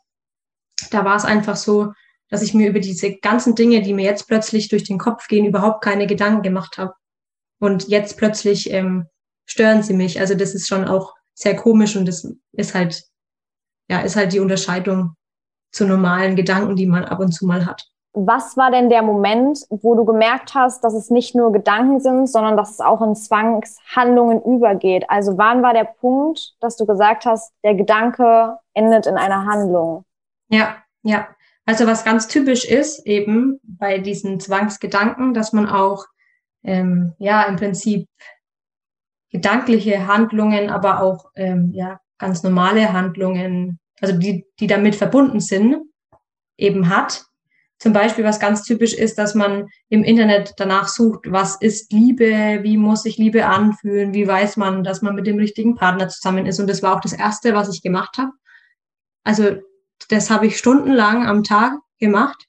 da 0.91 1.05
war 1.05 1.15
es 1.15 1.25
einfach 1.25 1.55
so, 1.55 1.93
dass 2.29 2.41
ich 2.41 2.53
mir 2.53 2.69
über 2.69 2.79
diese 2.79 3.15
ganzen 3.17 3.55
Dinge, 3.55 3.81
die 3.81 3.93
mir 3.93 4.05
jetzt 4.05 4.27
plötzlich 4.27 4.69
durch 4.69 4.83
den 4.83 4.97
Kopf 4.97 5.27
gehen, 5.27 5.45
überhaupt 5.45 5.83
keine 5.83 6.07
Gedanken 6.07 6.41
gemacht 6.41 6.77
habe. 6.77 6.93
Und 7.59 7.87
jetzt 7.87 8.17
plötzlich 8.17 8.71
ähm, 8.71 9.07
stören 9.45 9.83
sie 9.83 9.93
mich. 9.93 10.19
Also 10.19 10.35
das 10.35 10.55
ist 10.55 10.67
schon 10.67 10.85
auch 10.85 11.13
sehr 11.33 11.55
komisch 11.55 11.95
und 11.95 12.07
das 12.07 12.27
ist 12.51 12.73
halt, 12.73 13.03
ja, 13.89 14.01
ist 14.01 14.15
halt 14.15 14.33
die 14.33 14.39
Unterscheidung 14.39 15.15
zu 15.71 15.85
normalen 15.85 16.35
Gedanken, 16.35 16.75
die 16.75 16.85
man 16.85 17.05
ab 17.05 17.19
und 17.19 17.31
zu 17.31 17.45
mal 17.45 17.65
hat. 17.65 17.87
Was 18.13 18.57
war 18.57 18.69
denn 18.69 18.89
der 18.89 19.01
Moment, 19.01 19.65
wo 19.69 19.95
du 19.95 20.05
gemerkt 20.05 20.53
hast, 20.53 20.83
dass 20.83 20.93
es 20.93 21.09
nicht 21.09 21.33
nur 21.33 21.51
Gedanken 21.51 21.99
sind, 21.99 22.27
sondern 22.27 22.55
dass 22.55 22.71
es 22.71 22.79
auch 22.79 23.01
in 23.01 23.15
Zwangshandlungen 23.15 24.41
übergeht? 24.43 25.05
Also 25.09 25.37
wann 25.37 25.63
war 25.63 25.73
der 25.73 25.85
Punkt, 25.85 26.55
dass 26.59 26.77
du 26.77 26.85
gesagt 26.85 27.25
hast, 27.25 27.51
der 27.63 27.73
Gedanke 27.73 28.57
endet 28.75 29.07
in 29.07 29.15
einer 29.15 29.45
Handlung? 29.45 30.05
Ja, 30.49 30.77
ja. 31.01 31.27
Also 31.65 31.87
was 31.87 32.03
ganz 32.03 32.27
typisch 32.27 32.65
ist 32.65 33.05
eben 33.07 33.59
bei 33.63 33.97
diesen 33.97 34.39
Zwangsgedanken, 34.39 35.33
dass 35.33 35.53
man 35.53 35.67
auch 35.67 36.05
ähm, 36.63 37.13
ja 37.17 37.43
im 37.43 37.55
Prinzip 37.55 38.07
gedankliche 39.31 40.05
Handlungen, 40.07 40.69
aber 40.69 41.01
auch 41.01 41.31
ähm, 41.35 41.71
ja 41.73 41.99
ganz 42.19 42.43
normale 42.43 42.93
Handlungen, 42.93 43.79
also 43.99 44.17
die, 44.17 44.45
die 44.59 44.67
damit 44.67 44.95
verbunden 44.95 45.39
sind, 45.39 45.77
eben 46.57 46.89
hat. 46.89 47.25
Zum 47.83 47.91
Beispiel, 47.91 48.23
was 48.23 48.39
ganz 48.39 48.63
typisch 48.63 48.93
ist, 48.93 49.17
dass 49.17 49.35
man 49.35 49.67
im 49.89 50.05
Internet 50.05 50.53
danach 50.55 50.87
sucht, 50.87 51.29
was 51.29 51.57
ist 51.59 51.91
Liebe, 51.91 52.59
wie 52.61 52.77
muss 52.77 53.03
sich 53.03 53.17
Liebe 53.17 53.45
anfühlen, 53.45 54.13
wie 54.13 54.25
weiß 54.25 54.55
man, 54.55 54.85
dass 54.85 55.01
man 55.01 55.15
mit 55.15 55.27
dem 55.27 55.37
richtigen 55.37 55.75
Partner 55.75 56.07
zusammen 56.07 56.45
ist. 56.45 56.61
Und 56.61 56.69
das 56.69 56.81
war 56.81 56.95
auch 56.95 57.01
das 57.01 57.11
Erste, 57.11 57.53
was 57.53 57.73
ich 57.73 57.81
gemacht 57.81 58.17
habe. 58.17 58.31
Also 59.25 59.57
das 60.07 60.29
habe 60.29 60.47
ich 60.47 60.57
stundenlang 60.57 61.27
am 61.27 61.43
Tag 61.43 61.73
gemacht 61.99 62.47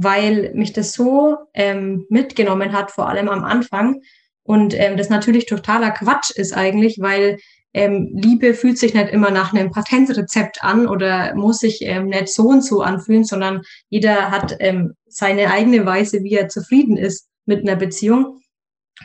weil 0.00 0.52
mich 0.54 0.72
das 0.72 0.92
so 0.92 1.38
ähm, 1.54 2.06
mitgenommen 2.08 2.72
hat, 2.72 2.92
vor 2.92 3.08
allem 3.08 3.28
am 3.28 3.42
Anfang. 3.42 4.00
Und 4.44 4.72
ähm, 4.78 4.96
das 4.96 5.10
natürlich 5.10 5.46
totaler 5.46 5.90
Quatsch 5.90 6.30
ist 6.30 6.52
eigentlich, 6.52 6.98
weil 7.00 7.38
ähm, 7.78 8.10
Liebe 8.12 8.54
fühlt 8.54 8.76
sich 8.76 8.92
nicht 8.92 9.10
immer 9.10 9.30
nach 9.30 9.52
einem 9.54 9.70
Patentrezept 9.70 10.64
an 10.64 10.88
oder 10.88 11.32
muss 11.36 11.60
sich 11.60 11.78
ähm, 11.82 12.06
nicht 12.06 12.28
so 12.28 12.48
und 12.48 12.64
so 12.64 12.82
anfühlen, 12.82 13.22
sondern 13.22 13.62
jeder 13.88 14.32
hat 14.32 14.56
ähm, 14.58 14.94
seine 15.06 15.52
eigene 15.52 15.86
Weise, 15.86 16.24
wie 16.24 16.34
er 16.34 16.48
zufrieden 16.48 16.96
ist 16.96 17.28
mit 17.46 17.60
einer 17.60 17.76
Beziehung. 17.76 18.40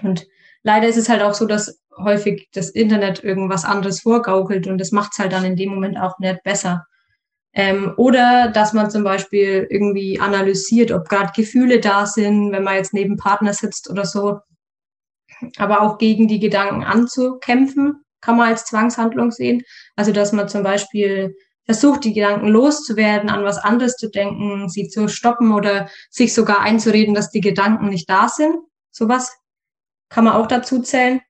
Und 0.01 0.25
leider 0.63 0.87
ist 0.87 0.97
es 0.97 1.07
halt 1.07 1.21
auch 1.21 1.35
so, 1.35 1.45
dass 1.45 1.79
häufig 1.99 2.49
das 2.51 2.71
Internet 2.71 3.23
irgendwas 3.23 3.63
anderes 3.63 4.01
vorgaukelt 4.01 4.65
und 4.65 4.79
das 4.79 4.91
macht 4.91 5.11
es 5.13 5.19
halt 5.19 5.33
dann 5.33 5.45
in 5.45 5.55
dem 5.55 5.69
Moment 5.69 5.99
auch 5.99 6.17
nicht 6.17 6.41
besser. 6.43 6.87
Ähm, 7.53 7.93
oder 7.97 8.47
dass 8.47 8.73
man 8.73 8.89
zum 8.89 9.03
Beispiel 9.03 9.67
irgendwie 9.69 10.19
analysiert, 10.19 10.91
ob 10.91 11.07
gerade 11.07 11.31
Gefühle 11.35 11.79
da 11.79 12.07
sind, 12.07 12.51
wenn 12.51 12.63
man 12.63 12.77
jetzt 12.77 12.95
neben 12.95 13.17
Partner 13.17 13.53
sitzt 13.53 13.87
oder 13.91 14.05
so. 14.05 14.39
Aber 15.57 15.81
auch 15.81 15.99
gegen 15.99 16.27
die 16.27 16.39
Gedanken 16.39 16.83
anzukämpfen, 16.83 18.02
kann 18.23 18.37
man 18.37 18.49
als 18.49 18.65
Zwangshandlung 18.65 19.31
sehen. 19.31 19.63
Also 19.95 20.11
dass 20.11 20.31
man 20.31 20.47
zum 20.47 20.63
Beispiel 20.63 21.35
versucht, 21.65 22.03
die 22.03 22.13
Gedanken 22.13 22.47
loszuwerden, 22.47 23.29
an 23.29 23.43
was 23.43 23.57
anderes 23.57 23.95
zu 23.95 24.09
denken, 24.09 24.69
sie 24.69 24.87
zu 24.87 25.07
stoppen 25.07 25.53
oder 25.53 25.89
sich 26.09 26.33
sogar 26.33 26.61
einzureden, 26.61 27.13
dass 27.13 27.31
die 27.31 27.41
Gedanken 27.41 27.89
nicht 27.89 28.09
da 28.09 28.29
sind. 28.29 28.55
Sowas 28.91 29.35
kann 30.09 30.23
man 30.23 30.33
auch 30.33 30.47
dazu 30.47 30.81
zählen. 30.81 31.21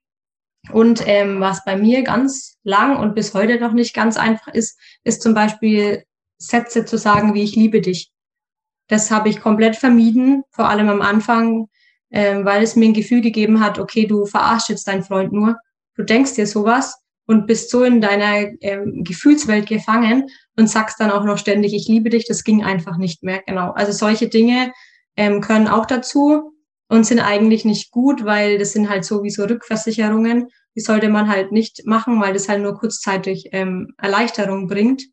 Und 0.71 1.03
ähm, 1.07 1.39
was 1.39 1.65
bei 1.65 1.75
mir 1.75 2.03
ganz 2.03 2.57
lang 2.63 2.97
und 2.97 3.15
bis 3.15 3.33
heute 3.33 3.59
noch 3.59 3.73
nicht 3.73 3.93
ganz 3.93 4.15
einfach 4.15 4.53
ist, 4.53 4.79
ist 5.03 5.21
zum 5.21 5.33
Beispiel 5.33 6.03
Sätze 6.37 6.85
zu 6.85 6.97
sagen, 6.97 7.33
wie 7.33 7.43
ich 7.43 7.55
liebe 7.55 7.81
dich. 7.81 8.11
Das 8.87 9.11
habe 9.11 9.29
ich 9.29 9.41
komplett 9.41 9.75
vermieden, 9.75 10.43
vor 10.51 10.69
allem 10.69 10.89
am 10.89 11.01
Anfang, 11.01 11.67
äh, 12.09 12.43
weil 12.43 12.63
es 12.63 12.75
mir 12.75 12.85
ein 12.85 12.93
Gefühl 12.93 13.21
gegeben 13.21 13.59
hat, 13.59 13.79
okay, 13.79 14.05
du 14.05 14.25
verarschst 14.25 14.69
jetzt 14.69 14.87
deinen 14.87 15.03
Freund 15.03 15.33
nur. 15.33 15.57
Du 15.95 16.03
denkst 16.03 16.35
dir 16.35 16.47
sowas 16.47 16.95
und 17.25 17.47
bist 17.47 17.69
so 17.69 17.83
in 17.83 18.01
deiner 18.01 18.49
ähm, 18.61 19.03
Gefühlswelt 19.03 19.67
gefangen 19.67 20.29
und 20.57 20.69
sagst 20.69 20.99
dann 20.99 21.11
auch 21.11 21.23
noch 21.23 21.37
ständig, 21.37 21.73
ich 21.73 21.87
liebe 21.87 22.09
dich, 22.09 22.25
das 22.27 22.43
ging 22.43 22.63
einfach 22.63 22.97
nicht 22.97 23.23
mehr. 23.23 23.41
Genau. 23.45 23.71
Also 23.71 23.91
solche 23.91 24.27
Dinge 24.27 24.73
ähm, 25.15 25.41
können 25.41 25.67
auch 25.67 25.85
dazu 25.85 26.53
und 26.89 27.05
sind 27.05 27.19
eigentlich 27.19 27.65
nicht 27.65 27.91
gut, 27.91 28.25
weil 28.25 28.57
das 28.57 28.73
sind 28.73 28.89
halt 28.89 29.05
sowieso 29.05 29.45
Rückversicherungen. 29.45 30.47
Die 30.75 30.81
sollte 30.81 31.09
man 31.09 31.29
halt 31.29 31.51
nicht 31.51 31.85
machen, 31.85 32.19
weil 32.19 32.33
das 32.33 32.49
halt 32.49 32.61
nur 32.61 32.77
kurzzeitig 32.77 33.49
ähm, 33.51 33.93
Erleichterung 33.97 34.67
bringt 34.67 35.03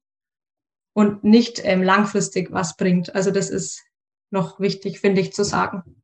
und 0.94 1.22
nicht 1.22 1.60
ähm, 1.64 1.82
langfristig 1.82 2.50
was 2.50 2.76
bringt. 2.76 3.14
Also 3.14 3.30
das 3.30 3.50
ist 3.50 3.82
noch 4.30 4.60
wichtig, 4.60 5.00
finde 5.00 5.20
ich, 5.20 5.32
zu 5.32 5.44
sagen. 5.44 5.99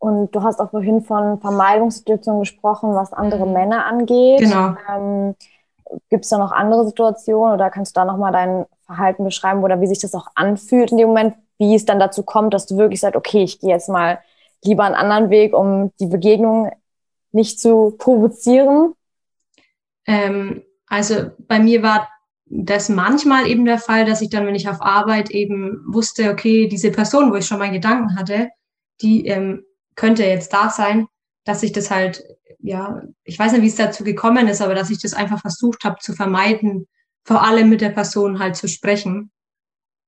Und 0.00 0.34
du 0.34 0.42
hast 0.42 0.60
auch 0.60 0.70
vorhin 0.70 1.02
von 1.02 1.40
Vermeidungssituationen 1.40 2.40
gesprochen, 2.40 2.94
was 2.94 3.12
andere 3.12 3.46
mhm. 3.46 3.52
Männer 3.52 3.84
angeht. 3.84 4.40
Genau. 4.40 4.74
Ähm, 4.88 5.36
Gibt 6.08 6.24
es 6.24 6.30
da 6.30 6.38
noch 6.38 6.52
andere 6.52 6.86
Situationen 6.86 7.52
oder 7.52 7.68
kannst 7.68 7.94
du 7.94 8.00
da 8.00 8.06
nochmal 8.06 8.32
dein 8.32 8.64
Verhalten 8.86 9.24
beschreiben 9.24 9.62
oder 9.62 9.80
wie 9.80 9.86
sich 9.86 9.98
das 9.98 10.14
auch 10.14 10.28
anfühlt 10.34 10.90
in 10.90 10.96
dem 10.96 11.08
Moment, 11.08 11.34
wie 11.58 11.74
es 11.74 11.84
dann 11.84 12.00
dazu 12.00 12.22
kommt, 12.22 12.54
dass 12.54 12.66
du 12.66 12.78
wirklich 12.78 13.00
sagst, 13.00 13.16
okay, 13.16 13.42
ich 13.42 13.60
gehe 13.60 13.70
jetzt 13.70 13.90
mal 13.90 14.20
lieber 14.64 14.84
einen 14.84 14.94
anderen 14.94 15.28
Weg, 15.28 15.54
um 15.54 15.92
die 16.00 16.06
Begegnung 16.06 16.70
nicht 17.32 17.60
zu 17.60 17.94
provozieren? 17.98 18.94
Ähm, 20.06 20.62
also 20.86 21.30
bei 21.46 21.58
mir 21.58 21.82
war 21.82 22.08
das 22.46 22.88
manchmal 22.88 23.46
eben 23.46 23.66
der 23.66 23.78
Fall, 23.78 24.06
dass 24.06 24.22
ich 24.22 24.30
dann, 24.30 24.46
wenn 24.46 24.54
ich 24.54 24.68
auf 24.68 24.80
Arbeit 24.80 25.30
eben 25.30 25.84
wusste, 25.86 26.30
okay, 26.30 26.68
diese 26.68 26.90
Person, 26.90 27.30
wo 27.30 27.36
ich 27.36 27.46
schon 27.46 27.58
mal 27.58 27.70
Gedanken 27.70 28.16
hatte, 28.16 28.48
die 29.02 29.26
ähm, 29.26 29.62
könnte 30.00 30.24
jetzt 30.24 30.54
da 30.54 30.70
sein, 30.70 31.06
dass 31.44 31.62
ich 31.62 31.72
das 31.72 31.90
halt, 31.90 32.24
ja, 32.58 33.02
ich 33.22 33.38
weiß 33.38 33.52
nicht, 33.52 33.60
wie 33.60 33.66
es 33.66 33.76
dazu 33.76 34.02
gekommen 34.02 34.48
ist, 34.48 34.62
aber 34.62 34.74
dass 34.74 34.88
ich 34.88 34.98
das 34.98 35.12
einfach 35.12 35.40
versucht 35.40 35.84
habe 35.84 35.98
zu 36.00 36.14
vermeiden, 36.14 36.88
vor 37.22 37.42
allem 37.42 37.68
mit 37.68 37.82
der 37.82 37.90
Person 37.90 38.38
halt 38.38 38.56
zu 38.56 38.66
sprechen. 38.66 39.30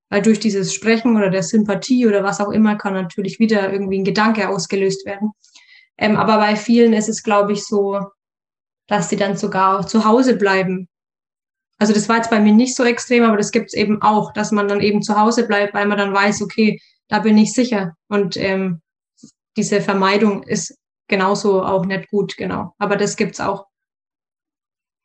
Weil 0.08 0.22
durch 0.22 0.40
dieses 0.40 0.72
Sprechen 0.72 1.14
oder 1.16 1.28
der 1.28 1.42
Sympathie 1.42 2.06
oder 2.06 2.24
was 2.24 2.40
auch 2.40 2.50
immer 2.50 2.76
kann 2.76 2.94
natürlich 2.94 3.38
wieder 3.38 3.70
irgendwie 3.70 3.98
ein 3.98 4.04
Gedanke 4.04 4.48
ausgelöst 4.48 5.04
werden. 5.04 5.32
Ähm, 5.98 6.16
aber 6.16 6.38
bei 6.38 6.56
vielen 6.56 6.94
ist 6.94 7.10
es, 7.10 7.22
glaube 7.22 7.52
ich, 7.52 7.64
so, 7.64 8.00
dass 8.86 9.10
sie 9.10 9.16
dann 9.16 9.36
sogar 9.36 9.78
auch 9.78 9.84
zu 9.84 10.06
Hause 10.06 10.36
bleiben. 10.36 10.88
Also 11.78 11.92
das 11.92 12.08
war 12.08 12.16
jetzt 12.16 12.30
bei 12.30 12.40
mir 12.40 12.52
nicht 12.52 12.76
so 12.76 12.84
extrem, 12.84 13.24
aber 13.24 13.36
das 13.36 13.52
gibt 13.52 13.66
es 13.66 13.74
eben 13.74 14.00
auch, 14.00 14.32
dass 14.32 14.52
man 14.52 14.68
dann 14.68 14.80
eben 14.80 15.02
zu 15.02 15.18
Hause 15.18 15.46
bleibt, 15.46 15.74
weil 15.74 15.86
man 15.86 15.98
dann 15.98 16.14
weiß, 16.14 16.40
okay, 16.40 16.80
da 17.08 17.18
bin 17.18 17.36
ich 17.36 17.52
sicher. 17.52 17.94
Und 18.08 18.38
ähm, 18.38 18.81
diese 19.56 19.80
Vermeidung 19.80 20.42
ist 20.42 20.78
genauso 21.08 21.62
auch 21.62 21.84
nicht 21.84 22.08
gut, 22.10 22.36
genau. 22.36 22.74
Aber 22.78 22.96
das 22.96 23.16
gibt's 23.16 23.40
auch. 23.40 23.66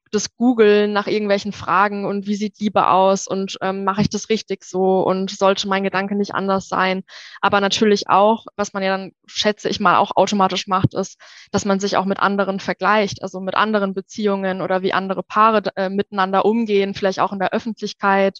Das 0.10 0.38
Googeln 0.38 0.94
nach 0.94 1.08
irgendwelchen 1.08 1.52
Fragen 1.52 2.06
und 2.06 2.28
wie 2.28 2.36
sieht 2.36 2.60
Liebe 2.60 2.88
aus 2.88 3.28
und 3.28 3.58
ähm, 3.60 3.84
mache 3.84 4.02
ich 4.02 4.10
das 4.10 4.30
richtig 4.30 4.64
so 4.64 5.02
und 5.02 5.30
sollte 5.32 5.68
mein 5.68 5.84
Gedanke 5.84 6.16
nicht 6.16 6.34
anders 6.34 6.70
sein. 6.70 7.04
Aber 7.42 7.60
natürlich 7.60 8.10
auch, 8.10 8.46
was 8.56 8.72
man 8.72 8.84
ja 8.84 8.96
dann, 8.96 9.12
schätze 9.26 9.68
ich 9.68 9.82
mal, 9.82 9.98
auch 9.98 10.16
automatisch 10.16 10.68
macht, 10.68 10.94
ist, 10.94 11.20
dass 11.52 11.66
man 11.66 11.82
sich 11.82 11.98
auch 11.98 12.06
mit 12.06 12.20
anderen 12.20 12.62
vergleicht, 12.62 13.22
also 13.22 13.42
mit 13.42 13.56
anderen 13.56 13.94
Beziehungen 13.94 14.62
oder 14.62 14.82
wie 14.82 14.94
andere 14.94 15.24
Paare 15.24 15.64
äh, 15.76 15.90
miteinander 15.90 16.46
umgehen, 16.46 16.94
vielleicht 16.94 17.20
auch 17.20 17.34
in 17.34 17.40
der 17.40 17.52
Öffentlichkeit 17.52 18.40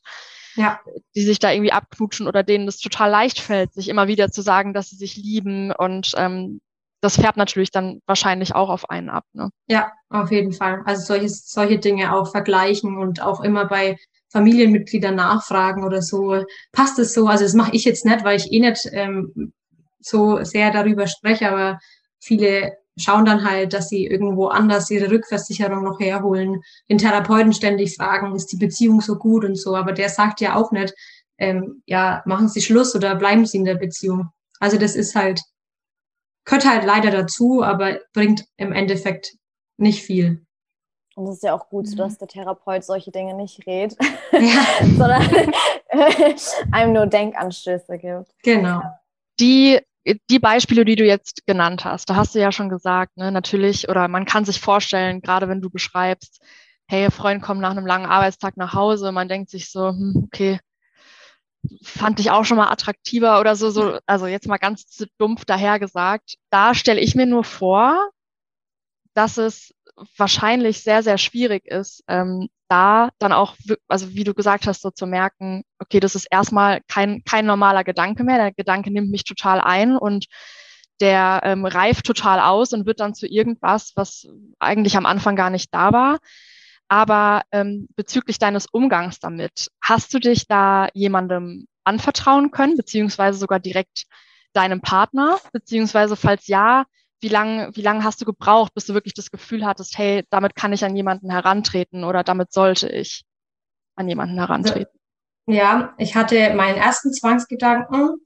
ja. 0.58 0.80
die 1.16 1.24
sich 1.24 1.40
da 1.40 1.52
irgendwie 1.52 1.72
abknutschen 1.72 2.28
oder 2.28 2.44
denen 2.44 2.66
das 2.66 2.78
total 2.78 3.10
leicht 3.10 3.40
fällt, 3.40 3.74
sich 3.74 3.88
immer 3.88 4.08
wieder 4.08 4.32
zu 4.32 4.42
sagen, 4.42 4.74
dass 4.74 4.90
sie 4.90 4.98
sich 4.98 5.16
lieben 5.16 5.72
und 5.72 6.12
ähm, 6.18 6.60
das 7.02 7.16
färbt 7.16 7.38
natürlich 7.38 7.72
dann 7.72 8.02
wahrscheinlich 8.08 8.56
auch 8.56 8.70
auf 8.70 8.90
einen 8.90 9.10
ab. 9.10 9.24
Ne? 9.34 9.50
Ja, 9.68 9.92
auf 10.10 10.32
jeden 10.32 10.52
Fall. 10.52 10.82
Also 10.86 11.06
solche, 11.06 11.30
solche 11.30 11.78
Dinge 11.78 12.14
auch 12.14 12.32
vergleichen 12.32 12.98
und 12.98 13.22
auch 13.22 13.42
immer 13.42 13.66
bei 13.66 13.98
Familienmitgliedern 14.32 15.16
nachfragen 15.16 15.86
oder 15.86 16.02
so. 16.02 16.44
Passt 16.72 16.98
es 17.00 17.14
so? 17.14 17.28
Also 17.28 17.44
das 17.44 17.54
mache 17.54 17.76
ich 17.76 17.86
jetzt 17.86 18.06
nicht, 18.06 18.24
weil 18.24 18.38
ich 18.38 18.52
eh 18.52 18.60
nicht 18.60 18.90
ähm, 18.92 19.54
so 20.00 20.44
sehr 20.44 20.72
darüber 20.72 21.08
spreche, 21.08 21.50
aber 21.50 21.80
viele 22.20 22.78
schauen 22.98 23.26
dann 23.26 23.44
halt, 23.44 23.74
dass 23.74 23.90
sie 23.90 24.06
irgendwo 24.06 24.48
anders 24.48 24.90
ihre 24.90 25.10
Rückversicherung 25.10 25.84
noch 25.84 26.00
herholen, 26.00 26.62
den 26.90 26.98
Therapeuten 26.98 27.54
ständig 27.54 27.96
fragen, 27.96 28.36
ist 28.36 28.52
die 28.52 28.58
Beziehung 28.58 29.02
so 29.02 29.18
gut 29.18 29.46
und 29.46 29.56
so, 29.56 29.76
aber 29.76 29.94
der 29.94 30.10
sagt 30.10 30.42
ja 30.42 30.56
auch 30.56 30.72
nicht, 30.72 30.94
ähm, 31.38 31.84
ja, 31.86 32.24
machen 32.26 32.50
Sie 32.50 32.62
Schluss 32.62 32.96
oder 32.96 33.16
bleiben 33.16 33.46
Sie 33.46 33.58
in 33.58 33.66
der 33.66 33.76
Beziehung. 33.76 34.30
Also 34.60 34.78
das 34.78 34.96
ist 34.96 35.16
halt, 35.16 35.42
gehört 36.46 36.68
halt 36.68 36.84
leider 36.84 37.12
dazu, 37.12 37.64
aber 37.64 38.00
bringt 38.14 38.46
im 38.58 38.72
Endeffekt 38.72 39.36
nicht 39.78 40.04
viel. 40.04 40.44
Und 41.16 41.28
es 41.28 41.38
ist 41.38 41.44
ja 41.44 41.56
auch 41.56 41.70
gut, 41.70 41.88
mhm. 41.88 41.96
dass 41.96 42.18
der 42.18 42.28
Therapeut 42.28 42.84
solche 42.84 43.12
Dinge 43.12 43.34
nicht 43.34 43.66
redet, 43.66 43.98
ja. 44.32 44.66
sondern 44.98 45.52
einem 46.72 46.94
nur 46.94 47.08
Denkanstöße 47.08 47.98
gibt. 47.98 48.32
Genau. 48.44 48.82
Die 49.40 49.80
die 50.30 50.40
Beispiele, 50.40 50.86
die 50.86 50.96
du 50.96 51.06
jetzt 51.06 51.46
genannt 51.46 51.86
hast, 51.86 52.10
da 52.10 52.16
hast 52.16 52.36
du 52.36 52.40
ja 52.40 52.52
schon 52.52 52.70
gesagt, 52.70 53.18
ne, 53.18 53.32
natürlich, 53.32 53.90
oder 53.90 54.08
man 54.08 54.26
kann 54.26 54.46
sich 54.46 54.60
vorstellen, 54.60 55.22
gerade 55.22 55.50
wenn 55.50 55.62
du 55.62 55.70
beschreibst, 55.70 56.42
hey, 56.88 57.12
Freund 57.12 57.42
kommt 57.42 57.62
nach 57.62 57.72
einem 57.72 57.86
langen 57.86 58.06
Arbeitstag 58.06 58.58
nach 58.58 58.74
Hause, 58.74 59.12
man 59.12 59.28
denkt 59.28 59.50
sich 59.50 59.70
so, 59.72 59.90
hm, 59.90 60.24
okay, 60.26 60.60
fand 61.84 62.20
ich 62.20 62.32
auch 62.32 62.46
schon 62.46 62.58
mal 62.58 62.72
attraktiver 62.72 63.40
oder 63.40 63.56
so, 63.56 63.70
so, 63.70 64.00
also 64.06 64.28
jetzt 64.28 64.48
mal 64.48 64.58
ganz 64.58 64.86
dumpf 65.18 65.46
dahergesagt. 65.46 66.36
Da 66.50 66.74
stelle 66.74 67.02
ich 67.02 67.16
mir 67.16 67.26
nur 67.26 67.44
vor, 67.44 68.10
dass 69.14 69.38
es 69.38 69.74
wahrscheinlich 70.18 70.84
sehr, 70.84 71.04
sehr 71.04 71.18
schwierig 71.18 71.66
ist, 71.66 72.04
ähm, 72.08 72.50
da 72.70 73.10
dann 73.20 73.32
auch, 73.32 73.56
also 73.88 74.10
wie 74.14 74.24
du 74.24 74.34
gesagt 74.34 74.68
hast, 74.68 74.82
so 74.82 74.92
zu 74.92 75.08
merken, 75.08 75.64
okay, 75.80 76.00
das 76.00 76.16
ist 76.16 76.28
erstmal 76.30 76.82
kein, 76.88 77.24
kein 77.24 77.46
normaler 77.46 77.84
Gedanke 77.84 78.24
mehr. 78.24 78.38
Der 78.38 78.52
Gedanke 78.52 78.92
nimmt 78.92 79.10
mich 79.10 79.24
total 79.24 79.62
ein 79.62 79.98
und 79.98 80.26
der 81.00 81.42
ähm, 81.44 81.66
reift 81.66 82.06
total 82.06 82.40
aus 82.40 82.74
und 82.74 82.86
wird 82.86 83.00
dann 83.00 83.14
zu 83.14 83.28
irgendwas, 83.28 83.94
was 83.96 84.28
eigentlich 84.60 84.98
am 84.98 85.06
Anfang 85.06 85.36
gar 85.36 85.50
nicht 85.50 85.74
da 85.74 85.94
war. 85.94 86.18
Aber 86.90 87.44
ähm, 87.52 87.88
bezüglich 87.96 88.40
deines 88.40 88.66
Umgangs 88.66 89.20
damit, 89.20 89.70
hast 89.82 90.14
du 90.14 90.20
dich 90.20 90.48
da 90.48 90.88
jemandem 90.94 91.68
anvertrauen 91.84 92.52
können, 92.52 92.78
beziehungsweise 92.78 93.38
sogar 93.38 93.60
direkt 93.60 94.06
deinem 94.54 94.82
Partner, 94.82 95.40
beziehungsweise 95.52 96.16
falls 96.16 96.48
ja, 96.48 96.86
wie 97.20 97.30
lange 97.30 97.72
wie 97.74 97.82
lang 97.82 98.04
hast 98.04 98.22
du 98.22 98.26
gebraucht, 98.26 98.74
bis 98.74 98.86
du 98.86 98.94
wirklich 98.94 99.14
das 99.14 99.32
Gefühl 99.32 99.66
hattest, 99.66 99.98
hey, 99.98 100.24
damit 100.30 100.56
kann 100.56 100.74
ich 100.74 100.86
an 100.86 100.96
jemanden 100.96 101.32
herantreten 101.32 102.04
oder 102.04 102.24
damit 102.24 102.54
sollte 102.54 102.90
ich 102.90 103.24
an 103.96 104.08
jemanden 104.08 104.38
herantreten? 104.38 105.00
Ja, 105.48 105.94
ich 105.98 106.16
hatte 106.16 106.54
meinen 106.54 106.78
ersten 106.78 107.14
Zwangsgedanken 107.14 108.18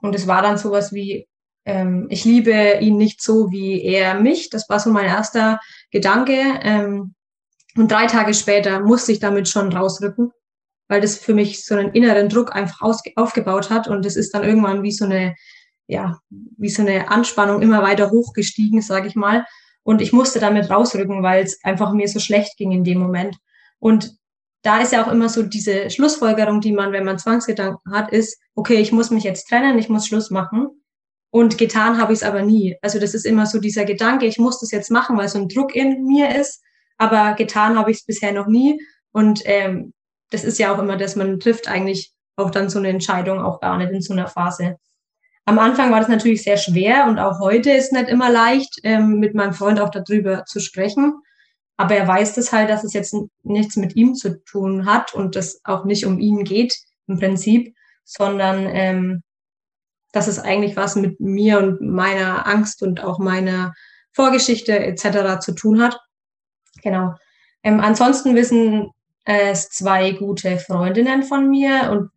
und 0.00 0.14
es 0.14 0.26
war 0.26 0.40
dann 0.40 0.56
sowas 0.56 0.92
wie, 0.92 1.26
ähm, 1.64 2.06
ich 2.10 2.24
liebe 2.24 2.78
ihn 2.80 2.96
nicht 2.96 3.22
so 3.22 3.50
wie 3.50 3.82
er 3.82 4.14
mich. 4.14 4.50
Das 4.50 4.68
war 4.68 4.80
so 4.80 4.90
mein 4.90 5.06
erster 5.06 5.60
Gedanke. 5.90 6.60
Ähm, 6.62 7.14
und 7.76 7.90
drei 7.90 8.06
Tage 8.06 8.34
später 8.34 8.80
musste 8.80 9.12
ich 9.12 9.20
damit 9.20 9.48
schon 9.48 9.72
rausrücken, 9.72 10.32
weil 10.88 11.00
das 11.00 11.18
für 11.18 11.34
mich 11.34 11.64
so 11.64 11.74
einen 11.74 11.92
inneren 11.92 12.28
Druck 12.28 12.54
einfach 12.54 12.80
aufgebaut 13.16 13.70
hat. 13.70 13.88
Und 13.88 14.06
es 14.06 14.16
ist 14.16 14.32
dann 14.34 14.44
irgendwann 14.44 14.82
wie 14.82 14.92
so 14.92 15.04
eine 15.04 15.34
ja, 15.90 16.20
wie 16.30 16.68
so 16.68 16.82
eine 16.82 17.10
Anspannung 17.10 17.62
immer 17.62 17.82
weiter 17.82 18.10
hochgestiegen, 18.10 18.80
sage 18.80 19.08
ich 19.08 19.16
mal. 19.16 19.44
Und 19.82 20.00
ich 20.00 20.12
musste 20.12 20.38
damit 20.38 20.70
rausrücken, 20.70 21.22
weil 21.22 21.44
es 21.44 21.62
einfach 21.64 21.92
mir 21.92 22.06
so 22.08 22.20
schlecht 22.20 22.56
ging 22.56 22.70
in 22.70 22.84
dem 22.84 22.98
Moment. 22.98 23.36
Und 23.78 24.16
da 24.62 24.80
ist 24.80 24.92
ja 24.92 25.04
auch 25.04 25.10
immer 25.10 25.28
so 25.28 25.42
diese 25.42 25.90
Schlussfolgerung, 25.90 26.60
die 26.60 26.72
man, 26.72 26.92
wenn 26.92 27.04
man 27.04 27.18
Zwangsgedanken 27.18 27.92
hat, 27.92 28.12
ist, 28.12 28.38
okay, 28.54 28.76
ich 28.76 28.92
muss 28.92 29.10
mich 29.10 29.24
jetzt 29.24 29.48
trennen, 29.48 29.78
ich 29.78 29.88
muss 29.88 30.06
Schluss 30.06 30.30
machen. 30.30 30.68
Und 31.30 31.58
getan 31.58 31.98
habe 31.98 32.12
ich 32.12 32.20
es 32.20 32.22
aber 32.24 32.42
nie. 32.42 32.76
Also 32.82 33.00
das 33.00 33.14
ist 33.14 33.26
immer 33.26 33.46
so 33.46 33.58
dieser 33.58 33.84
Gedanke, 33.84 34.26
ich 34.26 34.38
muss 34.38 34.60
das 34.60 34.70
jetzt 34.70 34.90
machen, 34.90 35.16
weil 35.16 35.28
so 35.28 35.38
ein 35.38 35.48
Druck 35.48 35.74
in 35.74 36.04
mir 36.04 36.36
ist, 36.36 36.62
aber 36.98 37.34
getan 37.34 37.76
habe 37.78 37.90
ich 37.90 37.98
es 37.98 38.04
bisher 38.04 38.32
noch 38.32 38.46
nie. 38.46 38.80
Und 39.12 39.42
ähm, 39.44 39.92
das 40.30 40.44
ist 40.44 40.58
ja 40.58 40.72
auch 40.72 40.78
immer, 40.78 40.96
dass 40.96 41.16
man 41.16 41.40
trifft 41.40 41.66
eigentlich 41.68 42.12
auch 42.36 42.50
dann 42.50 42.68
so 42.68 42.78
eine 42.78 42.88
Entscheidung 42.88 43.40
auch 43.40 43.60
gar 43.60 43.76
nicht 43.78 43.90
in 43.92 44.02
so 44.02 44.12
einer 44.12 44.28
Phase. 44.28 44.76
Am 45.50 45.58
Anfang 45.58 45.90
war 45.90 45.98
das 45.98 46.08
natürlich 46.08 46.44
sehr 46.44 46.56
schwer 46.56 47.06
und 47.08 47.18
auch 47.18 47.40
heute 47.40 47.72
ist 47.72 47.92
nicht 47.92 48.08
immer 48.08 48.30
leicht, 48.30 48.78
ähm, 48.84 49.18
mit 49.18 49.34
meinem 49.34 49.52
Freund 49.52 49.80
auch 49.80 49.90
darüber 49.90 50.44
zu 50.44 50.60
sprechen. 50.60 51.22
Aber 51.76 51.96
er 51.96 52.06
weiß 52.06 52.36
das 52.36 52.52
halt, 52.52 52.70
dass 52.70 52.84
es 52.84 52.92
jetzt 52.92 53.16
nichts 53.42 53.74
mit 53.74 53.96
ihm 53.96 54.14
zu 54.14 54.44
tun 54.44 54.86
hat 54.86 55.12
und 55.12 55.34
das 55.34 55.60
auch 55.64 55.84
nicht 55.84 56.06
um 56.06 56.20
ihn 56.20 56.44
geht 56.44 56.76
im 57.08 57.18
Prinzip, 57.18 57.74
sondern 58.04 58.68
ähm, 58.68 59.22
dass 60.12 60.28
es 60.28 60.38
eigentlich 60.38 60.76
was 60.76 60.94
mit 60.94 61.18
mir 61.18 61.58
und 61.58 61.80
meiner 61.80 62.46
Angst 62.46 62.84
und 62.84 63.02
auch 63.02 63.18
meiner 63.18 63.74
Vorgeschichte 64.12 64.78
etc. 64.78 65.40
zu 65.40 65.50
tun 65.56 65.82
hat. 65.82 65.98
Genau. 66.80 67.16
Ähm, 67.64 67.80
ansonsten 67.80 68.36
wissen 68.36 68.92
es 69.24 69.68
zwei 69.68 70.12
gute 70.12 70.58
Freundinnen 70.58 71.24
von 71.24 71.50
mir 71.50 71.90
und 71.90 72.10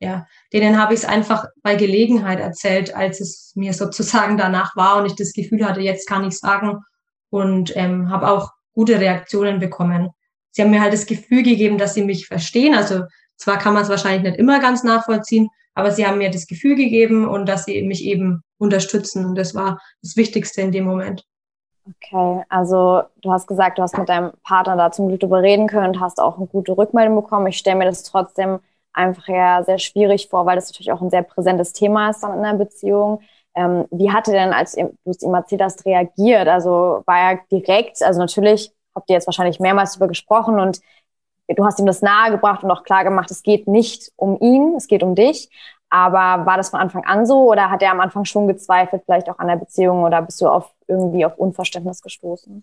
ja, 0.00 0.26
denen 0.52 0.80
habe 0.80 0.94
ich 0.94 1.00
es 1.00 1.06
einfach 1.06 1.46
bei 1.62 1.74
Gelegenheit 1.74 2.40
erzählt, 2.40 2.94
als 2.96 3.20
es 3.20 3.52
mir 3.54 3.74
sozusagen 3.74 4.38
danach 4.38 4.74
war 4.74 4.96
und 4.96 5.06
ich 5.06 5.14
das 5.14 5.34
Gefühl 5.34 5.66
hatte, 5.66 5.80
jetzt 5.80 6.08
kann 6.08 6.24
ich 6.24 6.38
sagen 6.38 6.78
und 7.28 7.76
ähm, 7.76 8.10
habe 8.10 8.30
auch 8.30 8.50
gute 8.72 8.98
Reaktionen 8.98 9.60
bekommen. 9.60 10.10
sie 10.52 10.62
haben 10.62 10.70
mir 10.70 10.80
halt 10.80 10.94
das 10.94 11.06
Gefühl 11.06 11.42
gegeben, 11.42 11.76
dass 11.76 11.94
sie 11.94 12.02
mich 12.02 12.26
verstehen. 12.26 12.74
Also 12.74 13.04
zwar 13.36 13.58
kann 13.58 13.74
man 13.74 13.82
es 13.82 13.88
wahrscheinlich 13.88 14.22
nicht 14.22 14.38
immer 14.38 14.58
ganz 14.58 14.82
nachvollziehen, 14.82 15.48
aber 15.74 15.90
sie 15.90 16.06
haben 16.06 16.18
mir 16.18 16.30
das 16.30 16.46
Gefühl 16.46 16.76
gegeben 16.76 17.28
und 17.28 17.46
dass 17.46 17.66
sie 17.66 17.82
mich 17.82 18.04
eben 18.04 18.42
unterstützen. 18.58 19.26
Und 19.26 19.36
das 19.36 19.54
war 19.54 19.80
das 20.02 20.16
Wichtigste 20.16 20.62
in 20.62 20.72
dem 20.72 20.84
Moment. 20.84 21.24
Okay, 21.86 22.42
also 22.48 23.02
du 23.22 23.32
hast 23.32 23.46
gesagt, 23.46 23.78
du 23.78 23.82
hast 23.82 23.96
mit 23.98 24.08
deinem 24.08 24.32
Partner 24.44 24.76
da 24.76 24.92
zum 24.92 25.08
Glück 25.08 25.20
drüber 25.20 25.42
reden 25.42 25.66
können 25.66 25.88
und 25.88 26.00
hast 26.00 26.20
auch 26.20 26.36
eine 26.36 26.46
gute 26.46 26.76
Rückmeldung 26.76 27.16
bekommen. 27.16 27.46
Ich 27.48 27.58
stelle 27.58 27.76
mir 27.76 27.86
das 27.86 28.02
trotzdem 28.02 28.60
einfach 29.00 29.28
ja 29.28 29.62
sehr 29.64 29.78
schwierig 29.78 30.28
vor, 30.28 30.46
weil 30.46 30.56
das 30.56 30.68
natürlich 30.68 30.92
auch 30.92 31.00
ein 31.00 31.10
sehr 31.10 31.22
präsentes 31.22 31.72
Thema 31.72 32.10
ist 32.10 32.22
dann 32.22 32.38
in 32.38 32.44
einer 32.44 32.58
Beziehung. 32.58 33.20
Ähm, 33.54 33.86
wie 33.90 34.10
hat 34.10 34.28
er 34.28 34.34
denn, 34.34 34.52
als 34.52 34.72
du 34.72 34.90
es 35.06 35.22
ihm 35.22 35.34
erzählt 35.34 35.62
hast, 35.62 35.84
reagiert? 35.84 36.48
Also 36.48 37.02
war 37.06 37.18
er 37.18 37.40
direkt, 37.50 38.02
also 38.02 38.20
natürlich 38.20 38.72
habt 38.94 39.10
ihr 39.10 39.14
jetzt 39.14 39.26
wahrscheinlich 39.26 39.60
mehrmals 39.60 39.92
darüber 39.92 40.08
gesprochen 40.08 40.60
und 40.60 40.80
du 41.48 41.64
hast 41.64 41.78
ihm 41.80 41.86
das 41.86 42.02
nahegebracht 42.02 42.62
und 42.62 42.70
auch 42.70 42.84
klar 42.84 43.04
gemacht, 43.04 43.30
es 43.30 43.42
geht 43.42 43.66
nicht 43.66 44.12
um 44.16 44.38
ihn, 44.40 44.74
es 44.76 44.86
geht 44.86 45.02
um 45.02 45.14
dich. 45.14 45.50
Aber 45.92 46.46
war 46.46 46.56
das 46.56 46.70
von 46.70 46.78
Anfang 46.78 47.04
an 47.04 47.26
so 47.26 47.50
oder 47.50 47.68
hat 47.68 47.82
er 47.82 47.90
am 47.90 48.00
Anfang 48.00 48.24
schon 48.24 48.46
gezweifelt, 48.46 49.02
vielleicht 49.04 49.28
auch 49.28 49.40
an 49.40 49.48
der 49.48 49.56
Beziehung 49.56 50.04
oder 50.04 50.22
bist 50.22 50.40
du 50.40 50.46
auf 50.46 50.72
irgendwie 50.86 51.24
auf 51.24 51.36
Unverständnis 51.36 52.00
gestoßen? 52.00 52.62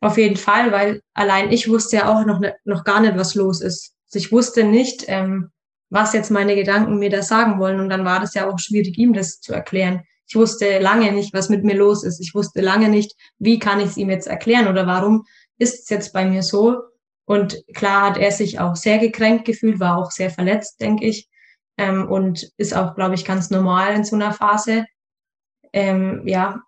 Auf 0.00 0.18
jeden 0.18 0.36
Fall, 0.36 0.72
weil 0.72 1.00
allein 1.14 1.52
ich 1.52 1.70
wusste 1.70 1.96
ja 1.96 2.12
auch 2.12 2.26
noch, 2.26 2.40
ne, 2.40 2.56
noch 2.64 2.82
gar 2.82 3.00
nicht, 3.00 3.16
was 3.16 3.36
los 3.36 3.60
ist. 3.60 3.94
Also 4.08 4.18
ich 4.18 4.32
wusste 4.32 4.64
nicht, 4.64 5.04
ähm, 5.06 5.50
was 5.94 6.12
jetzt 6.12 6.32
meine 6.32 6.56
Gedanken 6.56 6.98
mir 6.98 7.08
da 7.08 7.22
sagen 7.22 7.60
wollen. 7.60 7.78
Und 7.78 7.88
dann 7.88 8.04
war 8.04 8.18
das 8.18 8.34
ja 8.34 8.50
auch 8.50 8.58
schwierig, 8.58 8.98
ihm 8.98 9.12
das 9.12 9.40
zu 9.40 9.54
erklären. 9.54 10.02
Ich 10.26 10.34
wusste 10.34 10.80
lange 10.80 11.12
nicht, 11.12 11.32
was 11.32 11.48
mit 11.48 11.62
mir 11.62 11.76
los 11.76 12.02
ist. 12.02 12.18
Ich 12.18 12.34
wusste 12.34 12.62
lange 12.62 12.88
nicht, 12.88 13.14
wie 13.38 13.60
kann 13.60 13.78
ich 13.78 13.86
es 13.86 13.96
ihm 13.96 14.10
jetzt 14.10 14.26
erklären 14.26 14.66
oder 14.66 14.88
warum 14.88 15.24
ist 15.56 15.84
es 15.84 15.88
jetzt 15.88 16.12
bei 16.12 16.24
mir 16.24 16.42
so. 16.42 16.80
Und 17.26 17.62
klar 17.74 18.08
hat 18.08 18.18
er 18.18 18.32
sich 18.32 18.58
auch 18.58 18.74
sehr 18.74 18.98
gekränkt 18.98 19.44
gefühlt, 19.44 19.78
war 19.78 19.96
auch 19.96 20.10
sehr 20.10 20.30
verletzt, 20.30 20.80
denke 20.80 21.06
ich. 21.06 21.28
Ähm, 21.78 22.10
und 22.10 22.50
ist 22.56 22.74
auch, 22.74 22.96
glaube 22.96 23.14
ich, 23.14 23.24
ganz 23.24 23.50
normal 23.50 23.94
in 23.94 24.04
so 24.04 24.16
einer 24.16 24.32
Phase. 24.32 24.86
Ähm, 25.72 26.26
ja, 26.26 26.60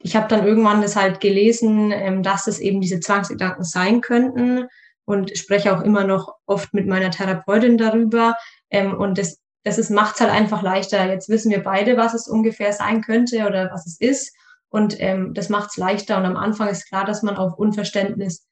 ich 0.00 0.16
habe 0.16 0.26
dann 0.26 0.44
irgendwann 0.44 0.82
das 0.82 0.96
halt 0.96 1.20
gelesen, 1.20 1.92
ähm, 1.92 2.24
dass 2.24 2.48
es 2.48 2.58
eben 2.58 2.80
diese 2.80 2.98
Zwangsgedanken 2.98 3.62
sein 3.62 4.00
könnten 4.00 4.66
und 5.10 5.36
spreche 5.36 5.76
auch 5.76 5.82
immer 5.82 6.04
noch 6.04 6.36
oft 6.46 6.72
mit 6.72 6.86
meiner 6.86 7.10
Therapeutin 7.10 7.76
darüber. 7.76 8.36
Ähm, 8.70 8.96
und 8.96 9.18
das, 9.18 9.40
das 9.64 9.76
ist, 9.76 9.90
macht 9.90 10.20
halt 10.20 10.30
einfach 10.30 10.62
leichter. 10.62 11.04
Jetzt 11.08 11.28
wissen 11.28 11.50
wir 11.50 11.64
beide, 11.64 11.96
was 11.96 12.14
es 12.14 12.28
ungefähr 12.28 12.72
sein 12.72 13.02
könnte 13.02 13.44
oder 13.44 13.72
was 13.72 13.86
es 13.86 14.00
ist. 14.00 14.32
Und 14.68 15.00
ähm, 15.00 15.34
das 15.34 15.48
macht 15.48 15.70
es 15.70 15.76
leichter. 15.76 16.16
Und 16.16 16.26
am 16.26 16.36
Anfang 16.36 16.68
ist 16.68 16.86
klar, 16.86 17.04
dass 17.04 17.24
man 17.24 17.36
auf 17.36 17.58
Unverständnis 17.58 18.46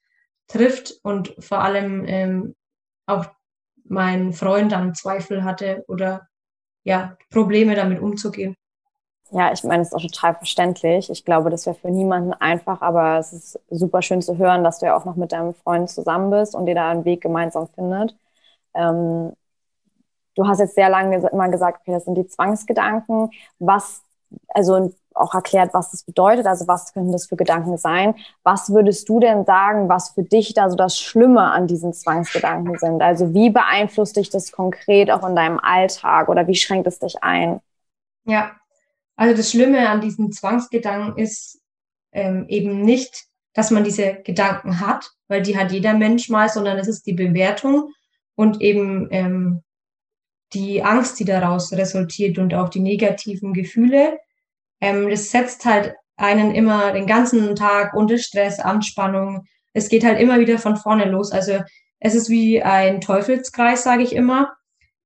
trifft 0.49 0.95
und 1.05 1.33
vor 1.39 1.61
allem 1.61 2.05
ähm, 2.07 2.57
auch 3.07 3.27
mein 3.85 4.33
Freund 4.33 4.73
dann 4.73 4.97
Zweifel 4.97 5.45
hatte 5.45 5.85
oder 5.87 6.27
ja, 6.83 7.17
Probleme 7.31 7.77
damit 7.77 8.01
umzugehen. 8.01 8.57
Ja, 9.31 9.53
ich 9.53 9.63
meine, 9.63 9.83
es 9.83 9.89
ist 9.89 9.95
auch 9.95 10.01
total 10.01 10.35
verständlich. 10.37 11.11
Ich 11.11 11.25
glaube, 11.25 11.51
das 11.51 11.67
wäre 11.67 11.77
für 11.77 11.91
niemanden 11.91 12.33
einfach, 12.33 12.81
aber 12.81 13.19
es 13.19 13.33
ist 13.33 13.61
super 13.69 14.01
schön 14.01 14.23
zu 14.23 14.39
hören, 14.39 14.65
dass 14.65 14.79
du 14.79 14.87
ja 14.87 14.97
auch 14.97 15.05
noch 15.05 15.17
mit 15.17 15.33
deinem 15.33 15.53
Freund 15.55 15.91
zusammen 15.91 16.31
bist 16.31 16.55
und 16.55 16.67
ihr 16.67 16.75
da 16.75 16.91
einen 16.91 17.05
Weg 17.05 17.21
gemeinsam 17.21 17.69
findet. 17.69 18.17
Ähm, 18.75 19.33
du 20.35 20.47
hast 20.47 20.61
jetzt 20.61 20.77
sehr 20.77 20.89
lange 20.89 21.29
immer 21.31 21.49
gesagt, 21.51 21.81
okay, 21.83 21.93
das 21.93 22.07
sind 22.07 22.15
die 22.15 22.27
Zwangsgedanken. 22.27 23.31
Was, 23.59 24.03
also 24.49 24.93
auch 25.13 25.35
erklärt, 25.35 25.75
was 25.75 25.91
das 25.91 26.05
bedeutet, 26.05 26.47
also 26.47 26.67
was 26.67 26.95
können 26.95 27.13
das 27.13 27.27
für 27.27 27.37
Gedanken 27.37 27.77
sein. 27.77 28.15
Was 28.45 28.73
würdest 28.73 29.09
du 29.11 29.21
denn 29.21 29.45
sagen, 29.45 29.91
was 29.91 30.11
für 30.11 30.23
dich 30.23 30.55
da 30.55 30.71
so 30.71 30.77
das 30.77 30.99
Schlimme 30.99 31.43
an 31.51 31.67
diesen 31.67 31.93
Zwangsgedanken 31.93 32.79
sind? 32.79 33.03
Also 33.03 33.35
wie 33.35 33.51
beeinflusst 33.51 34.17
dich 34.17 34.31
das 34.31 34.53
konkret 34.53 35.11
auch 35.11 35.27
in 35.29 35.37
deinem 35.37 35.59
Alltag 35.59 36.29
oder 36.31 36.47
wie 36.47 36.55
schränkt 36.55 36.87
es 36.87 36.99
dich 36.99 37.23
ein? 37.23 37.61
Ja, 38.25 38.53
also 39.19 39.37
das 39.37 39.51
Schlimme 39.51 39.89
an 39.89 40.01
diesen 40.01 40.31
Zwangsgedanken 40.31 41.21
ist 41.21 41.61
ähm, 42.13 42.47
eben 42.49 42.83
nicht, 42.83 43.25
dass 43.53 43.73
man 43.73 43.83
diese 43.83 44.23
Gedanken 44.23 44.79
hat, 44.79 45.11
weil 45.27 45.43
die 45.43 45.59
hat 45.59 45.73
jeder 45.73 45.93
Mensch 45.95 46.29
mal, 46.29 46.49
sondern 46.49 46.79
es 46.79 46.87
ist 46.87 47.05
die 47.05 47.15
Bewertung 47.15 47.91
und 48.37 48.61
eben 48.61 49.09
ähm, 49.11 49.65
die 50.53 50.85
Angst, 50.85 51.19
die 51.19 51.25
daraus 51.25 51.73
resultiert 51.73 52.39
und 52.39 52.55
auch 52.55 52.69
die 52.69 52.79
negativen 52.79 53.55
Gefühle. 53.55 54.21
Ähm, 54.81 55.11
das 55.11 55.33
setzt 55.33 55.65
halt 55.65 55.97
einen 56.17 56.55
immer 56.55 56.93
den 56.93 57.09
ganzen 57.09 57.57
Tag 57.57 57.95
unter 57.95 58.19
Stress, 58.19 58.61
Anspannung. 58.61 59.47
Es 59.73 59.89
geht 59.89 60.05
halt 60.05 60.21
immer 60.21 60.39
wieder 60.39 60.61
von 60.61 60.77
vorne 60.77 61.07
los. 61.07 61.33
Also 61.33 61.59
es 61.99 62.15
ist 62.15 62.31
wie 62.31 62.63
ein 62.63 63.01
Teufelskreis, 63.01 63.83
sage 63.83 64.05
ich 64.05 64.15
immer, 64.15 64.53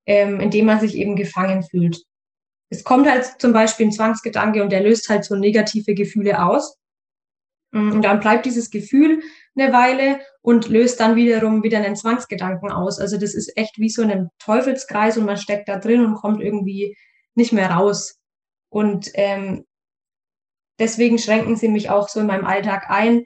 ähm, 0.05 0.39
in 0.39 0.51
dem 0.51 0.67
man 0.67 0.81
sich 0.81 0.97
eben 0.97 1.17
gefangen 1.17 1.63
fühlt 1.63 2.05
es 2.73 2.85
kommt 2.85 3.09
halt 3.09 3.27
zum 3.39 3.53
Beispiel 3.53 3.87
ein 3.87 3.93
Zwangsgedanke 3.93 4.63
und 4.63 4.73
der 4.73 4.83
löst 4.83 5.11
halt 5.11 5.25
so 5.25 5.37
negative 5.37 5.95
Gefühle 5.95 6.43
aus. 6.43 6.79
Mm, 7.73 7.93
und 7.93 8.03
dann 8.03 8.21
bleibt 8.21 8.47
dieses 8.47 8.71
Gefühl 8.71 9.23
eine 9.55 9.75
Weile 9.75 10.21
und 10.41 10.69
löst 10.69 10.99
dann 10.99 11.15
wiederum 11.15 11.63
wieder 11.63 11.79
einen 11.79 11.97
Zwangsgedanken 11.97 12.71
aus. 12.71 12.99
Also 12.99 13.19
das 13.19 13.35
ist 13.35 13.55
echt 13.59 13.79
wie 13.79 13.91
so 13.91 14.01
ein 14.03 14.31
Teufelskreis 14.39 15.19
und 15.19 15.27
man 15.27 15.37
steckt 15.37 15.69
da 15.69 15.79
drin 15.79 16.05
und 16.05 16.15
kommt 16.15 16.43
irgendwie 16.43 16.97
nicht 17.35 17.53
mehr 17.53 17.71
raus. 17.71 18.19
Und 18.71 19.11
ähm, 19.15 19.67
deswegen 20.79 21.19
schränken 21.19 21.57
sie 21.57 21.69
mich 21.69 21.91
auch 21.91 22.09
so 22.09 22.21
in 22.21 22.27
meinem 22.27 22.47
Alltag 22.47 22.87
ein, 22.89 23.25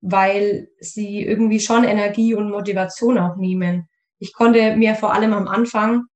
weil 0.00 0.68
sie 0.80 1.22
irgendwie 1.22 1.60
schon 1.60 1.84
Energie 1.84 2.34
und 2.34 2.50
Motivation 2.50 3.18
auch 3.18 3.36
nehmen. 3.36 3.88
Ich 4.18 4.32
konnte 4.32 4.74
mir 4.74 4.96
vor 4.96 5.14
allem 5.14 5.32
am 5.32 5.46
Anfang 5.46 6.06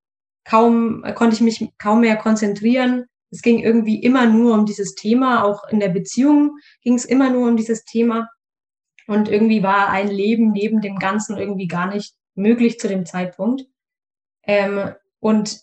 kaum, 0.45 1.05
konnte 1.15 1.35
ich 1.35 1.41
mich 1.41 1.69
kaum 1.79 2.01
mehr 2.01 2.17
konzentrieren. 2.17 3.07
Es 3.31 3.43
ging 3.43 3.59
irgendwie 3.59 4.01
immer 4.01 4.27
nur 4.27 4.55
um 4.55 4.67
dieses 4.67 4.95
Thema, 4.95 5.45
auch 5.45 5.69
in 5.69 5.81
der 5.81 5.89
Beziehung 5.89 6.59
ging 6.83 6.95
es 6.95 7.05
immer 7.05 7.31
nur 7.31 7.49
um 7.49 7.57
dieses 7.57 7.85
Thema. 7.85 8.29
Und 9.07 9.29
irgendwie 9.29 9.63
war 9.63 9.91
ein 9.91 10.09
Leben 10.09 10.53
neben 10.53 10.81
dem 10.81 10.99
Ganzen 10.99 11.37
irgendwie 11.37 11.67
gar 11.67 11.93
nicht 11.93 12.15
möglich 12.35 12.79
zu 12.79 12.89
dem 12.89 13.05
Zeitpunkt. 13.07 13.65
Ähm, 14.45 14.95
und 15.21 15.61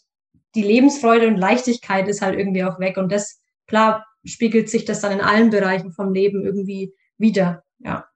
die 0.55 0.63
Lebensfreude 0.63 1.27
und 1.27 1.37
Leichtigkeit 1.37 2.07
ist 2.07 2.21
halt 2.21 2.37
irgendwie 2.37 2.63
auch 2.63 2.79
weg. 2.79 2.97
Und 2.97 3.11
das, 3.11 3.41
klar, 3.67 4.05
spiegelt 4.23 4.69
sich 4.69 4.85
das 4.85 5.01
dann 5.01 5.13
in 5.13 5.21
allen 5.21 5.49
Bereichen 5.49 5.91
vom 5.91 6.13
Leben 6.13 6.43
irgendwie 6.43 6.93
wieder. 7.17 7.63
Ja. 7.79 8.07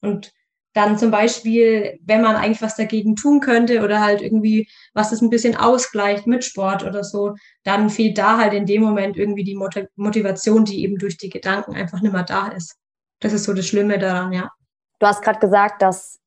Und 0.00 0.32
dann 0.74 0.98
zum 0.98 1.10
Beispiel, 1.10 1.98
wenn 2.04 2.20
man 2.20 2.36
eigentlich 2.36 2.60
was 2.60 2.76
dagegen 2.76 3.16
tun 3.16 3.40
könnte 3.40 3.82
oder 3.82 4.00
halt 4.00 4.20
irgendwie 4.20 4.68
was 4.92 5.10
das 5.10 5.22
ein 5.22 5.30
bisschen 5.30 5.56
ausgleicht 5.56 6.26
mit 6.26 6.44
Sport 6.44 6.84
oder 6.84 7.04
so, 7.04 7.34
dann 7.62 7.90
fehlt 7.90 8.18
da 8.18 8.38
halt 8.38 8.52
in 8.52 8.66
dem 8.66 8.82
Moment 8.82 9.16
irgendwie 9.16 9.44
die 9.44 9.58
Motivation, 9.96 10.64
die 10.64 10.82
eben 10.82 10.98
durch 10.98 11.16
die 11.16 11.30
Gedanken 11.30 11.74
einfach 11.74 12.00
nicht 12.00 12.12
mehr 12.12 12.24
da 12.24 12.48
ist. 12.48 12.76
Das 13.20 13.32
ist 13.32 13.44
so 13.44 13.54
das 13.54 13.66
Schlimme 13.66 13.98
daran, 13.98 14.32
ja. 14.32 14.50
Du 14.98 15.06
hast 15.06 15.22
gerade 15.22 15.38
gesagt, 15.38 15.80
dass 15.80 16.20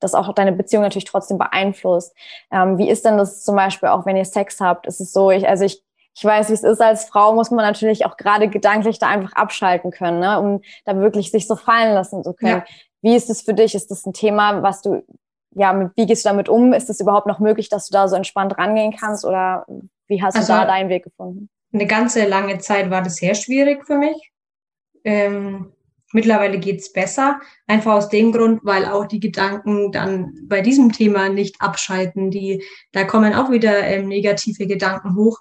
das 0.00 0.14
auch 0.14 0.32
deine 0.34 0.52
Beziehung 0.52 0.82
natürlich 0.82 1.04
trotzdem 1.04 1.38
beeinflusst. 1.38 2.14
Ähm, 2.50 2.78
wie 2.78 2.90
ist 2.90 3.04
denn 3.04 3.18
das 3.18 3.44
zum 3.44 3.54
Beispiel 3.54 3.88
auch, 3.88 4.04
wenn 4.04 4.16
ihr 4.16 4.24
Sex 4.24 4.60
habt? 4.60 4.86
Ist 4.86 5.00
es 5.00 5.12
so, 5.12 5.30
ich, 5.30 5.48
also 5.48 5.64
ich, 5.64 5.82
ich 6.14 6.24
weiß, 6.24 6.48
wie 6.48 6.54
es 6.54 6.64
ist 6.64 6.80
als 6.80 7.04
Frau, 7.04 7.34
muss 7.34 7.50
man 7.50 7.64
natürlich 7.64 8.04
auch 8.04 8.16
gerade 8.16 8.48
gedanklich 8.48 8.98
da 8.98 9.08
einfach 9.08 9.32
abschalten 9.32 9.90
können, 9.92 10.20
ne? 10.20 10.40
um 10.40 10.60
da 10.84 10.96
wirklich 10.96 11.30
sich 11.30 11.46
so 11.46 11.56
fallen 11.56 11.94
lassen 11.94 12.22
zu 12.24 12.34
können. 12.34 12.62
Ja. 12.66 12.74
Wie 13.02 13.16
ist 13.16 13.28
es 13.28 13.42
für 13.42 13.54
dich? 13.54 13.74
Ist 13.74 13.90
das 13.90 14.06
ein 14.06 14.12
Thema, 14.12 14.62
was 14.62 14.80
du, 14.80 15.04
ja, 15.54 15.90
wie 15.96 16.06
gehst 16.06 16.24
du 16.24 16.28
damit 16.28 16.48
um? 16.48 16.72
Ist 16.72 16.88
es 16.88 17.00
überhaupt 17.00 17.26
noch 17.26 17.40
möglich, 17.40 17.68
dass 17.68 17.88
du 17.88 17.92
da 17.92 18.08
so 18.08 18.16
entspannt 18.16 18.56
rangehen 18.56 18.94
kannst 18.98 19.24
oder 19.24 19.66
wie 20.08 20.22
hast 20.22 20.36
also, 20.36 20.52
du 20.52 20.58
da 20.60 20.66
deinen 20.66 20.88
Weg 20.88 21.04
gefunden? 21.04 21.48
Eine 21.72 21.86
ganze 21.86 22.26
lange 22.26 22.58
Zeit 22.58 22.90
war 22.90 23.02
das 23.02 23.16
sehr 23.16 23.34
schwierig 23.34 23.84
für 23.86 23.98
mich. 23.98 24.30
Ähm, 25.04 25.72
mittlerweile 26.12 26.58
geht's 26.58 26.92
besser, 26.92 27.40
einfach 27.66 27.94
aus 27.94 28.08
dem 28.08 28.30
Grund, 28.30 28.60
weil 28.62 28.84
auch 28.84 29.06
die 29.06 29.20
Gedanken 29.20 29.90
dann 29.90 30.34
bei 30.44 30.60
diesem 30.60 30.92
Thema 30.92 31.28
nicht 31.28 31.60
abschalten. 31.60 32.30
Die, 32.30 32.62
da 32.92 33.04
kommen 33.04 33.34
auch 33.34 33.50
wieder 33.50 33.82
ähm, 33.84 34.06
negative 34.06 34.66
Gedanken 34.66 35.16
hoch 35.16 35.40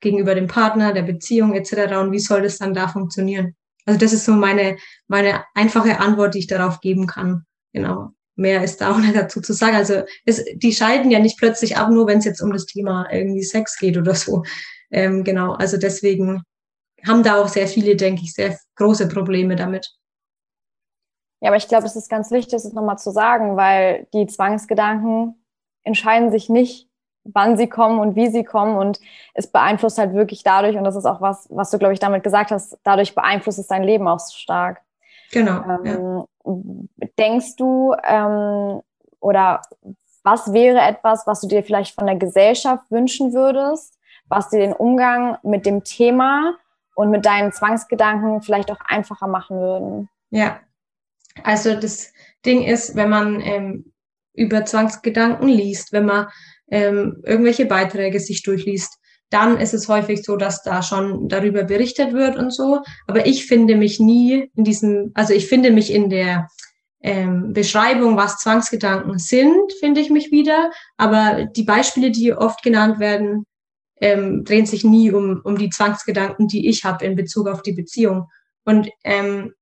gegenüber 0.00 0.34
dem 0.34 0.46
Partner, 0.46 0.92
der 0.92 1.02
Beziehung 1.02 1.54
etc. 1.54 1.96
Und 1.96 2.12
wie 2.12 2.18
soll 2.20 2.42
das 2.42 2.58
dann 2.58 2.74
da 2.74 2.86
funktionieren? 2.88 3.56
Also 3.86 3.98
das 3.98 4.12
ist 4.12 4.24
so 4.24 4.32
meine, 4.32 4.76
meine 5.08 5.44
einfache 5.54 6.00
Antwort, 6.00 6.34
die 6.34 6.40
ich 6.40 6.46
darauf 6.46 6.80
geben 6.80 7.06
kann. 7.06 7.44
Genau. 7.72 8.10
Mehr 8.36 8.64
ist 8.64 8.80
da 8.80 8.92
auch 8.92 8.98
nicht 8.98 9.14
dazu 9.14 9.40
zu 9.40 9.52
sagen. 9.52 9.76
Also 9.76 10.02
es, 10.24 10.44
die 10.54 10.72
schalten 10.72 11.10
ja 11.10 11.18
nicht 11.18 11.38
plötzlich 11.38 11.76
ab, 11.76 11.90
nur 11.90 12.06
wenn 12.06 12.18
es 12.18 12.24
jetzt 12.24 12.40
um 12.40 12.52
das 12.52 12.66
Thema 12.66 13.08
irgendwie 13.12 13.42
Sex 13.42 13.78
geht 13.78 13.96
oder 13.96 14.14
so. 14.14 14.42
Ähm, 14.90 15.24
genau. 15.24 15.52
Also 15.52 15.76
deswegen 15.76 16.42
haben 17.06 17.22
da 17.22 17.40
auch 17.40 17.48
sehr 17.48 17.68
viele, 17.68 17.96
denke 17.96 18.22
ich, 18.22 18.32
sehr 18.32 18.58
große 18.76 19.08
Probleme 19.08 19.56
damit. 19.56 19.94
Ja, 21.40 21.50
aber 21.50 21.56
ich 21.56 21.68
glaube, 21.68 21.86
es 21.86 21.94
ist 21.94 22.08
ganz 22.08 22.30
wichtig, 22.30 22.52
das 22.52 22.72
nochmal 22.72 22.98
zu 22.98 23.10
sagen, 23.10 23.56
weil 23.56 24.08
die 24.14 24.26
Zwangsgedanken 24.26 25.34
entscheiden 25.82 26.30
sich 26.30 26.48
nicht 26.48 26.88
wann 27.24 27.56
sie 27.56 27.68
kommen 27.68 27.98
und 27.98 28.16
wie 28.16 28.28
sie 28.28 28.44
kommen. 28.44 28.76
Und 28.76 29.00
es 29.34 29.46
beeinflusst 29.46 29.98
halt 29.98 30.14
wirklich 30.14 30.42
dadurch, 30.42 30.76
und 30.76 30.84
das 30.84 30.96
ist 30.96 31.06
auch 31.06 31.20
was, 31.20 31.48
was 31.50 31.70
du, 31.70 31.78
glaube 31.78 31.94
ich, 31.94 32.00
damit 32.00 32.22
gesagt 32.22 32.50
hast, 32.50 32.78
dadurch 32.84 33.14
beeinflusst 33.14 33.58
es 33.58 33.66
dein 33.66 33.82
Leben 33.82 34.06
auch 34.08 34.20
so 34.20 34.36
stark. 34.36 34.82
Genau. 35.32 35.62
Ähm, 35.84 36.24
ja. 36.44 37.08
Denkst 37.18 37.56
du, 37.56 37.94
ähm, 38.04 38.80
oder 39.20 39.62
was 40.22 40.52
wäre 40.52 40.80
etwas, 40.80 41.26
was 41.26 41.40
du 41.40 41.48
dir 41.48 41.62
vielleicht 41.62 41.94
von 41.94 42.06
der 42.06 42.16
Gesellschaft 42.16 42.90
wünschen 42.90 43.32
würdest, 43.32 43.98
was 44.28 44.48
dir 44.48 44.58
den 44.58 44.72
Umgang 44.72 45.38
mit 45.42 45.66
dem 45.66 45.84
Thema 45.84 46.54
und 46.94 47.10
mit 47.10 47.26
deinen 47.26 47.52
Zwangsgedanken 47.52 48.42
vielleicht 48.42 48.70
auch 48.70 48.80
einfacher 48.86 49.26
machen 49.26 49.58
würden? 49.58 50.08
Ja, 50.30 50.60
also 51.42 51.74
das 51.78 52.12
Ding 52.46 52.62
ist, 52.62 52.96
wenn 52.96 53.10
man 53.10 53.40
ähm, 53.40 53.92
über 54.34 54.64
Zwangsgedanken 54.64 55.48
liest, 55.48 55.92
wenn 55.92 56.06
man 56.06 56.28
ähm, 56.70 57.22
irgendwelche 57.24 57.66
Beiträge 57.66 58.20
sich 58.20 58.42
durchliest, 58.42 58.98
dann 59.30 59.58
ist 59.58 59.74
es 59.74 59.88
häufig 59.88 60.22
so, 60.22 60.36
dass 60.36 60.62
da 60.62 60.82
schon 60.82 61.28
darüber 61.28 61.64
berichtet 61.64 62.12
wird 62.12 62.36
und 62.36 62.52
so. 62.52 62.82
Aber 63.06 63.26
ich 63.26 63.46
finde 63.46 63.74
mich 63.74 63.98
nie 63.98 64.50
in 64.54 64.64
diesem, 64.64 65.10
also 65.14 65.34
ich 65.34 65.48
finde 65.48 65.70
mich 65.70 65.92
in 65.92 66.08
der 66.08 66.48
ähm, 67.02 67.52
Beschreibung, 67.52 68.16
was 68.16 68.38
Zwangsgedanken 68.38 69.18
sind, 69.18 69.72
finde 69.80 70.00
ich 70.00 70.10
mich 70.10 70.30
wieder. 70.30 70.70
Aber 70.96 71.46
die 71.46 71.64
Beispiele, 71.64 72.10
die 72.10 72.32
oft 72.32 72.62
genannt 72.62 72.98
werden, 72.98 73.44
ähm, 74.00 74.44
drehen 74.44 74.66
sich 74.66 74.84
nie 74.84 75.10
um, 75.10 75.40
um 75.44 75.58
die 75.58 75.70
Zwangsgedanken, 75.70 76.48
die 76.48 76.68
ich 76.68 76.84
habe 76.84 77.04
in 77.04 77.16
Bezug 77.16 77.48
auf 77.48 77.62
die 77.62 77.72
Beziehung. 77.72 78.28
Und 78.64 78.88
ähm, 79.04 79.52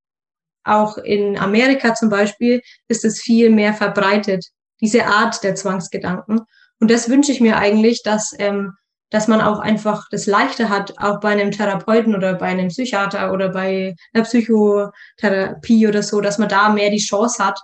auch 0.65 0.99
in 0.99 1.39
Amerika 1.39 1.95
zum 1.95 2.09
Beispiel 2.09 2.63
ist 2.89 3.05
es 3.05 3.21
viel 3.21 3.51
mehr 3.51 3.75
verbreitet, 3.75 4.47
diese 4.81 5.07
Art 5.07 5.43
der 5.43 5.55
Zwangsgedanken. 5.55 6.43
Und 6.83 6.91
das 6.91 7.09
wünsche 7.09 7.31
ich 7.31 7.41
mir 7.41 7.59
eigentlich, 7.59 8.03
dass, 8.03 8.35
ähm, 8.41 8.73
dass 9.09 9.29
man 9.29 9.41
auch 9.41 9.61
einfach 9.61 10.09
das 10.11 10.27
leichter 10.27 10.69
hat, 10.69 10.99
auch 10.99 11.21
bei 11.21 11.29
einem 11.29 11.53
Therapeuten 11.53 12.17
oder 12.17 12.35
bei 12.35 12.47
einem 12.47 12.71
Psychiater 12.71 13.33
oder 13.33 13.51
bei 13.51 13.95
einer 14.13 14.25
Psychotherapie 14.25 15.87
oder 15.87 16.03
so, 16.03 16.21
dass 16.21 16.39
man 16.39 16.49
da 16.49 16.71
mehr 16.71 16.91
die 16.91 16.99
Chance 16.99 17.45
hat, 17.45 17.61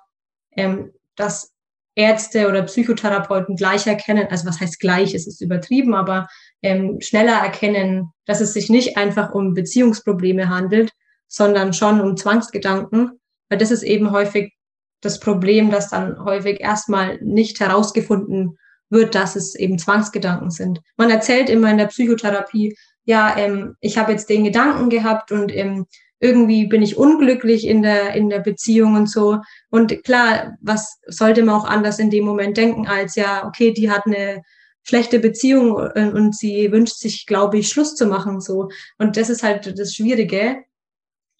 ähm, 0.57 0.93
dass 1.17 1.51
Ärzte 1.97 2.49
oder 2.49 2.63
Psychotherapeuten 2.63 3.57
gleich 3.57 3.89
erkennen, 3.89 4.29
also 4.31 4.47
was 4.47 4.61
heißt 4.61 4.79
gleich, 4.79 5.15
es 5.15 5.27
ist 5.27 5.41
übertrieben, 5.41 5.97
aber 5.97 6.29
ähm, 6.63 7.01
schneller 7.01 7.41
erkennen, 7.41 8.13
dass 8.25 8.41
es 8.41 8.53
sich 8.53 8.71
nicht 8.71 8.97
einfach 8.97 9.33
um 9.35 9.53
Beziehungsprobleme 9.53 10.49
handelt, 10.49 10.93
sondern 11.27 11.73
schon 11.73 12.01
um 12.01 12.17
Zwangsgedanken, 12.17 13.19
weil 13.49 13.59
das 13.59 13.73
ist 13.73 13.83
eben 13.83 14.13
häufig 14.13 14.53
das 15.01 15.19
Problem, 15.19 15.73
dass 15.73 15.91
dann 15.91 16.25
häufig 16.25 16.61
erstmal 16.61 17.19
nicht 17.21 17.59
herausgefunden 17.59 18.59
wird, 18.91 19.15
dass 19.15 19.37
es 19.37 19.55
eben 19.55 19.79
Zwangsgedanken 19.79 20.51
sind. 20.51 20.81
Man 20.97 21.11
erzählt 21.11 21.51
immer 21.51 21.71
in 21.71 21.79
der 21.79 21.87
Psychotherapie, 21.87 22.77
ja, 23.05 23.37
ähm, 23.37 23.77
ich 23.81 23.97
habe 23.97 24.13
jetzt 24.13 24.29
den 24.29 24.45
Gedanken 24.45 24.91
gehabt 24.91 25.33
und 25.33 25.55
ähm, 25.55 25.87
irgendwie 26.21 26.67
bin 26.67 26.83
ich 26.83 26.97
unglücklich 26.97 27.67
in 27.67 27.83
der, 27.83 28.15
in 28.15 28.29
der 28.29 28.41
Beziehung 28.41 28.97
und 28.97 29.09
so. 29.09 29.39
Und 29.71 30.05
klar, 30.05 30.57
was 30.61 30.99
sollte 31.07 31.43
man 31.43 31.55
auch 31.55 31.65
anders 31.65 31.99
in 31.99 32.11
dem 32.11 32.25
Moment 32.25 32.57
denken, 32.57 32.87
als 32.87 33.15
ja, 33.15 33.47
okay, 33.47 33.73
die 33.73 33.91
hat 33.91 34.07
eine 34.07 34.43
schlechte 34.83 35.21
Beziehung 35.21 35.73
und 35.75 36.37
sie 36.37 36.73
wünscht 36.73 36.97
sich, 36.97 37.27
glaube 37.27 37.59
ich, 37.59 37.69
Schluss 37.69 37.95
zu 37.95 38.07
machen, 38.07 38.41
so. 38.41 38.69
Und 38.99 39.17
das 39.17 39.31
ist 39.31 39.43
halt 39.43 39.79
das 39.79 39.95
Schwierige. 39.95 40.65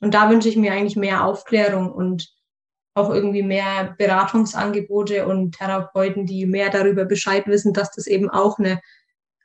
Und 0.01 0.15
da 0.15 0.31
wünsche 0.31 0.49
ich 0.49 0.57
mir 0.57 0.73
eigentlich 0.73 0.97
mehr 0.97 1.25
Aufklärung 1.25 1.91
und 1.91 2.29
auch 2.99 3.11
irgendwie 3.11 3.43
mehr 3.43 3.95
Beratungsangebote 3.97 5.27
und 5.27 5.57
Therapeuten, 5.57 6.27
die 6.27 6.47
mehr 6.47 6.71
darüber 6.71 7.05
Bescheid 7.05 7.47
wissen, 7.47 7.73
dass 7.73 7.91
das 7.91 8.07
eben 8.07 8.29
auch 8.29 8.59
eine 8.59 8.81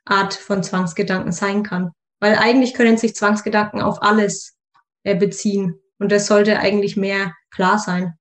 Art 0.04 0.34
von 0.34 0.62
Zwangsgedanken 0.62 1.32
sein 1.32 1.62
kann. 1.62 1.92
Weil 2.20 2.36
eigentlich 2.36 2.74
können 2.74 2.96
sich 2.96 3.14
Zwangsgedanken 3.14 3.80
auf 3.80 4.02
alles 4.02 4.56
äh, 5.02 5.16
beziehen. 5.16 5.80
Und 5.98 6.12
das 6.12 6.26
sollte 6.26 6.58
eigentlich 6.58 6.96
mehr 6.96 7.32
klar 7.50 7.78
sein. 7.78 8.14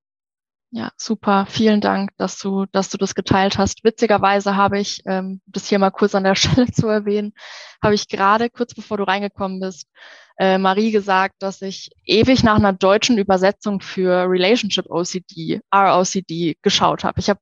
Ja, 0.76 0.92
super. 0.98 1.46
Vielen 1.48 1.82
Dank, 1.82 2.10
dass 2.18 2.40
du, 2.40 2.66
dass 2.72 2.90
du 2.90 2.98
das 2.98 3.14
geteilt 3.14 3.60
hast. 3.60 3.84
Witzigerweise 3.84 4.56
habe 4.56 4.80
ich, 4.80 5.04
ähm, 5.06 5.40
das 5.46 5.70
hier 5.70 5.78
mal 5.78 5.92
kurz 5.92 6.16
an 6.16 6.24
der 6.24 6.34
Stelle 6.36 6.66
zu 6.72 6.88
erwähnen, 6.88 7.34
habe 7.84 7.94
ich 7.94 8.08
gerade 8.08 8.50
kurz 8.50 8.74
bevor 8.74 8.98
du 8.98 9.04
reingekommen 9.04 9.60
bist, 9.60 9.88
äh, 10.40 10.58
Marie 10.58 10.90
gesagt, 10.90 11.36
dass 11.44 11.62
ich 11.62 11.92
ewig 12.06 12.44
nach 12.44 12.56
einer 12.56 12.74
deutschen 12.74 13.20
Übersetzung 13.20 13.82
für 13.82 14.28
Relationship 14.28 14.90
OCD, 14.90 15.62
ROCD 15.72 16.58
geschaut 16.64 17.04
habe. 17.04 17.20
Ich 17.20 17.30
habe 17.30 17.40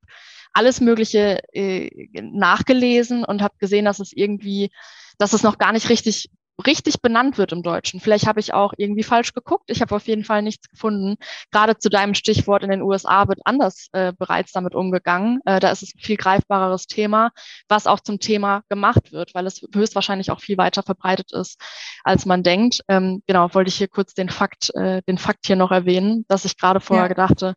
alles 0.51 0.81
Mögliche 0.81 1.39
äh, 1.53 1.89
nachgelesen 2.21 3.23
und 3.23 3.41
habe 3.41 3.55
gesehen, 3.59 3.85
dass 3.85 3.99
es 3.99 4.11
irgendwie, 4.11 4.71
dass 5.17 5.31
es 5.31 5.41
noch 5.41 5.57
gar 5.57 5.71
nicht 5.71 5.87
richtig 5.87 6.29
richtig 6.65 7.01
benannt 7.01 7.37
wird 7.37 7.51
im 7.51 7.63
Deutschen. 7.63 7.99
Vielleicht 7.99 8.27
habe 8.27 8.39
ich 8.39 8.53
auch 8.53 8.73
irgendwie 8.77 9.03
falsch 9.03 9.33
geguckt. 9.33 9.69
Ich 9.69 9.81
habe 9.81 9.95
auf 9.95 10.07
jeden 10.07 10.23
Fall 10.23 10.41
nichts 10.41 10.69
gefunden. 10.69 11.15
Gerade 11.51 11.77
zu 11.77 11.89
deinem 11.89 12.13
Stichwort 12.13 12.63
in 12.63 12.69
den 12.69 12.81
USA 12.81 13.27
wird 13.27 13.39
anders 13.45 13.87
äh, 13.91 14.13
bereits 14.17 14.51
damit 14.51 14.75
umgegangen. 14.75 15.39
Äh, 15.45 15.59
da 15.59 15.71
ist 15.71 15.83
es 15.83 15.95
ein 15.95 15.99
viel 15.99 16.17
greifbareres 16.17 16.87
Thema, 16.87 17.31
was 17.67 17.87
auch 17.87 17.99
zum 17.99 18.19
Thema 18.19 18.63
gemacht 18.69 19.11
wird, 19.11 19.33
weil 19.33 19.45
es 19.45 19.61
höchstwahrscheinlich 19.73 20.31
auch 20.31 20.39
viel 20.39 20.57
weiter 20.57 20.83
verbreitet 20.83 21.31
ist, 21.33 21.59
als 22.03 22.25
man 22.25 22.43
denkt. 22.43 22.81
Ähm, 22.87 23.21
genau, 23.27 23.53
wollte 23.53 23.69
ich 23.69 23.75
hier 23.75 23.87
kurz 23.87 24.13
den 24.13 24.29
Fakt, 24.29 24.73
äh, 24.75 25.01
den 25.03 25.17
Fakt 25.17 25.45
hier 25.45 25.55
noch 25.55 25.71
erwähnen, 25.71 26.25
dass 26.27 26.45
ich 26.45 26.57
gerade 26.57 26.79
vorher 26.79 27.05
ja. 27.05 27.09
gedachte, 27.09 27.55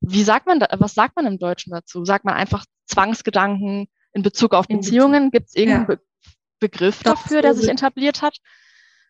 wie 0.00 0.24
sagt 0.24 0.46
man 0.46 0.58
da, 0.58 0.66
was 0.78 0.94
sagt 0.94 1.16
man 1.16 1.26
im 1.26 1.38
Deutschen 1.38 1.72
dazu? 1.72 2.04
Sagt 2.04 2.24
man 2.24 2.34
einfach 2.34 2.64
Zwangsgedanken 2.86 3.86
in 4.12 4.22
Bezug 4.22 4.52
auf 4.52 4.66
Beziehungen? 4.66 5.30
Gibt 5.30 5.48
es 5.48 5.54
irgendeinen 5.54 5.88
ja. 5.88 5.96
Begriff 6.62 7.02
Doch, 7.02 7.14
dafür, 7.14 7.42
der 7.42 7.54
sich 7.54 7.68
etabliert 7.68 8.22
hat? 8.22 8.38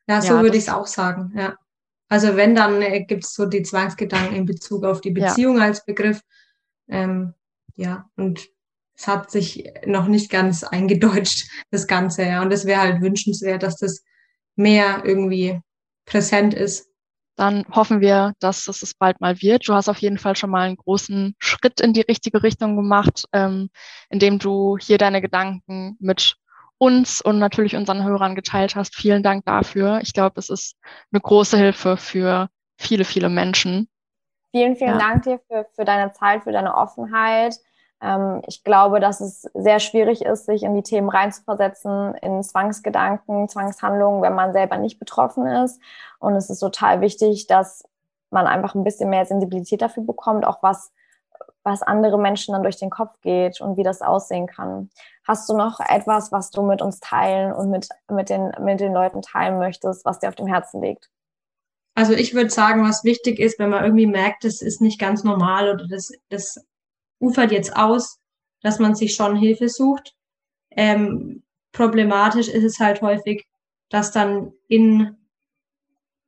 Ja, 0.08 0.20
so 0.20 0.34
ja, 0.34 0.42
würde 0.42 0.56
ich 0.56 0.64
es 0.64 0.68
auch 0.68 0.86
sagen, 0.86 1.32
ja. 1.36 1.56
Also 2.08 2.36
wenn, 2.36 2.54
dann 2.54 2.82
äh, 2.82 3.04
gibt 3.04 3.24
es 3.24 3.34
so 3.34 3.46
die 3.46 3.62
Zwangsgedanken 3.62 4.34
in 4.34 4.44
Bezug 4.44 4.84
auf 4.84 5.00
die 5.00 5.12
Beziehung 5.12 5.58
ja. 5.58 5.64
als 5.64 5.84
Begriff. 5.84 6.20
Ähm, 6.88 7.34
ja, 7.76 8.10
und 8.16 8.48
es 8.94 9.06
hat 9.06 9.30
sich 9.30 9.70
noch 9.86 10.08
nicht 10.08 10.30
ganz 10.30 10.64
eingedeutscht, 10.64 11.48
das 11.70 11.86
Ganze, 11.86 12.24
ja. 12.24 12.42
Und 12.42 12.52
es 12.52 12.66
wäre 12.66 12.80
halt 12.80 13.02
wünschenswert, 13.02 13.62
dass 13.62 13.76
das 13.76 14.02
mehr 14.56 15.02
irgendwie 15.04 15.60
präsent 16.04 16.54
ist. 16.54 16.88
Dann 17.36 17.64
hoffen 17.70 18.00
wir, 18.00 18.34
dass 18.40 18.68
es 18.68 18.94
bald 18.94 19.20
mal 19.20 19.40
wird. 19.40 19.66
Du 19.68 19.74
hast 19.74 19.88
auf 19.88 19.98
jeden 19.98 20.18
Fall 20.18 20.36
schon 20.36 20.50
mal 20.50 20.66
einen 20.66 20.76
großen 20.76 21.34
Schritt 21.38 21.80
in 21.80 21.94
die 21.94 22.02
richtige 22.02 22.42
Richtung 22.42 22.76
gemacht, 22.76 23.24
ähm, 23.32 23.70
indem 24.10 24.38
du 24.38 24.76
hier 24.78 24.98
deine 24.98 25.22
Gedanken 25.22 25.96
mit 25.98 26.36
uns 26.82 27.20
und 27.20 27.38
natürlich 27.38 27.76
unseren 27.76 28.02
Hörern 28.02 28.34
geteilt 28.34 28.74
hast. 28.74 28.96
Vielen 28.96 29.22
Dank 29.22 29.44
dafür. 29.44 30.00
Ich 30.02 30.12
glaube, 30.12 30.40
es 30.40 30.50
ist 30.50 30.76
eine 31.12 31.20
große 31.20 31.56
Hilfe 31.56 31.96
für 31.96 32.48
viele, 32.76 33.04
viele 33.04 33.28
Menschen. 33.28 33.88
Vielen, 34.50 34.74
vielen 34.74 34.98
ja. 34.98 34.98
Dank 34.98 35.22
dir 35.22 35.38
für, 35.46 35.64
für 35.76 35.84
deine 35.84 36.10
Zeit, 36.10 36.42
für 36.42 36.50
deine 36.50 36.76
Offenheit. 36.76 37.54
Ähm, 38.00 38.42
ich 38.48 38.64
glaube, 38.64 38.98
dass 38.98 39.20
es 39.20 39.42
sehr 39.54 39.78
schwierig 39.78 40.22
ist, 40.22 40.46
sich 40.46 40.64
in 40.64 40.74
die 40.74 40.82
Themen 40.82 41.08
reinzuversetzen, 41.08 42.16
in 42.16 42.42
Zwangsgedanken, 42.42 43.48
Zwangshandlungen, 43.48 44.20
wenn 44.20 44.34
man 44.34 44.52
selber 44.52 44.76
nicht 44.76 44.98
betroffen 44.98 45.46
ist. 45.46 45.80
Und 46.18 46.34
es 46.34 46.50
ist 46.50 46.58
total 46.58 47.00
wichtig, 47.00 47.46
dass 47.46 47.84
man 48.30 48.48
einfach 48.48 48.74
ein 48.74 48.82
bisschen 48.82 49.08
mehr 49.08 49.24
Sensibilität 49.24 49.82
dafür 49.82 50.02
bekommt, 50.02 50.44
auch 50.44 50.64
was 50.64 50.90
was 51.64 51.82
andere 51.82 52.18
Menschen 52.18 52.52
dann 52.52 52.62
durch 52.62 52.76
den 52.76 52.90
Kopf 52.90 53.20
geht 53.20 53.60
und 53.60 53.76
wie 53.76 53.82
das 53.82 54.02
aussehen 54.02 54.46
kann. 54.46 54.90
Hast 55.24 55.48
du 55.48 55.56
noch 55.56 55.78
etwas, 55.80 56.32
was 56.32 56.50
du 56.50 56.62
mit 56.62 56.82
uns 56.82 56.98
teilen 57.00 57.52
und 57.52 57.70
mit, 57.70 57.88
mit, 58.10 58.28
den, 58.28 58.52
mit 58.60 58.80
den 58.80 58.92
Leuten 58.92 59.22
teilen 59.22 59.58
möchtest, 59.58 60.04
was 60.04 60.18
dir 60.18 60.28
auf 60.28 60.34
dem 60.34 60.48
Herzen 60.48 60.82
liegt? 60.82 61.10
Also 61.94 62.14
ich 62.14 62.34
würde 62.34 62.50
sagen, 62.50 62.82
was 62.84 63.04
wichtig 63.04 63.38
ist, 63.38 63.58
wenn 63.58 63.70
man 63.70 63.84
irgendwie 63.84 64.06
merkt, 64.06 64.44
das 64.44 64.62
ist 64.62 64.80
nicht 64.80 64.98
ganz 64.98 65.24
normal 65.24 65.72
oder 65.72 65.86
das, 65.86 66.10
das 66.30 66.56
ufert 67.20 67.52
jetzt 67.52 67.76
aus, 67.76 68.18
dass 68.62 68.78
man 68.78 68.94
sich 68.94 69.14
schon 69.14 69.36
Hilfe 69.36 69.68
sucht. 69.68 70.14
Ähm, 70.70 71.42
problematisch 71.72 72.48
ist 72.48 72.64
es 72.64 72.78
halt 72.78 73.02
häufig, 73.02 73.46
dass 73.90 74.10
dann 74.10 74.52
in, 74.68 75.16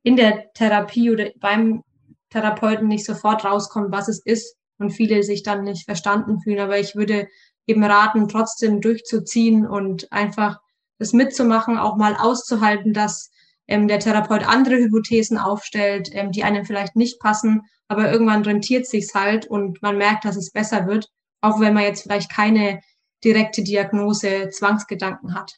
in 0.03 0.15
der 0.15 0.53
Therapie 0.53 1.11
oder 1.11 1.31
beim 1.37 1.83
Therapeuten 2.29 2.87
nicht 2.87 3.05
sofort 3.05 3.43
rauskommt, 3.43 3.91
was 3.91 4.07
es 4.07 4.23
ist 4.23 4.57
und 4.77 4.91
viele 4.91 5.23
sich 5.23 5.41
dann 5.41 5.63
nicht 5.63 5.85
verstanden 5.85 6.39
fühlen. 6.41 6.59
Aber 6.59 6.77
ich 6.77 6.95
würde 6.95 7.27
eben 7.67 7.83
raten, 7.83 8.27
trotzdem 8.27 8.81
durchzuziehen 8.81 9.65
und 9.65 10.11
einfach 10.11 10.59
das 10.99 11.13
mitzumachen, 11.13 11.77
auch 11.77 11.97
mal 11.97 12.15
auszuhalten, 12.15 12.93
dass 12.93 13.31
ähm, 13.67 13.87
der 13.87 13.99
Therapeut 13.99 14.47
andere 14.47 14.75
Hypothesen 14.75 15.37
aufstellt, 15.37 16.09
ähm, 16.13 16.31
die 16.31 16.43
einem 16.43 16.65
vielleicht 16.65 16.95
nicht 16.95 17.19
passen, 17.19 17.61
aber 17.87 18.11
irgendwann 18.11 18.43
rentiert 18.43 18.87
sich's 18.87 19.13
halt 19.13 19.45
und 19.47 19.81
man 19.81 19.97
merkt, 19.97 20.25
dass 20.25 20.35
es 20.35 20.51
besser 20.51 20.87
wird, 20.87 21.09
auch 21.41 21.59
wenn 21.59 21.73
man 21.73 21.83
jetzt 21.83 22.03
vielleicht 22.03 22.31
keine 22.31 22.81
direkte 23.23 23.63
Diagnose 23.63 24.49
Zwangsgedanken 24.49 25.33
hat, 25.33 25.53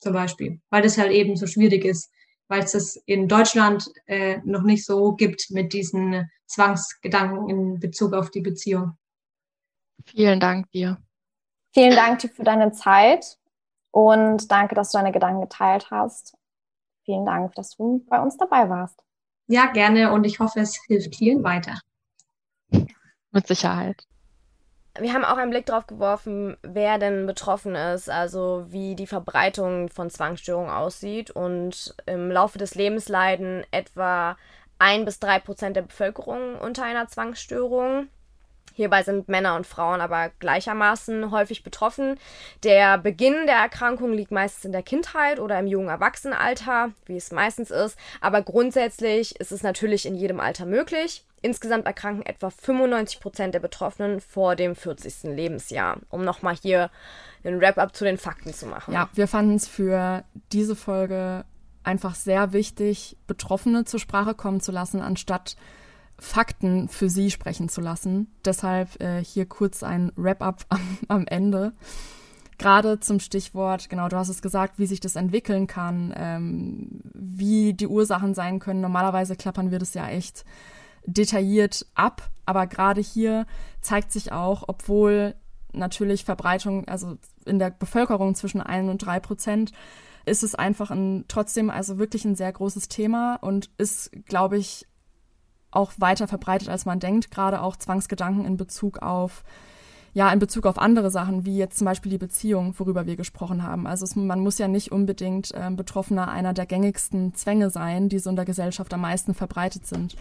zum 0.00 0.12
Beispiel, 0.12 0.60
weil 0.70 0.82
das 0.82 0.98
halt 0.98 1.12
eben 1.12 1.36
so 1.36 1.46
schwierig 1.46 1.84
ist, 1.84 2.10
weil 2.48 2.64
es 2.64 2.72
das 2.72 2.96
in 3.06 3.28
Deutschland 3.28 3.86
äh, 4.06 4.38
noch 4.44 4.62
nicht 4.62 4.84
so 4.84 5.12
gibt 5.12 5.46
mit 5.50 5.72
diesen 5.72 6.28
Zwangsgedanken 6.46 7.48
in 7.48 7.78
Bezug 7.78 8.14
auf 8.14 8.30
die 8.30 8.40
Beziehung. 8.40 8.96
Vielen 10.06 10.40
Dank 10.40 10.70
dir. 10.72 10.98
Vielen 11.72 11.94
Dank 11.94 12.18
dir 12.18 12.28
für 12.28 12.44
deine 12.44 12.72
Zeit 12.72 13.38
und 13.90 14.50
danke, 14.50 14.74
dass 14.74 14.90
du 14.90 14.98
deine 14.98 15.12
Gedanken 15.12 15.42
geteilt 15.42 15.90
hast. 15.90 16.36
Vielen 17.04 17.24
Dank, 17.24 17.54
dass 17.54 17.76
du 17.76 18.04
bei 18.08 18.20
uns 18.20 18.36
dabei 18.36 18.68
warst. 18.68 19.02
Ja, 19.46 19.66
gerne 19.66 20.12
und 20.12 20.24
ich 20.24 20.38
hoffe, 20.38 20.60
es 20.60 20.80
hilft 20.86 21.16
vielen 21.16 21.42
weiter. 21.42 21.80
Mit 23.32 23.46
Sicherheit. 23.46 24.04
Wir 24.98 25.12
haben 25.14 25.24
auch 25.24 25.36
einen 25.36 25.50
Blick 25.50 25.66
drauf 25.66 25.86
geworfen, 25.86 26.56
wer 26.62 26.98
denn 26.98 27.26
betroffen 27.26 27.74
ist, 27.74 28.10
also 28.10 28.66
wie 28.68 28.96
die 28.96 29.06
Verbreitung 29.06 29.88
von 29.88 30.10
Zwangsstörungen 30.10 30.70
aussieht. 30.70 31.30
Und 31.30 31.94
im 32.06 32.30
Laufe 32.30 32.58
des 32.58 32.74
Lebens 32.74 33.08
leiden 33.08 33.64
etwa 33.70 34.36
ein 34.78 35.04
bis 35.04 35.20
drei 35.20 35.38
Prozent 35.38 35.76
der 35.76 35.82
Bevölkerung 35.82 36.56
unter 36.56 36.84
einer 36.84 37.06
Zwangsstörung. 37.06 38.08
Hierbei 38.80 39.02
sind 39.02 39.28
Männer 39.28 39.56
und 39.56 39.66
Frauen 39.66 40.00
aber 40.00 40.30
gleichermaßen 40.38 41.30
häufig 41.30 41.62
betroffen. 41.62 42.18
Der 42.64 42.96
Beginn 42.96 43.44
der 43.44 43.56
Erkrankung 43.56 44.14
liegt 44.14 44.30
meistens 44.30 44.64
in 44.64 44.72
der 44.72 44.82
Kindheit 44.82 45.38
oder 45.38 45.58
im 45.58 45.66
jungen 45.66 45.90
Erwachsenenalter, 45.90 46.92
wie 47.04 47.18
es 47.18 47.30
meistens 47.30 47.70
ist. 47.70 47.98
Aber 48.22 48.40
grundsätzlich 48.40 49.38
ist 49.38 49.52
es 49.52 49.62
natürlich 49.62 50.06
in 50.06 50.14
jedem 50.14 50.40
Alter 50.40 50.64
möglich. 50.64 51.26
Insgesamt 51.42 51.84
erkranken 51.84 52.24
etwa 52.24 52.48
95 52.48 53.20
Prozent 53.20 53.52
der 53.52 53.60
Betroffenen 53.60 54.22
vor 54.22 54.56
dem 54.56 54.74
40. 54.74 55.24
Lebensjahr, 55.24 55.98
um 56.08 56.24
nochmal 56.24 56.54
hier 56.54 56.90
einen 57.44 57.60
Wrap-up 57.60 57.94
zu 57.94 58.04
den 58.04 58.16
Fakten 58.16 58.54
zu 58.54 58.64
machen. 58.64 58.94
Ja, 58.94 59.10
wir 59.12 59.28
fanden 59.28 59.56
es 59.56 59.68
für 59.68 60.24
diese 60.52 60.74
Folge 60.74 61.44
einfach 61.82 62.14
sehr 62.14 62.54
wichtig, 62.54 63.18
Betroffene 63.26 63.84
zur 63.84 64.00
Sprache 64.00 64.32
kommen 64.34 64.62
zu 64.62 64.72
lassen, 64.72 65.02
anstatt 65.02 65.56
Fakten 66.20 66.88
für 66.88 67.08
sie 67.08 67.30
sprechen 67.30 67.68
zu 67.68 67.80
lassen. 67.80 68.28
Deshalb 68.44 69.00
äh, 69.00 69.24
hier 69.24 69.46
kurz 69.46 69.82
ein 69.82 70.12
Wrap-up 70.16 70.64
am, 70.68 70.98
am 71.08 71.26
Ende 71.26 71.72
gerade 72.60 73.00
zum 73.00 73.20
Stichwort, 73.20 73.88
genau, 73.88 74.08
du 74.08 74.16
hast 74.16 74.28
es 74.28 74.42
gesagt, 74.42 74.78
wie 74.78 74.86
sich 74.86 75.00
das 75.00 75.16
entwickeln 75.16 75.66
kann, 75.66 76.12
ähm, 76.14 77.00
wie 77.14 77.72
die 77.72 77.88
Ursachen 77.88 78.34
sein 78.34 78.58
können. 78.58 78.82
Normalerweise 78.82 79.34
klappern 79.34 79.70
wir 79.70 79.78
das 79.78 79.94
ja 79.94 80.06
echt 80.08 80.44
detailliert 81.06 81.86
ab. 81.94 82.30
Aber 82.44 82.66
gerade 82.66 83.00
hier 83.00 83.46
zeigt 83.80 84.12
sich 84.12 84.30
auch, 84.32 84.64
obwohl 84.66 85.34
natürlich 85.72 86.24
Verbreitung, 86.24 86.86
also 86.86 87.16
in 87.46 87.58
der 87.58 87.70
Bevölkerung 87.70 88.34
zwischen 88.34 88.60
ein 88.60 88.90
und 88.90 88.98
drei 88.98 89.20
Prozent, 89.20 89.72
ist 90.26 90.42
es 90.42 90.54
einfach 90.54 90.90
ein, 90.90 91.24
trotzdem 91.28 91.70
also 91.70 91.98
wirklich 91.98 92.26
ein 92.26 92.36
sehr 92.36 92.52
großes 92.52 92.88
Thema 92.88 93.36
und 93.36 93.70
ist, 93.78 94.10
glaube 94.26 94.58
ich, 94.58 94.86
auch 95.70 95.92
weiter 95.98 96.28
verbreitet, 96.28 96.68
als 96.68 96.84
man 96.84 97.00
denkt, 97.00 97.30
gerade 97.30 97.62
auch 97.62 97.76
Zwangsgedanken 97.76 98.44
in 98.44 98.56
Bezug 98.56 98.98
auf 98.98 99.44
ja, 100.12 100.32
in 100.32 100.40
Bezug 100.40 100.66
auf 100.66 100.78
andere 100.78 101.10
Sachen, 101.10 101.44
wie 101.44 101.56
jetzt 101.56 101.78
zum 101.78 101.84
Beispiel 101.84 102.10
die 102.10 102.18
Beziehung, 102.18 102.74
worüber 102.78 103.06
wir 103.06 103.16
gesprochen 103.16 103.62
haben. 103.62 103.86
Also 103.86 104.04
es, 104.04 104.16
man 104.16 104.40
muss 104.40 104.58
ja 104.58 104.66
nicht 104.66 104.90
unbedingt 104.90 105.52
äh, 105.54 105.70
Betroffener 105.70 106.28
einer 106.28 106.52
der 106.52 106.66
gängigsten 106.66 107.34
Zwänge 107.34 107.70
sein, 107.70 108.08
die 108.08 108.18
so 108.18 108.30
in 108.30 108.36
der 108.36 108.44
Gesellschaft 108.44 108.92
am 108.92 109.02
meisten 109.02 109.34
verbreitet 109.34 109.86
sind, 109.86 110.16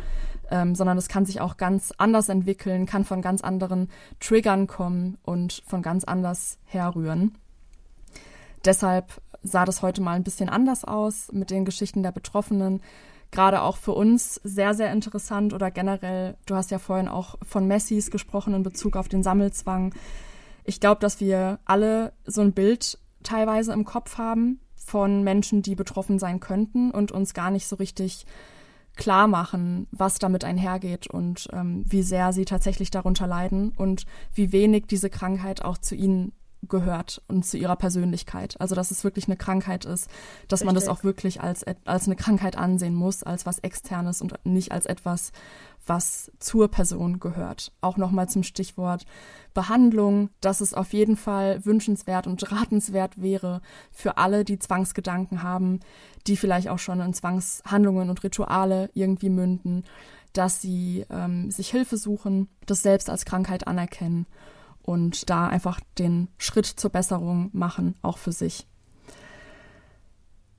ähm, 0.51 0.75
sondern 0.75 0.97
es 0.97 1.07
kann 1.07 1.25
sich 1.25 1.41
auch 1.41 1.57
ganz 1.57 1.91
anders 1.97 2.29
entwickeln, 2.29 2.85
kann 2.85 3.03
von 3.03 3.21
ganz 3.21 3.41
anderen 3.41 3.89
Triggern 4.19 4.67
kommen 4.67 5.17
und 5.23 5.63
von 5.65 5.81
ganz 5.81 6.03
anders 6.03 6.59
herrühren. 6.65 7.35
Deshalb 8.65 9.21
sah 9.41 9.65
das 9.65 9.81
heute 9.81 10.01
mal 10.01 10.13
ein 10.13 10.23
bisschen 10.23 10.49
anders 10.49 10.83
aus 10.85 11.31
mit 11.31 11.49
den 11.49 11.65
Geschichten 11.65 12.03
der 12.03 12.11
Betroffenen 12.11 12.81
gerade 13.31 13.61
auch 13.61 13.77
für 13.77 13.93
uns 13.93 14.35
sehr, 14.43 14.73
sehr 14.73 14.91
interessant 14.91 15.53
oder 15.53 15.71
generell, 15.71 16.35
du 16.45 16.55
hast 16.55 16.71
ja 16.71 16.79
vorhin 16.79 17.07
auch 17.07 17.35
von 17.47 17.67
Messis 17.67 18.11
gesprochen 18.11 18.53
in 18.53 18.63
Bezug 18.63 18.95
auf 18.95 19.07
den 19.07 19.23
Sammelzwang. 19.23 19.93
Ich 20.63 20.79
glaube, 20.79 21.01
dass 21.01 21.19
wir 21.19 21.59
alle 21.65 22.13
so 22.25 22.41
ein 22.41 22.53
Bild 22.53 22.97
teilweise 23.23 23.73
im 23.73 23.85
Kopf 23.85 24.17
haben 24.17 24.59
von 24.75 25.23
Menschen, 25.23 25.61
die 25.61 25.75
betroffen 25.75 26.19
sein 26.19 26.39
könnten 26.39 26.91
und 26.91 27.11
uns 27.11 27.33
gar 27.33 27.51
nicht 27.51 27.67
so 27.67 27.75
richtig 27.75 28.25
klar 28.95 29.27
machen, 29.27 29.87
was 29.91 30.19
damit 30.19 30.43
einhergeht 30.43 31.07
und 31.07 31.47
ähm, 31.53 31.85
wie 31.87 32.03
sehr 32.03 32.33
sie 32.33 32.45
tatsächlich 32.45 32.91
darunter 32.91 33.27
leiden 33.27 33.69
und 33.69 34.05
wie 34.33 34.51
wenig 34.51 34.87
diese 34.87 35.09
Krankheit 35.09 35.63
auch 35.63 35.77
zu 35.77 35.95
ihnen 35.95 36.33
gehört 36.67 37.21
und 37.27 37.45
zu 37.45 37.57
ihrer 37.57 37.75
Persönlichkeit. 37.75 38.59
Also 38.59 38.75
dass 38.75 38.91
es 38.91 39.03
wirklich 39.03 39.27
eine 39.27 39.37
Krankheit 39.37 39.85
ist, 39.85 40.09
dass 40.47 40.61
Richtig. 40.61 40.65
man 40.65 40.75
das 40.75 40.87
auch 40.87 41.03
wirklich 41.03 41.41
als, 41.41 41.63
als 41.85 42.05
eine 42.05 42.15
Krankheit 42.15 42.57
ansehen 42.57 42.95
muss, 42.95 43.23
als 43.23 43.45
was 43.45 43.59
Externes 43.59 44.21
und 44.21 44.33
nicht 44.45 44.71
als 44.71 44.85
etwas, 44.85 45.31
was 45.85 46.31
zur 46.39 46.69
Person 46.69 47.19
gehört. 47.19 47.71
Auch 47.81 47.97
nochmal 47.97 48.29
zum 48.29 48.43
Stichwort 48.43 49.05
Behandlung, 49.53 50.29
dass 50.41 50.61
es 50.61 50.73
auf 50.73 50.93
jeden 50.93 51.17
Fall 51.17 51.65
wünschenswert 51.65 52.27
und 52.27 52.51
ratenswert 52.51 53.21
wäre 53.21 53.61
für 53.91 54.17
alle, 54.17 54.43
die 54.43 54.59
Zwangsgedanken 54.59 55.43
haben, 55.43 55.79
die 56.27 56.37
vielleicht 56.37 56.67
auch 56.67 56.79
schon 56.79 56.99
in 56.99 57.13
Zwangshandlungen 57.13 58.09
und 58.09 58.23
Rituale 58.23 58.89
irgendwie 58.93 59.29
münden, 59.29 59.85
dass 60.33 60.61
sie 60.61 61.05
ähm, 61.09 61.49
sich 61.49 61.71
Hilfe 61.71 61.97
suchen, 61.97 62.49
das 62.65 62.83
selbst 62.83 63.09
als 63.09 63.25
Krankheit 63.25 63.65
anerkennen 63.67 64.27
und 64.89 65.29
da 65.29 65.47
einfach 65.47 65.79
den 65.99 66.29
Schritt 66.39 66.65
zur 66.65 66.89
Besserung 66.89 67.51
machen, 67.53 67.93
auch 68.01 68.17
für 68.17 68.31
sich. 68.31 68.65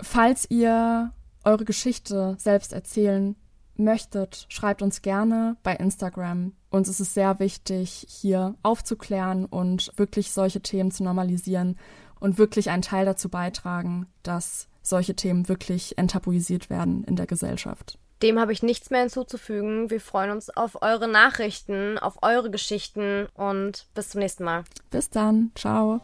Falls 0.00 0.48
ihr 0.48 1.12
eure 1.42 1.64
Geschichte 1.64 2.36
selbst 2.38 2.72
erzählen 2.72 3.34
möchtet, 3.74 4.46
schreibt 4.48 4.82
uns 4.82 5.02
gerne 5.02 5.56
bei 5.64 5.74
Instagram. 5.74 6.52
Uns 6.70 6.88
ist 6.88 7.00
es 7.00 7.12
sehr 7.12 7.40
wichtig, 7.40 8.06
hier 8.08 8.54
aufzuklären 8.62 9.46
und 9.46 9.90
wirklich 9.96 10.30
solche 10.30 10.60
Themen 10.60 10.92
zu 10.92 11.02
normalisieren 11.02 11.76
und 12.20 12.38
wirklich 12.38 12.70
einen 12.70 12.82
Teil 12.82 13.06
dazu 13.06 13.30
beitragen, 13.30 14.06
dass 14.22 14.68
solche 14.80 15.16
Themen 15.16 15.48
wirklich 15.48 15.98
enttabuisiert 15.98 16.70
werden 16.70 17.02
in 17.02 17.16
der 17.16 17.26
Gesellschaft. 17.26 17.98
Dem 18.22 18.38
habe 18.38 18.52
ich 18.52 18.62
nichts 18.62 18.90
mehr 18.90 19.00
hinzuzufügen. 19.00 19.90
Wir 19.90 20.00
freuen 20.00 20.30
uns 20.30 20.50
auf 20.50 20.82
eure 20.82 21.08
Nachrichten, 21.08 21.98
auf 21.98 22.22
eure 22.22 22.50
Geschichten 22.50 23.26
und 23.34 23.86
bis 23.94 24.10
zum 24.10 24.20
nächsten 24.20 24.44
Mal. 24.44 24.64
Bis 24.90 25.08
dann. 25.08 25.52
Ciao. 25.54 26.00